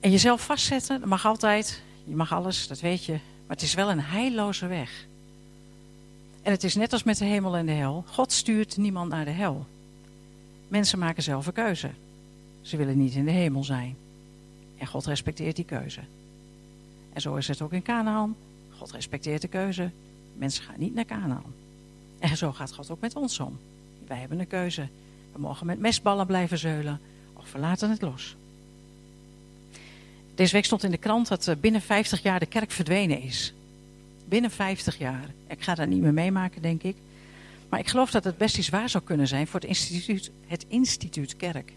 En 0.00 0.10
jezelf 0.10 0.44
vastzetten, 0.44 1.00
dat 1.00 1.08
mag 1.08 1.26
altijd. 1.26 1.82
Je 2.04 2.16
mag 2.16 2.32
alles, 2.32 2.66
dat 2.66 2.80
weet 2.80 3.04
je. 3.04 3.12
Maar 3.12 3.56
het 3.56 3.62
is 3.62 3.74
wel 3.74 3.90
een 3.90 4.00
heilloze 4.00 4.66
weg. 4.66 5.06
En 6.42 6.52
het 6.52 6.64
is 6.64 6.74
net 6.74 6.92
als 6.92 7.02
met 7.02 7.18
de 7.18 7.24
hemel 7.24 7.56
en 7.56 7.66
de 7.66 7.72
hel. 7.72 8.04
God 8.06 8.32
stuurt 8.32 8.76
niemand 8.76 9.10
naar 9.10 9.24
de 9.24 9.30
hel. 9.30 9.66
Mensen 10.68 10.98
maken 10.98 11.22
zelf 11.22 11.46
een 11.46 11.52
keuze. 11.52 11.90
Ze 12.60 12.76
willen 12.76 12.98
niet 12.98 13.14
in 13.14 13.24
de 13.24 13.30
hemel 13.30 13.64
zijn. 13.64 13.96
En 14.78 14.86
God 14.86 15.06
respecteert 15.06 15.56
die 15.56 15.64
keuze. 15.64 16.00
En 17.12 17.20
zo 17.20 17.34
is 17.34 17.48
het 17.48 17.62
ook 17.62 17.72
in 17.72 17.82
Canaan. 17.82 18.36
God 18.78 18.92
respecteert 18.92 19.42
de 19.42 19.48
keuze. 19.48 19.90
Mensen 20.36 20.64
gaan 20.64 20.78
niet 20.78 20.94
naar 20.94 21.04
Canaan. 21.04 21.54
En 22.18 22.36
zo 22.36 22.52
gaat 22.52 22.74
God 22.74 22.90
ook 22.90 23.00
met 23.00 23.16
ons 23.16 23.40
om. 23.40 23.58
Wij 24.06 24.18
hebben 24.18 24.40
een 24.40 24.46
keuze. 24.46 24.88
We 25.32 25.40
mogen 25.40 25.66
met 25.66 25.78
mestballen 25.78 26.26
blijven 26.26 26.58
zeulen 26.58 27.00
of 27.32 27.52
we 27.52 27.58
laten 27.58 27.90
het 27.90 28.02
los. 28.02 28.36
Deze 30.34 30.52
week 30.52 30.64
stond 30.64 30.82
in 30.82 30.90
de 30.90 30.96
krant 30.96 31.28
dat 31.28 31.48
eh, 31.48 31.56
binnen 31.56 31.80
50 31.80 32.22
jaar 32.22 32.38
de 32.38 32.46
kerk 32.46 32.70
verdwenen 32.70 33.22
is. 33.22 33.54
Binnen 34.28 34.50
50 34.50 34.98
jaar. 34.98 35.30
Ik 35.48 35.62
ga 35.62 35.74
dat 35.74 35.88
niet 35.88 36.00
meer 36.00 36.12
meemaken, 36.12 36.62
denk 36.62 36.82
ik. 36.82 36.96
Maar 37.68 37.80
ik 37.80 37.88
geloof 37.88 38.10
dat 38.10 38.24
het 38.24 38.38
best 38.38 38.58
iets 38.58 38.68
waar 38.68 38.88
zou 38.88 39.04
kunnen 39.04 39.28
zijn 39.28 39.46
voor 39.46 39.60
het 39.60 39.68
instituut, 39.68 40.30
het 40.46 40.64
instituut 40.68 41.36
kerk. 41.36 41.72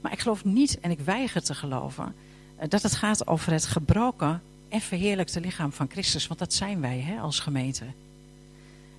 Maar 0.00 0.12
ik 0.12 0.18
geloof 0.18 0.44
niet, 0.44 0.80
en 0.80 0.90
ik 0.90 1.00
weiger 1.00 1.42
te 1.42 1.54
geloven, 1.54 2.14
eh, 2.56 2.68
dat 2.68 2.82
het 2.82 2.94
gaat 2.94 3.26
over 3.26 3.52
het 3.52 3.66
gebroken 3.66 4.42
en 4.68 4.80
verheerlijkte 4.80 5.40
lichaam 5.40 5.72
van 5.72 5.90
Christus. 5.90 6.26
Want 6.26 6.40
dat 6.40 6.54
zijn 6.54 6.80
wij 6.80 7.00
hè, 7.00 7.20
als 7.20 7.40
gemeente. 7.40 7.84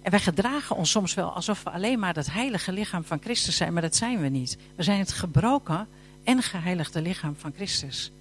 En 0.05 0.11
wij 0.11 0.19
gedragen 0.19 0.75
ons 0.75 0.91
soms 0.91 1.13
wel 1.13 1.31
alsof 1.31 1.63
we 1.63 1.69
alleen 1.69 1.99
maar 1.99 2.13
dat 2.13 2.31
heilige 2.31 2.71
lichaam 2.71 3.03
van 3.03 3.19
Christus 3.21 3.55
zijn, 3.55 3.73
maar 3.73 3.81
dat 3.81 3.95
zijn 3.95 4.21
we 4.21 4.27
niet. 4.27 4.57
We 4.75 4.83
zijn 4.83 4.99
het 4.99 5.11
gebroken 5.11 5.87
en 6.23 6.41
geheiligde 6.41 7.01
lichaam 7.01 7.35
van 7.37 7.53
Christus. 7.55 8.11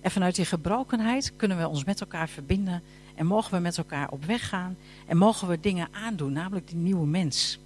En 0.00 0.10
vanuit 0.10 0.34
die 0.34 0.44
gebrokenheid 0.44 1.32
kunnen 1.36 1.58
we 1.58 1.68
ons 1.68 1.84
met 1.84 2.00
elkaar 2.00 2.28
verbinden 2.28 2.82
en 3.14 3.26
mogen 3.26 3.54
we 3.54 3.60
met 3.60 3.78
elkaar 3.78 4.10
op 4.10 4.24
weg 4.24 4.48
gaan 4.48 4.76
en 5.06 5.16
mogen 5.16 5.48
we 5.48 5.60
dingen 5.60 5.88
aandoen, 5.92 6.32
namelijk 6.32 6.68
die 6.68 6.76
nieuwe 6.76 7.06
mens. 7.06 7.58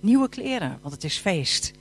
Nieuwe 0.00 0.28
kleren, 0.28 0.78
want 0.80 0.94
het 0.94 1.04
is 1.04 1.16
feest. 1.16 1.72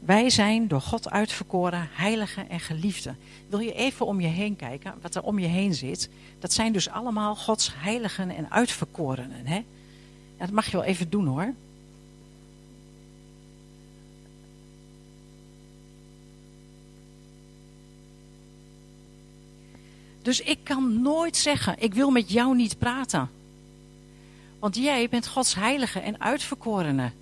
Wij 0.00 0.30
zijn 0.30 0.68
door 0.68 0.80
God 0.80 1.10
uitverkoren, 1.10 1.88
heilige 1.92 2.40
en 2.40 2.60
geliefde. 2.60 3.14
Wil 3.48 3.58
je 3.58 3.74
even 3.74 4.06
om 4.06 4.20
je 4.20 4.28
heen 4.28 4.56
kijken, 4.56 4.94
wat 5.02 5.14
er 5.14 5.22
om 5.22 5.38
je 5.38 5.46
heen 5.46 5.74
zit? 5.74 6.08
Dat 6.38 6.52
zijn 6.52 6.72
dus 6.72 6.88
allemaal 6.88 7.36
Gods 7.36 7.74
heiligen 7.74 8.30
en 8.30 8.50
uitverkorenen. 8.50 9.46
Hè? 9.46 9.64
Dat 10.40 10.50
mag 10.50 10.66
je 10.66 10.76
wel 10.76 10.84
even 10.84 11.10
doen 11.10 11.26
hoor. 11.26 11.54
Dus 20.22 20.40
ik 20.40 20.58
kan 20.62 21.02
nooit 21.02 21.36
zeggen, 21.36 21.74
ik 21.78 21.94
wil 21.94 22.10
met 22.10 22.30
jou 22.30 22.56
niet 22.56 22.78
praten. 22.78 23.30
Want 24.58 24.76
jij 24.76 25.08
bent 25.08 25.26
Gods 25.26 25.54
heilige 25.54 26.00
en 26.00 26.20
uitverkorene. 26.20 27.12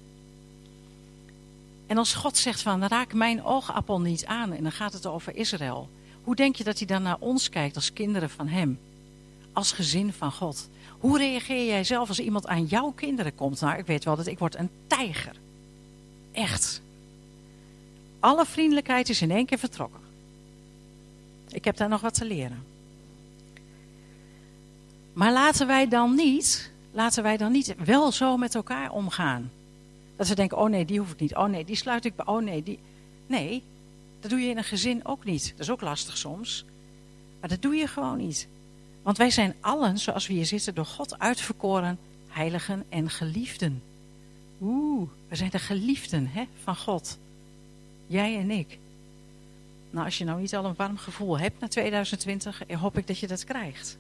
En 1.87 1.99
als 1.99 2.15
God 2.15 2.37
zegt 2.37 2.63
van 2.63 2.85
raak 2.85 3.13
mijn 3.13 3.45
oogappel 3.45 4.01
niet 4.01 4.27
aan 4.27 4.53
en 4.53 4.63
dan 4.63 4.73
gaat 4.73 4.93
het 4.93 5.07
over 5.07 5.37
Israël. 5.37 5.89
Hoe 6.25 6.37
denk 6.37 6.57
je 6.57 6.65
dat 6.65 6.79
hij 6.79 6.87
dan 6.87 7.03
naar 7.03 7.17
ons 7.19 7.49
kijkt 7.49 7.77
als 7.77 7.93
kinderen 7.93 8.31
van 8.31 8.49
hem? 8.49 8.79
Als 9.53 9.73
gezin 9.73 10.13
van 10.13 10.33
God. 10.33 10.69
Hoe 11.01 11.19
reageer 11.19 11.67
jij 11.67 11.85
zelf 11.85 12.09
als 12.09 12.21
iemand 12.21 12.47
aan 12.47 12.65
jouw 12.65 12.91
kinderen 12.91 13.35
komt? 13.35 13.61
Nou, 13.61 13.79
ik 13.79 13.87
weet 13.87 14.05
wel 14.05 14.17
dat 14.17 14.27
ik 14.27 14.39
word 14.39 14.57
een 14.57 14.71
tijger. 14.87 15.37
Echt. 16.33 16.83
Alle 18.21 18.47
vriendelijkheid 18.47 19.09
is 19.09 19.23
in 19.23 19.31
één 19.31 19.47
keer 19.47 19.59
vertrokken. 19.59 20.01
Ik 21.49 21.65
heb 21.65 21.77
daar 21.77 21.89
nog 21.89 22.01
wat 22.01 22.15
te 22.15 22.25
leren. 22.25 22.65
Maar 25.13 25.33
laten 25.33 25.67
wij 25.67 25.89
dan 25.89 26.15
niet, 26.15 26.71
laten 26.91 27.23
wij 27.23 27.37
dan 27.37 27.53
niet 27.53 27.75
wel 27.85 28.13
zo 28.13 28.37
met 28.37 28.55
elkaar 28.55 28.91
omgaan. 28.91 29.51
Dat 30.17 30.29
we 30.29 30.35
denken, 30.35 30.59
oh 30.59 30.69
nee, 30.69 30.85
die 30.85 30.99
hoef 30.99 31.13
ik 31.13 31.21
niet. 31.21 31.37
Oh 31.37 31.45
nee, 31.45 31.65
die 31.65 31.77
sluit 31.77 32.05
ik 32.05 32.17
bij. 32.17 32.27
Oh 32.27 32.43
nee, 32.43 32.63
die... 32.63 32.79
Nee, 33.27 33.63
dat 34.21 34.31
doe 34.31 34.41
je 34.41 34.51
in 34.51 34.57
een 34.57 34.65
gezin 34.65 35.07
ook 35.07 35.25
niet. 35.25 35.51
Dat 35.51 35.61
is 35.61 35.71
ook 35.71 35.81
lastig 35.81 36.17
soms. 36.17 36.65
Maar 37.41 37.49
dat 37.49 37.63
doe 37.63 37.75
je 37.75 37.87
gewoon 37.87 38.19
niet. 38.19 38.49
Want 39.09 39.21
wij 39.21 39.31
zijn 39.31 39.55
allen, 39.61 39.99
zoals 39.99 40.27
we 40.27 40.33
hier 40.33 40.47
zitten, 40.47 40.75
door 40.75 40.87
God 40.87 41.19
uitverkoren, 41.19 41.99
heiligen 42.29 42.85
en 42.89 43.11
geliefden. 43.11 43.83
Oeh, 44.61 45.09
we 45.29 45.37
zijn 45.37 45.51
de 45.51 45.59
geliefden 45.59 46.27
hè, 46.27 46.45
van 46.63 46.77
God. 46.77 47.19
Jij 48.07 48.39
en 48.39 48.51
ik. 48.51 48.79
Nou, 49.91 50.05
als 50.05 50.19
je 50.19 50.25
nou 50.25 50.41
niet 50.41 50.57
al 50.57 50.65
een 50.65 50.75
warm 50.77 50.97
gevoel 50.97 51.39
hebt 51.39 51.61
na 51.61 51.69
2020, 51.69 52.63
hoop 52.73 52.99
ik 52.99 53.07
dat 53.07 53.19
je 53.19 53.27
dat 53.27 53.45
krijgt. 53.45 53.99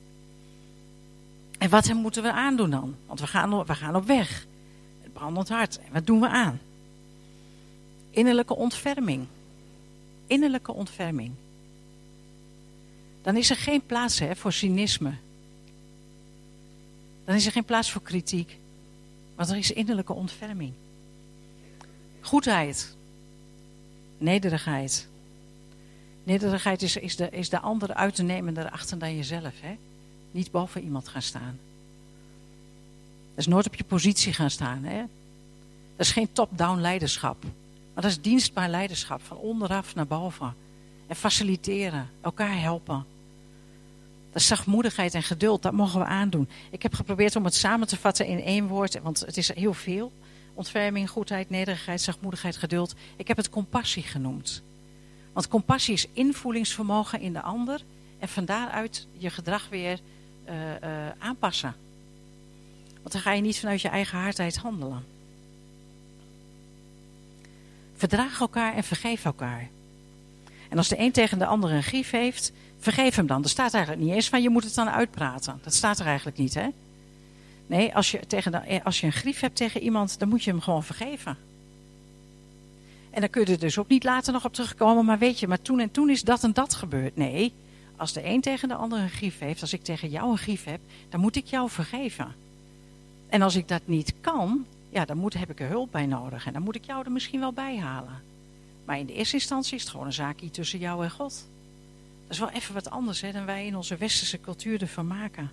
En 1.59 1.70
wat 1.70 1.92
moeten 1.92 2.22
we 2.22 2.32
aandoen 2.32 2.70
dan? 2.70 2.94
Want 3.06 3.20
we 3.20 3.26
gaan, 3.26 3.64
we 3.64 3.74
gaan 3.74 3.96
op 3.96 4.06
weg 4.06 4.46
brandend 5.12 5.48
hart. 5.48 5.78
En 5.78 5.92
wat 5.92 6.06
doen 6.06 6.20
we 6.20 6.28
aan? 6.28 6.61
Innerlijke 8.11 8.56
ontferming. 8.56 9.26
Innerlijke 10.26 10.72
ontferming. 10.72 11.32
Dan 13.22 13.36
is 13.36 13.50
er 13.50 13.56
geen 13.56 13.86
plaats 13.86 14.18
hè, 14.18 14.36
voor 14.36 14.52
cynisme. 14.52 15.14
Dan 17.24 17.34
is 17.34 17.46
er 17.46 17.52
geen 17.52 17.64
plaats 17.64 17.90
voor 17.90 18.02
kritiek. 18.02 18.56
Want 19.34 19.50
er 19.50 19.56
is 19.56 19.70
innerlijke 19.70 20.12
ontferming. 20.12 20.72
Goedheid. 22.20 22.96
Nederigheid. 24.18 25.08
Nederigheid 26.24 26.82
is, 26.82 26.96
is, 26.96 27.16
de, 27.16 27.30
is 27.30 27.48
de 27.48 27.60
ander 27.60 27.94
uit 27.94 28.14
te 28.14 28.22
nemen 28.22 28.58
erachter 28.58 28.98
dan 28.98 29.16
jezelf. 29.16 29.54
Hè? 29.60 29.76
Niet 30.30 30.50
boven 30.50 30.82
iemand 30.82 31.08
gaan 31.08 31.22
staan. 31.22 31.58
Dat 33.34 33.46
is 33.46 33.46
nooit 33.46 33.66
op 33.66 33.74
je 33.74 33.84
positie 33.84 34.32
gaan 34.32 34.50
staan. 34.50 34.84
Hè? 34.84 34.98
Dat 35.96 36.06
is 36.06 36.12
geen 36.12 36.32
top-down 36.32 36.80
leiderschap. 36.80 37.42
Maar 37.94 38.02
dat 38.02 38.10
is 38.10 38.20
dienstbaar 38.20 38.68
leiderschap. 38.68 39.22
Van 39.22 39.36
onderaf 39.36 39.94
naar 39.94 40.06
boven. 40.06 40.54
En 41.09 41.16
faciliteren. 41.16 42.11
Elkaar 42.20 42.61
helpen. 42.61 43.04
Dat 44.32 44.42
zachtmoedigheid 44.42 45.14
en 45.14 45.22
geduld. 45.22 45.62
Dat 45.62 45.72
mogen 45.72 46.00
we 46.00 46.06
aandoen. 46.06 46.48
Ik 46.70 46.82
heb 46.82 46.94
geprobeerd 46.94 47.36
om 47.36 47.44
het 47.44 47.54
samen 47.54 47.88
te 47.88 47.96
vatten 47.96 48.26
in 48.26 48.42
één 48.42 48.66
woord. 48.66 49.00
Want 49.02 49.20
het 49.20 49.36
is 49.36 49.54
heel 49.54 49.74
veel. 49.74 50.12
Ontferming, 50.54 51.11
goedheid, 51.11 51.50
nederigheid, 51.50 52.00
zachtmoedigheid, 52.00 52.56
geduld. 52.56 52.94
Ik 53.16 53.28
heb 53.28 53.36
het 53.36 53.50
compassie 53.50 54.02
genoemd. 54.02 54.62
Want 55.32 55.48
compassie 55.48 55.94
is 55.94 56.06
invoelingsvermogen 56.12 57.20
in 57.20 57.32
de 57.32 57.42
ander. 57.42 57.80
En 58.18 58.28
van 58.28 58.44
daaruit 58.44 59.06
je 59.16 59.30
gedrag 59.30 59.68
weer 59.68 59.98
uh, 60.48 60.54
uh, 60.54 61.09
aanpassen. 61.18 61.74
Want 63.02 63.12
dan 63.12 63.20
ga 63.20 63.32
je 63.32 63.42
niet 63.42 63.59
vanuit 63.61 63.80
je 63.80 63.88
eigen 63.88 64.18
hardheid 64.18 64.56
handelen. 64.56 65.04
Verdraag 67.96 68.40
elkaar 68.40 68.74
en 68.74 68.84
vergeef 68.84 69.24
elkaar. 69.24 69.68
En 70.68 70.76
als 70.76 70.88
de 70.88 70.98
een 70.98 71.12
tegen 71.12 71.38
de 71.38 71.46
ander 71.46 71.70
een 71.70 71.82
grief 71.82 72.10
heeft, 72.10 72.52
vergeef 72.78 73.16
hem 73.16 73.26
dan. 73.26 73.42
Er 73.42 73.48
staat 73.48 73.74
eigenlijk 73.74 74.04
niet 74.04 74.14
eens 74.14 74.28
van 74.28 74.42
je 74.42 74.50
moet 74.50 74.64
het 74.64 74.74
dan 74.74 74.88
uitpraten. 74.88 75.58
Dat 75.62 75.74
staat 75.74 75.98
er 75.98 76.06
eigenlijk 76.06 76.38
niet, 76.38 76.54
hè? 76.54 76.68
Nee, 77.66 77.94
als 77.94 78.10
je, 78.10 78.20
tegen 78.26 78.52
de, 78.52 78.84
als 78.84 79.00
je 79.00 79.06
een 79.06 79.12
grief 79.12 79.40
hebt 79.40 79.56
tegen 79.56 79.82
iemand, 79.82 80.18
dan 80.18 80.28
moet 80.28 80.44
je 80.44 80.50
hem 80.50 80.60
gewoon 80.60 80.84
vergeven. 80.84 81.36
En 83.10 83.20
dan 83.20 83.30
kun 83.30 83.44
je 83.44 83.52
er 83.52 83.58
dus 83.58 83.78
ook 83.78 83.88
niet 83.88 84.04
later 84.04 84.32
nog 84.32 84.44
op 84.44 84.54
terugkomen, 84.54 85.04
maar 85.04 85.18
weet 85.18 85.40
je, 85.40 85.48
maar 85.48 85.62
toen 85.62 85.80
en 85.80 85.90
toen 85.90 86.10
is 86.10 86.22
dat 86.22 86.44
en 86.44 86.52
dat 86.52 86.74
gebeurd. 86.74 87.16
Nee, 87.16 87.52
als 87.96 88.12
de 88.12 88.24
een 88.24 88.40
tegen 88.40 88.68
de 88.68 88.74
ander 88.74 88.98
een 88.98 89.10
grief 89.10 89.38
heeft, 89.38 89.60
als 89.60 89.72
ik 89.72 89.82
tegen 89.82 90.08
jou 90.08 90.30
een 90.30 90.38
grief 90.38 90.64
heb, 90.64 90.80
dan 91.08 91.20
moet 91.20 91.36
ik 91.36 91.46
jou 91.46 91.70
vergeven. 91.70 92.34
En 93.28 93.42
als 93.42 93.56
ik 93.56 93.68
dat 93.68 93.82
niet 93.84 94.14
kan, 94.20 94.66
ja, 94.90 95.04
dan 95.04 95.16
moet, 95.16 95.34
heb 95.34 95.50
ik 95.50 95.60
er 95.60 95.68
hulp 95.68 95.92
bij 95.92 96.06
nodig. 96.06 96.46
En 96.46 96.52
dan 96.52 96.62
moet 96.62 96.74
ik 96.74 96.84
jou 96.84 97.04
er 97.04 97.12
misschien 97.12 97.40
wel 97.40 97.52
bij 97.52 97.78
halen. 97.78 98.22
Maar 98.89 98.99
in 98.99 99.07
de 99.07 99.12
eerste 99.12 99.34
instantie 99.34 99.74
is 99.74 99.80
het 99.80 99.91
gewoon 99.91 100.07
een 100.07 100.12
zaakje 100.12 100.51
tussen 100.51 100.78
jou 100.78 101.05
en 101.05 101.11
God. 101.11 101.47
Dat 102.22 102.30
is 102.32 102.39
wel 102.39 102.51
even 102.51 102.74
wat 102.74 102.91
anders 102.91 103.20
hè, 103.20 103.32
dan 103.32 103.45
wij 103.45 103.66
in 103.66 103.76
onze 103.76 103.97
westerse 103.97 104.41
cultuur 104.41 104.80
ervan 104.80 105.07
maken. 105.07 105.51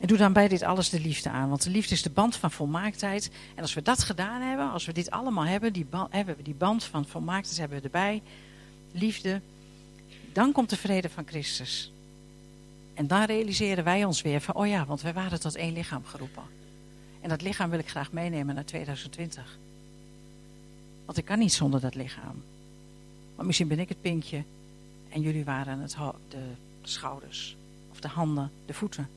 En 0.00 0.06
doe 0.06 0.16
dan 0.16 0.32
bij 0.32 0.48
dit 0.48 0.62
alles 0.62 0.88
de 0.88 1.00
liefde 1.00 1.30
aan. 1.30 1.48
Want 1.48 1.62
de 1.62 1.70
liefde 1.70 1.94
is 1.94 2.02
de 2.02 2.10
band 2.10 2.36
van 2.36 2.50
volmaaktheid. 2.50 3.30
En 3.54 3.62
als 3.62 3.74
we 3.74 3.82
dat 3.82 4.02
gedaan 4.02 4.40
hebben, 4.40 4.70
als 4.70 4.84
we 4.84 4.92
dit 4.92 5.10
allemaal 5.10 5.44
hebben, 5.44 5.72
die 5.72 5.86
hebben 6.10 6.36
we 6.36 6.42
die 6.42 6.54
band 6.54 6.84
van 6.84 7.06
volmaaktheid 7.06 7.58
hebben 7.58 7.78
we 7.78 7.84
erbij, 7.84 8.22
liefde, 8.92 9.40
dan 10.32 10.52
komt 10.52 10.70
de 10.70 10.76
vrede 10.76 11.08
van 11.08 11.26
Christus. 11.26 11.92
En 12.94 13.06
dan 13.06 13.24
realiseren 13.24 13.84
wij 13.84 14.04
ons 14.04 14.22
weer 14.22 14.40
van, 14.40 14.54
oh 14.54 14.66
ja, 14.66 14.86
want 14.86 15.02
wij 15.02 15.12
waren 15.12 15.40
tot 15.40 15.56
één 15.56 15.72
lichaam 15.72 16.04
geroepen. 16.04 16.44
En 17.20 17.28
dat 17.28 17.42
lichaam 17.42 17.70
wil 17.70 17.78
ik 17.78 17.88
graag 17.88 18.12
meenemen 18.12 18.54
naar 18.54 18.64
2020. 18.64 19.58
Want 21.04 21.18
ik 21.18 21.24
kan 21.24 21.38
niet 21.38 21.52
zonder 21.52 21.80
dat 21.80 21.94
lichaam. 21.94 22.42
Maar 23.36 23.46
misschien 23.46 23.68
ben 23.68 23.78
ik 23.78 23.88
het 23.88 24.00
pinkje 24.00 24.42
en 25.08 25.20
jullie 25.20 25.44
waren 25.44 25.78
het 25.78 25.96
de 26.28 26.44
schouders 26.82 27.56
of 27.90 28.00
de 28.00 28.08
handen, 28.08 28.50
de 28.66 28.74
voeten. 28.74 29.08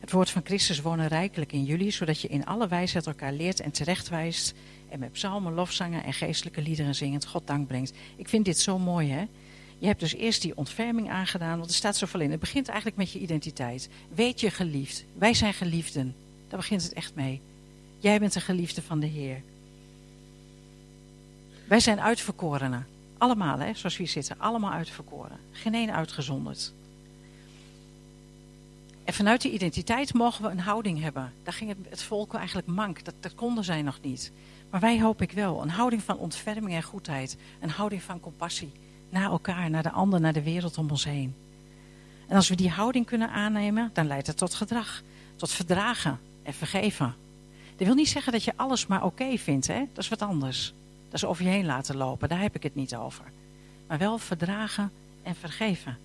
Het 0.00 0.14
woord 0.14 0.30
van 0.30 0.42
Christus 0.44 0.80
wonen 0.80 1.08
rijkelijk 1.08 1.52
in 1.52 1.64
jullie, 1.64 1.90
zodat 1.90 2.20
je 2.20 2.28
in 2.28 2.46
alle 2.46 2.68
wijsheid 2.68 3.06
elkaar 3.06 3.32
leert 3.32 3.60
en 3.60 3.70
terechtwijst 3.70 4.54
en 4.88 4.98
met 4.98 5.12
psalmen, 5.12 5.54
lofzangen 5.54 6.04
en 6.04 6.12
geestelijke 6.12 6.62
liederen 6.62 6.94
zingend 6.94 7.26
God 7.26 7.46
dank 7.46 7.66
brengt. 7.66 7.92
Ik 8.16 8.28
vind 8.28 8.44
dit 8.44 8.58
zo 8.58 8.78
mooi, 8.78 9.10
hè? 9.10 9.24
Je 9.78 9.86
hebt 9.86 10.00
dus 10.00 10.14
eerst 10.14 10.42
die 10.42 10.56
ontferming 10.56 11.10
aangedaan, 11.10 11.58
want 11.58 11.70
er 11.70 11.76
staat 11.76 11.96
zoveel 11.96 12.20
in. 12.20 12.30
Het 12.30 12.40
begint 12.40 12.68
eigenlijk 12.68 12.96
met 12.96 13.10
je 13.10 13.18
identiteit. 13.18 13.88
Weet 14.14 14.40
je 14.40 14.50
geliefd. 14.50 15.04
Wij 15.18 15.34
zijn 15.34 15.54
geliefden. 15.54 16.14
Daar 16.48 16.58
begint 16.58 16.82
het 16.82 16.92
echt 16.92 17.14
mee. 17.14 17.40
Jij 18.06 18.18
bent 18.18 18.34
een 18.34 18.40
geliefde 18.40 18.82
van 18.82 19.00
de 19.00 19.06
Heer. 19.06 19.42
Wij 21.68 21.80
zijn 21.80 22.00
uitverkorenen. 22.00 22.86
Allemaal, 23.18 23.58
hè, 23.58 23.74
zoals 23.74 23.96
we 23.96 24.02
hier 24.02 24.12
zitten. 24.12 24.38
Allemaal 24.38 24.72
uitverkoren. 24.72 25.38
Geen 25.52 25.74
één 25.74 25.94
uitgezonderd. 25.94 26.72
En 29.04 29.14
vanuit 29.14 29.42
die 29.42 29.52
identiteit 29.52 30.14
mogen 30.14 30.44
we 30.44 30.50
een 30.50 30.60
houding 30.60 31.00
hebben. 31.00 31.32
Daar 31.42 31.52
ging 31.52 31.70
het, 31.70 31.78
het 31.88 32.02
volk 32.02 32.34
eigenlijk 32.34 32.66
mank. 32.66 33.04
Dat, 33.04 33.14
dat 33.20 33.34
konden 33.34 33.64
zij 33.64 33.82
nog 33.82 33.98
niet. 34.02 34.32
Maar 34.70 34.80
wij 34.80 35.00
hoop 35.00 35.22
ik 35.22 35.32
wel. 35.32 35.62
Een 35.62 35.70
houding 35.70 36.02
van 36.02 36.18
ontferming 36.18 36.74
en 36.74 36.82
goedheid. 36.82 37.36
Een 37.60 37.70
houding 37.70 38.02
van 38.02 38.20
compassie. 38.20 38.72
Naar 39.08 39.30
elkaar, 39.30 39.70
naar 39.70 39.82
de 39.82 39.90
ander, 39.90 40.20
naar 40.20 40.32
de 40.32 40.42
wereld 40.42 40.78
om 40.78 40.90
ons 40.90 41.04
heen. 41.04 41.34
En 42.26 42.36
als 42.36 42.48
we 42.48 42.54
die 42.54 42.70
houding 42.70 43.06
kunnen 43.06 43.30
aannemen, 43.30 43.90
dan 43.92 44.06
leidt 44.06 44.26
het 44.26 44.36
tot 44.36 44.54
gedrag. 44.54 45.02
Tot 45.36 45.50
verdragen 45.50 46.18
en 46.42 46.54
vergeven. 46.54 47.24
Dat 47.76 47.86
wil 47.86 47.96
niet 47.96 48.08
zeggen 48.08 48.32
dat 48.32 48.44
je 48.44 48.52
alles 48.56 48.86
maar 48.86 49.04
oké 49.04 49.36
vindt. 49.36 49.66
Hè? 49.66 49.84
Dat 49.92 50.04
is 50.04 50.08
wat 50.08 50.22
anders. 50.22 50.74
Dat 51.04 51.14
is 51.14 51.24
over 51.24 51.44
je 51.44 51.50
heen 51.50 51.66
laten 51.66 51.96
lopen. 51.96 52.28
Daar 52.28 52.40
heb 52.40 52.54
ik 52.54 52.62
het 52.62 52.74
niet 52.74 52.96
over. 52.96 53.24
Maar 53.86 53.98
wel 53.98 54.18
verdragen 54.18 54.92
en 55.22 55.34
vergeven. 55.34 55.98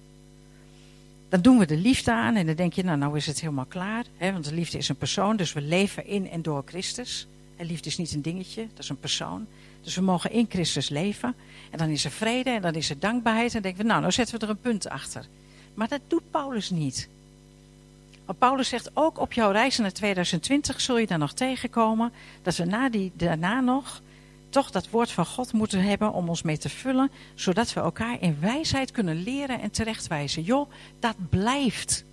Dan 1.30 1.42
doen 1.42 1.58
we 1.58 1.66
de 1.66 1.78
liefde 1.78 2.12
aan 2.12 2.36
en 2.36 2.46
dan 2.46 2.56
denk 2.56 2.74
je, 2.74 2.84
nou, 2.84 2.98
nou 2.98 3.18
is 3.18 3.26
het 3.26 3.42
helemaal 3.42 3.66
klaar. 3.66 4.06
Hè? 4.18 4.32
Want 4.32 4.46
de 4.46 4.54
liefde 4.54 4.78
is 4.78 4.90
een 4.90 4.96
persoon, 4.96 5.36
dus 5.36 5.54
we 5.54 5.62
leven 5.62 6.06
in 6.06 6.30
en 6.30 6.42
door 6.42 6.64
Christus. 6.66 7.28
En 7.56 7.66
liefde 7.66 7.90
is 7.90 7.98
niet 7.98 8.14
een 8.14 8.22
dingetje, 8.22 8.68
dat 8.70 8.80
is 8.80 8.90
een 8.90 9.00
persoon. 9.00 9.48
Dus 9.82 9.96
we 9.96 10.02
mogen 10.02 10.32
in 10.32 10.46
Christus 10.50 10.90
leven. 10.90 11.36
En 11.72 11.78
dan 11.78 11.90
is 11.90 12.06
er 12.06 12.12
vrede 12.12 12.50
en 12.50 12.62
dan 12.62 12.74
is 12.74 12.90
er 12.90 13.00
dankbaarheid. 13.00 13.48
En 13.48 13.54
dan 13.54 13.62
denken 13.62 13.82
we, 13.82 13.88
nou, 13.88 14.02
nou 14.02 14.14
zetten 14.14 14.40
we 14.40 14.46
er 14.46 14.52
een 14.52 14.60
punt 14.60 14.90
achter. 14.90 15.26
Maar 15.74 15.88
dat 15.88 16.02
doet 16.08 16.32
Paulus 16.32 16.70
niet. 16.70 17.10
Want 18.26 18.40
Paulus 18.40 18.70
zegt 18.70 18.92
ook 18.94 19.20
op 19.20 19.34
jouw 19.34 19.52
reis 19.52 19.78
naar 19.78 19.92
2020 19.92 20.82
zul 20.82 20.98
je 20.98 21.08
dan 21.08 21.20
nog 21.20 21.34
tegenkomen 21.34 22.12
dat 22.42 22.56
we 22.56 22.66
na 22.66 22.90
die, 22.90 23.12
daarna 23.16 23.60
nog 23.60 24.02
toch 24.52 24.72
dat 24.72 24.90
woord 24.90 25.12
van 25.12 25.26
God 25.26 25.54
moeten 25.54 25.84
hebben 25.84 26.14
om 26.14 26.30
ons 26.30 26.42
mee 26.42 26.58
te 26.58 26.70
vullen, 26.70 27.12
zodat 27.36 27.74
we 27.74 27.80
elkaar 27.80 28.22
in 28.22 28.38
wijsheid 28.40 28.92
kunnen 28.92 29.24
leren 29.24 29.62
en 29.62 29.72
terechtwijzen. 29.72 30.44
Joh, 30.44 30.72
dat 31.00 31.16
blijft. 31.30 32.04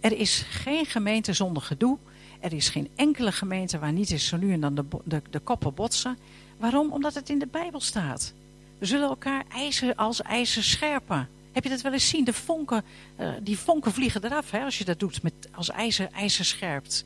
Er 0.00 0.12
is 0.12 0.44
geen 0.48 0.86
gemeente 0.86 1.32
zonder 1.32 1.62
gedoe. 1.62 1.98
Er 2.40 2.52
is 2.52 2.68
geen 2.68 2.88
enkele 2.94 3.32
gemeente 3.32 3.78
waar 3.78 3.92
niet 3.92 4.10
is 4.10 4.26
zo 4.26 4.36
nu 4.36 4.52
en 4.52 4.60
dan 4.60 4.74
de, 4.74 4.84
de, 5.04 5.22
de 5.30 5.38
koppen 5.38 5.74
botsen. 5.74 6.18
Waarom? 6.56 6.92
Omdat 6.92 7.14
het 7.14 7.28
in 7.28 7.38
de 7.38 7.46
Bijbel 7.46 7.80
staat. 7.80 8.32
We 8.78 8.86
zullen 8.86 9.08
elkaar 9.08 9.44
ijzer 9.48 9.94
als 9.94 10.22
ijzer 10.22 10.64
scherpen. 10.64 11.28
Heb 11.52 11.64
je 11.64 11.70
dat 11.70 11.80
wel 11.80 11.92
eens 11.92 12.08
zien? 12.08 12.24
De 12.24 12.32
vonken, 12.32 12.84
uh, 13.20 13.32
die 13.42 13.58
vonken 13.58 13.92
vliegen 13.92 14.24
eraf 14.24 14.50
hè, 14.50 14.64
als 14.64 14.78
je 14.78 14.84
dat 14.84 14.98
doet 14.98 15.22
met, 15.22 15.32
als 15.50 15.70
ijzer, 15.70 16.08
ijzer 16.12 16.44
scherpt. 16.44 17.04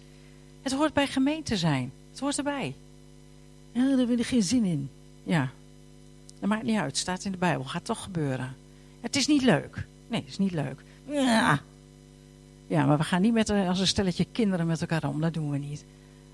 Het 0.62 0.72
hoort 0.72 0.92
bij 0.92 1.06
gemeente 1.06 1.56
zijn. 1.56 1.92
Het 2.10 2.20
hoort 2.20 2.38
erbij. 2.38 2.74
Ja, 3.72 3.96
daar 3.96 4.06
wil 4.06 4.18
ik 4.18 4.26
geen 4.26 4.42
zin 4.42 4.64
in. 4.64 4.90
Ja, 5.24 5.50
dat 6.40 6.48
maakt 6.48 6.62
niet 6.62 6.78
uit. 6.78 6.86
Het 6.86 6.96
staat 6.96 7.24
in 7.24 7.32
de 7.32 7.38
Bijbel. 7.38 7.64
Gaat 7.64 7.84
toch 7.84 8.02
gebeuren. 8.02 8.56
Het 9.00 9.16
is 9.16 9.26
niet 9.26 9.42
leuk. 9.42 9.86
Nee, 10.08 10.20
het 10.20 10.28
is 10.28 10.38
niet 10.38 10.52
leuk. 10.52 10.80
Ja, 11.06 11.60
ja 12.66 12.86
maar 12.86 12.98
we 12.98 13.04
gaan 13.04 13.22
niet 13.22 13.32
met, 13.32 13.50
als 13.50 13.80
een 13.80 13.86
stelletje 13.86 14.26
kinderen 14.32 14.66
met 14.66 14.80
elkaar 14.80 15.08
om. 15.08 15.20
Dat 15.20 15.34
doen 15.34 15.50
we 15.50 15.58
niet. 15.58 15.84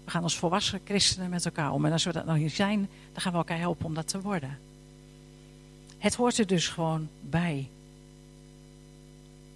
We 0.05 0.11
gaan 0.11 0.23
als 0.23 0.39
volwassen 0.39 0.81
christenen 0.85 1.31
met 1.31 1.45
elkaar 1.45 1.73
om. 1.73 1.85
En 1.85 1.93
als 1.93 2.05
we 2.05 2.13
dat 2.13 2.27
nog 2.27 2.37
niet 2.37 2.53
zijn, 2.53 2.89
dan 3.13 3.23
gaan 3.23 3.33
we 3.33 3.39
elkaar 3.39 3.59
helpen 3.59 3.85
om 3.85 3.95
dat 3.95 4.09
te 4.09 4.21
worden. 4.21 4.59
Het 5.99 6.15
hoort 6.15 6.39
er 6.39 6.47
dus 6.47 6.69
gewoon 6.69 7.09
bij. 7.21 7.69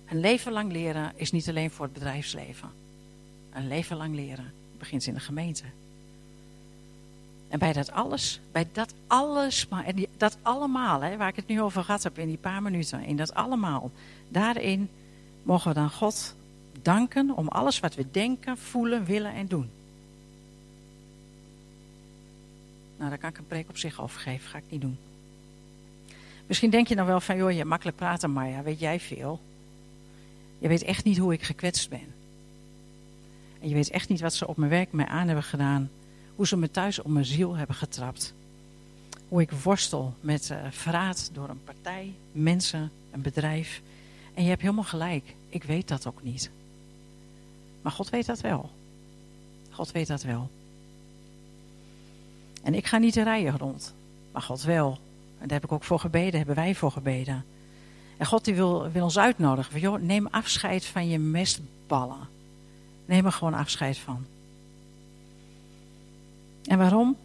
Een 0.08 0.20
leven 0.20 0.52
lang 0.52 0.72
leren 0.72 1.12
is 1.14 1.30
niet 1.30 1.48
alleen 1.48 1.70
voor 1.70 1.84
het 1.84 1.94
bedrijfsleven. 1.94 2.70
Een 3.52 3.68
leven 3.68 3.96
lang 3.96 4.14
leren 4.14 4.52
begint 4.78 5.06
in 5.06 5.14
de 5.14 5.20
gemeente. 5.20 5.64
En 7.48 7.58
bij 7.58 7.72
dat 7.72 7.92
alles, 7.92 8.40
bij 8.52 8.66
dat 8.72 8.94
alles, 9.06 9.68
maar 9.68 9.92
dat 10.16 10.36
allemaal, 10.42 11.00
hè, 11.00 11.16
waar 11.16 11.28
ik 11.28 11.36
het 11.36 11.46
nu 11.46 11.60
over 11.60 11.84
gehad 11.84 12.02
heb 12.02 12.18
in 12.18 12.28
die 12.28 12.36
paar 12.36 12.62
minuten, 12.62 13.04
in 13.04 13.16
dat 13.16 13.34
allemaal, 13.34 13.90
daarin 14.28 14.88
mogen 15.42 15.68
we 15.68 15.74
dan 15.74 15.90
God 15.90 16.34
danken 16.82 17.36
om 17.36 17.48
alles 17.48 17.80
wat 17.80 17.94
we 17.94 18.10
denken, 18.10 18.58
voelen, 18.58 19.04
willen 19.04 19.32
en 19.32 19.46
doen. 19.46 19.70
Nou, 22.96 23.08
daar 23.10 23.18
kan 23.18 23.30
ik 23.30 23.38
een 23.38 23.46
preek 23.46 23.68
op 23.68 23.76
zich 23.76 24.00
over 24.00 24.20
geven, 24.20 24.48
ga 24.48 24.58
ik 24.58 24.64
niet 24.68 24.80
doen. 24.80 24.98
Misschien 26.46 26.70
denk 26.70 26.88
je 26.88 26.96
dan 26.96 27.06
wel 27.06 27.20
van, 27.20 27.36
joh, 27.36 27.52
je 27.52 27.64
makkelijk 27.64 27.96
praten, 27.96 28.32
maar 28.32 28.48
ja, 28.48 28.62
weet 28.62 28.80
jij 28.80 29.00
veel. 29.00 29.40
Je 30.64 30.70
weet 30.70 30.82
echt 30.82 31.04
niet 31.04 31.18
hoe 31.18 31.32
ik 31.32 31.42
gekwetst 31.42 31.88
ben. 31.88 32.14
En 33.60 33.68
je 33.68 33.74
weet 33.74 33.90
echt 33.90 34.08
niet 34.08 34.20
wat 34.20 34.34
ze 34.34 34.46
op 34.46 34.56
mijn 34.56 34.70
werk 34.70 34.92
mij 34.92 35.06
aan 35.06 35.26
hebben 35.26 35.44
gedaan. 35.44 35.90
Hoe 36.34 36.46
ze 36.46 36.56
me 36.56 36.70
thuis 36.70 36.98
op 36.98 37.06
mijn 37.06 37.24
ziel 37.24 37.56
hebben 37.56 37.76
getrapt. 37.76 38.34
Hoe 39.28 39.40
ik 39.40 39.50
worstel 39.50 40.14
met 40.20 40.48
uh, 40.50 40.58
verraad 40.70 41.30
door 41.32 41.48
een 41.48 41.64
partij, 41.64 42.12
mensen, 42.32 42.90
een 43.10 43.22
bedrijf. 43.22 43.82
En 44.34 44.42
je 44.42 44.48
hebt 44.48 44.60
helemaal 44.60 44.84
gelijk. 44.84 45.34
Ik 45.48 45.64
weet 45.64 45.88
dat 45.88 46.06
ook 46.06 46.22
niet. 46.22 46.50
Maar 47.82 47.92
God 47.92 48.10
weet 48.10 48.26
dat 48.26 48.40
wel. 48.40 48.70
God 49.70 49.92
weet 49.92 50.06
dat 50.06 50.22
wel. 50.22 50.50
En 52.62 52.74
ik 52.74 52.86
ga 52.86 52.98
niet 52.98 53.14
de 53.14 53.22
rijen 53.22 53.58
rond. 53.58 53.94
Maar 54.32 54.42
God 54.42 54.62
wel. 54.62 54.98
En 55.38 55.48
daar 55.48 55.58
heb 55.60 55.64
ik 55.64 55.72
ook 55.72 55.84
voor 55.84 56.00
gebeden, 56.00 56.36
hebben 56.36 56.56
wij 56.56 56.74
voor 56.74 56.90
gebeden. 56.90 57.44
God 58.24 58.44
die 58.44 58.54
wil, 58.54 58.90
wil 58.90 59.04
ons 59.04 59.18
uitnodigen. 59.18 59.80
Joh, 59.80 60.00
neem 60.00 60.26
afscheid 60.26 60.84
van 60.84 61.08
je 61.08 61.18
mestballen. 61.18 62.28
Neem 63.06 63.26
er 63.26 63.32
gewoon 63.32 63.54
afscheid 63.54 63.98
van. 63.98 64.26
En 66.64 66.78
waarom? 66.78 67.16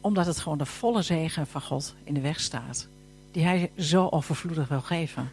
Omdat 0.00 0.26
het 0.26 0.38
gewoon 0.38 0.58
de 0.58 0.66
volle 0.66 1.02
zegen 1.02 1.46
van 1.46 1.62
God 1.62 1.94
in 2.04 2.14
de 2.14 2.20
weg 2.20 2.40
staat. 2.40 2.86
Die 3.30 3.44
hij 3.44 3.70
zo 3.78 4.08
overvloedig 4.08 4.68
wil 4.68 4.80
geven. 4.80 5.30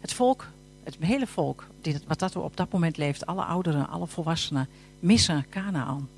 Het 0.00 0.12
volk, 0.12 0.46
het 0.84 0.96
hele 1.00 1.26
volk, 1.26 1.66
wat 2.06 2.18
dat 2.18 2.36
op 2.36 2.56
dat 2.56 2.72
moment 2.72 2.96
leeft, 2.96 3.26
alle 3.26 3.44
ouderen, 3.44 3.88
alle 3.88 4.06
volwassenen, 4.06 4.68
missen 5.00 5.46
Canaan. 5.50 6.08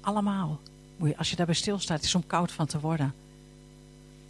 Allemaal. 0.00 0.60
Als 1.16 1.30
je 1.30 1.36
daarbij 1.36 1.54
stilstaat, 1.54 2.02
is 2.02 2.12
het 2.12 2.22
om 2.22 2.28
koud 2.28 2.52
van 2.52 2.66
te 2.66 2.80
worden. 2.80 3.14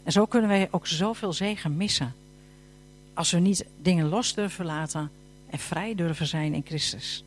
En 0.03 0.13
zo 0.13 0.27
kunnen 0.27 0.49
wij 0.49 0.69
ook 0.71 0.87
zoveel 0.87 1.33
zegen 1.33 1.77
missen. 1.77 2.15
Als 3.15 3.31
we 3.31 3.39
niet 3.39 3.65
dingen 3.83 4.09
los 4.09 4.35
durven 4.35 4.65
laten 4.65 5.11
en 5.51 5.59
vrij 5.59 5.95
durven 5.95 6.27
zijn 6.27 6.55
in 6.55 6.63
Christus. 6.65 7.25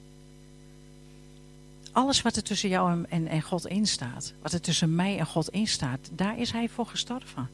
Alles 1.92 2.22
wat 2.22 2.36
er 2.36 2.44
tussen 2.44 2.70
jou 2.70 3.06
en, 3.10 3.28
en, 3.28 3.42
God 3.42 3.68
in 3.68 3.88
staat, 3.88 4.34
wat 4.42 4.54
er 4.54 4.62
tussen 4.62 4.96
mij 4.96 5.18
en 5.20 5.26
God 5.26 5.50
in 5.50 5.68
staat, 5.68 6.10
daar 6.12 6.40
is 6.40 6.52
hij 6.52 6.70
voor 6.70 6.86
gestorven. 6.86 7.50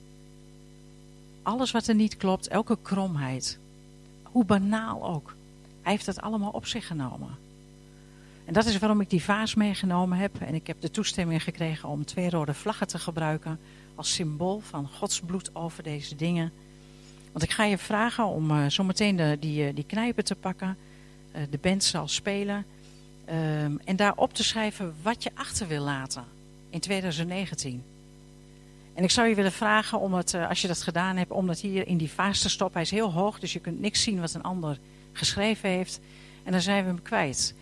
Alles 1.41 1.71
wat 1.71 1.87
er 1.87 1.95
niet 1.95 2.17
klopt, 2.17 2.47
elke 2.47 2.77
kromheid, 2.81 3.59
hoe 4.23 4.45
banaal 4.45 5.03
ook, 5.03 5.35
hij 5.81 5.91
heeft 5.91 6.05
het 6.05 6.21
allemaal 6.21 6.51
op 6.51 6.65
zich 6.65 6.87
genomen. 6.87 7.37
En 8.45 8.53
dat 8.53 8.65
is 8.65 8.77
waarom 8.77 9.01
ik 9.01 9.09
die 9.09 9.23
vaas 9.23 9.55
meegenomen 9.55 10.17
heb. 10.17 10.41
En 10.41 10.53
ik 10.53 10.67
heb 10.67 10.81
de 10.81 10.91
toestemming 10.91 11.43
gekregen 11.43 11.89
om 11.89 12.05
twee 12.05 12.29
rode 12.29 12.53
vlaggen 12.53 12.87
te 12.87 12.99
gebruiken 12.99 13.59
als 13.95 14.13
symbool 14.13 14.59
van 14.59 14.87
Gods 14.87 15.19
bloed 15.19 15.55
over 15.55 15.83
deze 15.83 16.15
dingen. 16.15 16.51
Want 17.31 17.43
ik 17.43 17.51
ga 17.51 17.63
je 17.63 17.77
vragen 17.77 18.25
om 18.25 18.51
uh, 18.51 18.65
zometeen 18.67 19.15
de, 19.15 19.37
die, 19.39 19.67
uh, 19.67 19.75
die 19.75 19.85
knijpen 19.85 20.23
te 20.23 20.35
pakken. 20.35 20.77
uh, 21.35 21.41
de 21.49 21.57
band 21.61 21.83
zal 21.83 22.07
spelen. 22.07 22.65
Um, 23.29 23.79
en 23.85 23.95
daar 23.95 24.15
op 24.15 24.33
te 24.33 24.43
schrijven 24.43 24.95
wat 25.01 25.23
je 25.23 25.31
achter 25.33 25.67
wil 25.67 25.83
laten 25.83 26.25
in 26.69 26.79
2019. 26.79 27.83
En 28.93 29.03
ik 29.03 29.11
zou 29.11 29.27
je 29.27 29.35
willen 29.35 29.51
vragen 29.51 29.99
om 29.99 30.13
het, 30.13 30.33
als 30.33 30.61
je 30.61 30.67
dat 30.67 30.81
gedaan 30.81 31.17
hebt, 31.17 31.31
om 31.31 31.47
dat 31.47 31.59
hier 31.59 31.87
in 31.87 31.97
die 31.97 32.11
vaas 32.11 32.41
te 32.41 32.49
stoppen. 32.49 32.75
Hij 32.75 32.83
is 32.83 32.91
heel 32.91 33.11
hoog, 33.11 33.39
dus 33.39 33.53
je 33.53 33.59
kunt 33.59 33.79
niks 33.79 34.03
zien 34.03 34.19
wat 34.19 34.33
een 34.33 34.43
ander 34.43 34.79
geschreven 35.11 35.69
heeft. 35.69 35.99
En 36.43 36.51
dan 36.51 36.61
zijn 36.61 36.83
we 36.83 36.89
hem 36.89 37.01
kwijt. 37.01 37.53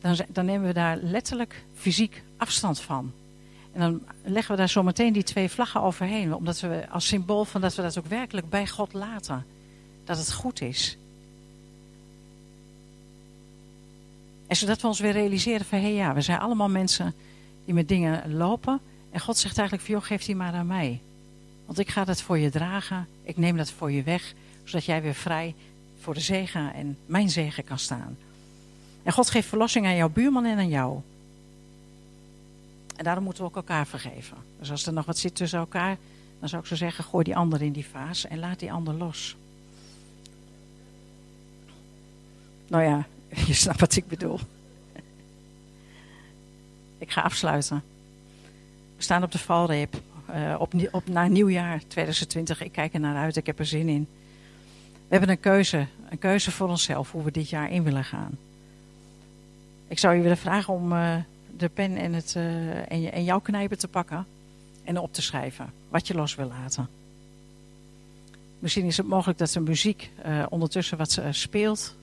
Dan, 0.00 0.16
dan 0.28 0.44
nemen 0.44 0.66
we 0.66 0.72
daar 0.72 0.96
letterlijk 0.96 1.64
fysiek 1.74 2.22
afstand 2.36 2.80
van. 2.80 3.12
En 3.78 3.84
dan 3.84 4.02
leggen 4.32 4.52
we 4.52 4.58
daar 4.58 4.68
zometeen 4.68 5.12
die 5.12 5.22
twee 5.22 5.48
vlaggen 5.48 5.82
overheen. 5.82 6.34
Omdat 6.34 6.60
we 6.60 6.86
als 6.90 7.06
symbool 7.06 7.44
van 7.44 7.60
dat 7.60 7.74
we 7.74 7.82
dat 7.82 7.98
ook 7.98 8.06
werkelijk 8.06 8.48
bij 8.48 8.66
God 8.66 8.92
laten. 8.92 9.46
Dat 10.04 10.18
het 10.18 10.32
goed 10.32 10.60
is. 10.60 10.98
En 14.46 14.56
zodat 14.56 14.80
we 14.80 14.86
ons 14.86 15.00
weer 15.00 15.12
realiseren 15.12 15.66
van, 15.66 15.78
hé 15.78 15.84
hey 15.84 15.94
ja, 15.94 16.14
we 16.14 16.20
zijn 16.20 16.38
allemaal 16.38 16.68
mensen 16.68 17.14
die 17.64 17.74
met 17.74 17.88
dingen 17.88 18.34
lopen. 18.36 18.80
En 19.10 19.20
God 19.20 19.38
zegt 19.38 19.58
eigenlijk 19.58 19.88
van, 19.88 19.96
joh, 19.96 20.04
geef 20.04 20.24
die 20.24 20.36
maar 20.36 20.52
aan 20.52 20.66
mij. 20.66 21.00
Want 21.66 21.78
ik 21.78 21.88
ga 21.88 22.04
dat 22.04 22.22
voor 22.22 22.38
je 22.38 22.50
dragen. 22.50 23.06
Ik 23.22 23.36
neem 23.36 23.56
dat 23.56 23.70
voor 23.70 23.92
je 23.92 24.02
weg. 24.02 24.32
Zodat 24.64 24.84
jij 24.84 25.02
weer 25.02 25.14
vrij 25.14 25.54
voor 26.00 26.14
de 26.14 26.20
zegen 26.20 26.74
en 26.74 26.98
mijn 27.06 27.30
zegen 27.30 27.64
kan 27.64 27.78
staan. 27.78 28.16
En 29.02 29.12
God 29.12 29.30
geeft 29.30 29.48
verlossing 29.48 29.86
aan 29.86 29.96
jouw 29.96 30.10
buurman 30.10 30.44
en 30.44 30.58
aan 30.58 30.68
jou. 30.68 31.00
En 32.98 33.04
daarom 33.04 33.24
moeten 33.24 33.42
we 33.42 33.48
ook 33.48 33.56
elkaar 33.56 33.86
vergeven. 33.86 34.36
Dus 34.58 34.70
als 34.70 34.86
er 34.86 34.92
nog 34.92 35.06
wat 35.06 35.18
zit 35.18 35.34
tussen 35.34 35.58
elkaar, 35.58 35.96
dan 36.40 36.48
zou 36.48 36.62
ik 36.62 36.68
zo 36.68 36.74
zeggen, 36.74 37.04
gooi 37.04 37.24
die 37.24 37.36
ander 37.36 37.62
in 37.62 37.72
die 37.72 37.86
vaas 37.86 38.26
en 38.26 38.38
laat 38.38 38.58
die 38.58 38.72
ander 38.72 38.94
los. 38.94 39.36
Nou 42.68 42.82
ja, 42.82 43.06
je 43.46 43.54
snapt 43.54 43.80
wat 43.80 43.96
ik 43.96 44.08
bedoel. 44.08 44.38
Ik 46.98 47.10
ga 47.10 47.20
afsluiten. 47.20 47.82
We 48.96 49.02
staan 49.02 49.22
op 49.22 49.32
de 49.32 49.38
valreep. 49.38 50.00
Uh, 50.30 50.56
op, 50.58 50.74
op, 50.90 51.08
naar 51.08 51.30
nieuwjaar 51.30 51.82
2020. 51.86 52.62
Ik 52.62 52.72
kijk 52.72 52.94
er 52.94 53.00
naar 53.00 53.16
uit. 53.16 53.36
Ik 53.36 53.46
heb 53.46 53.58
er 53.58 53.66
zin 53.66 53.88
in. 53.88 54.08
We 54.92 55.14
hebben 55.14 55.28
een 55.28 55.40
keuze. 55.40 55.86
Een 56.10 56.18
keuze 56.18 56.50
voor 56.50 56.68
onszelf. 56.68 57.12
Hoe 57.12 57.22
we 57.22 57.30
dit 57.30 57.48
jaar 57.48 57.70
in 57.70 57.82
willen 57.82 58.04
gaan. 58.04 58.38
Ik 59.88 59.98
zou 59.98 60.14
je 60.14 60.22
willen 60.22 60.36
vragen 60.36 60.74
om 60.74 60.92
uh, 60.92 61.16
de 61.58 61.68
pen 61.68 61.96
en, 61.96 62.12
het, 62.12 62.34
uh, 62.36 62.92
en, 62.92 63.24
jouw 63.24 63.40
knijpen 63.40 63.78
te 63.78 63.88
pakken. 63.88 64.26
En 64.84 64.98
op 64.98 65.12
te 65.12 65.22
schrijven. 65.22 65.72
Wat 65.88 66.06
je 66.06 66.14
los 66.14 66.34
wil 66.34 66.48
laten. 66.48 66.88
Misschien 68.58 68.84
is 68.84 68.96
het 68.96 69.06
mogelijk 69.06 69.38
dat 69.38 69.50
de 69.50 69.60
muziek 69.60 70.10
ondertussen 70.48 70.98
wat 70.98 71.20
speelt. 71.30 71.94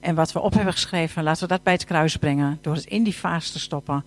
En 0.00 0.14
wat 0.14 0.32
we 0.32 0.40
op 0.40 0.54
hebben 0.54 0.72
geschreven, 0.72 1.22
laten 1.22 1.42
we 1.42 1.48
dat 1.48 1.62
bij 1.62 1.72
het 1.72 1.84
kruis 1.84 2.16
brengen. 2.16 2.58
Door 2.60 2.74
het 2.74 2.84
in 2.84 3.02
die 3.02 3.16
vaas 3.16 3.50
te 3.50 3.58
stoppen. 3.58 4.04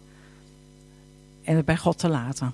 En 1.43 1.55
het 1.55 1.65
bij 1.65 1.77
God 1.77 1.97
te 1.97 2.09
laten. 2.09 2.53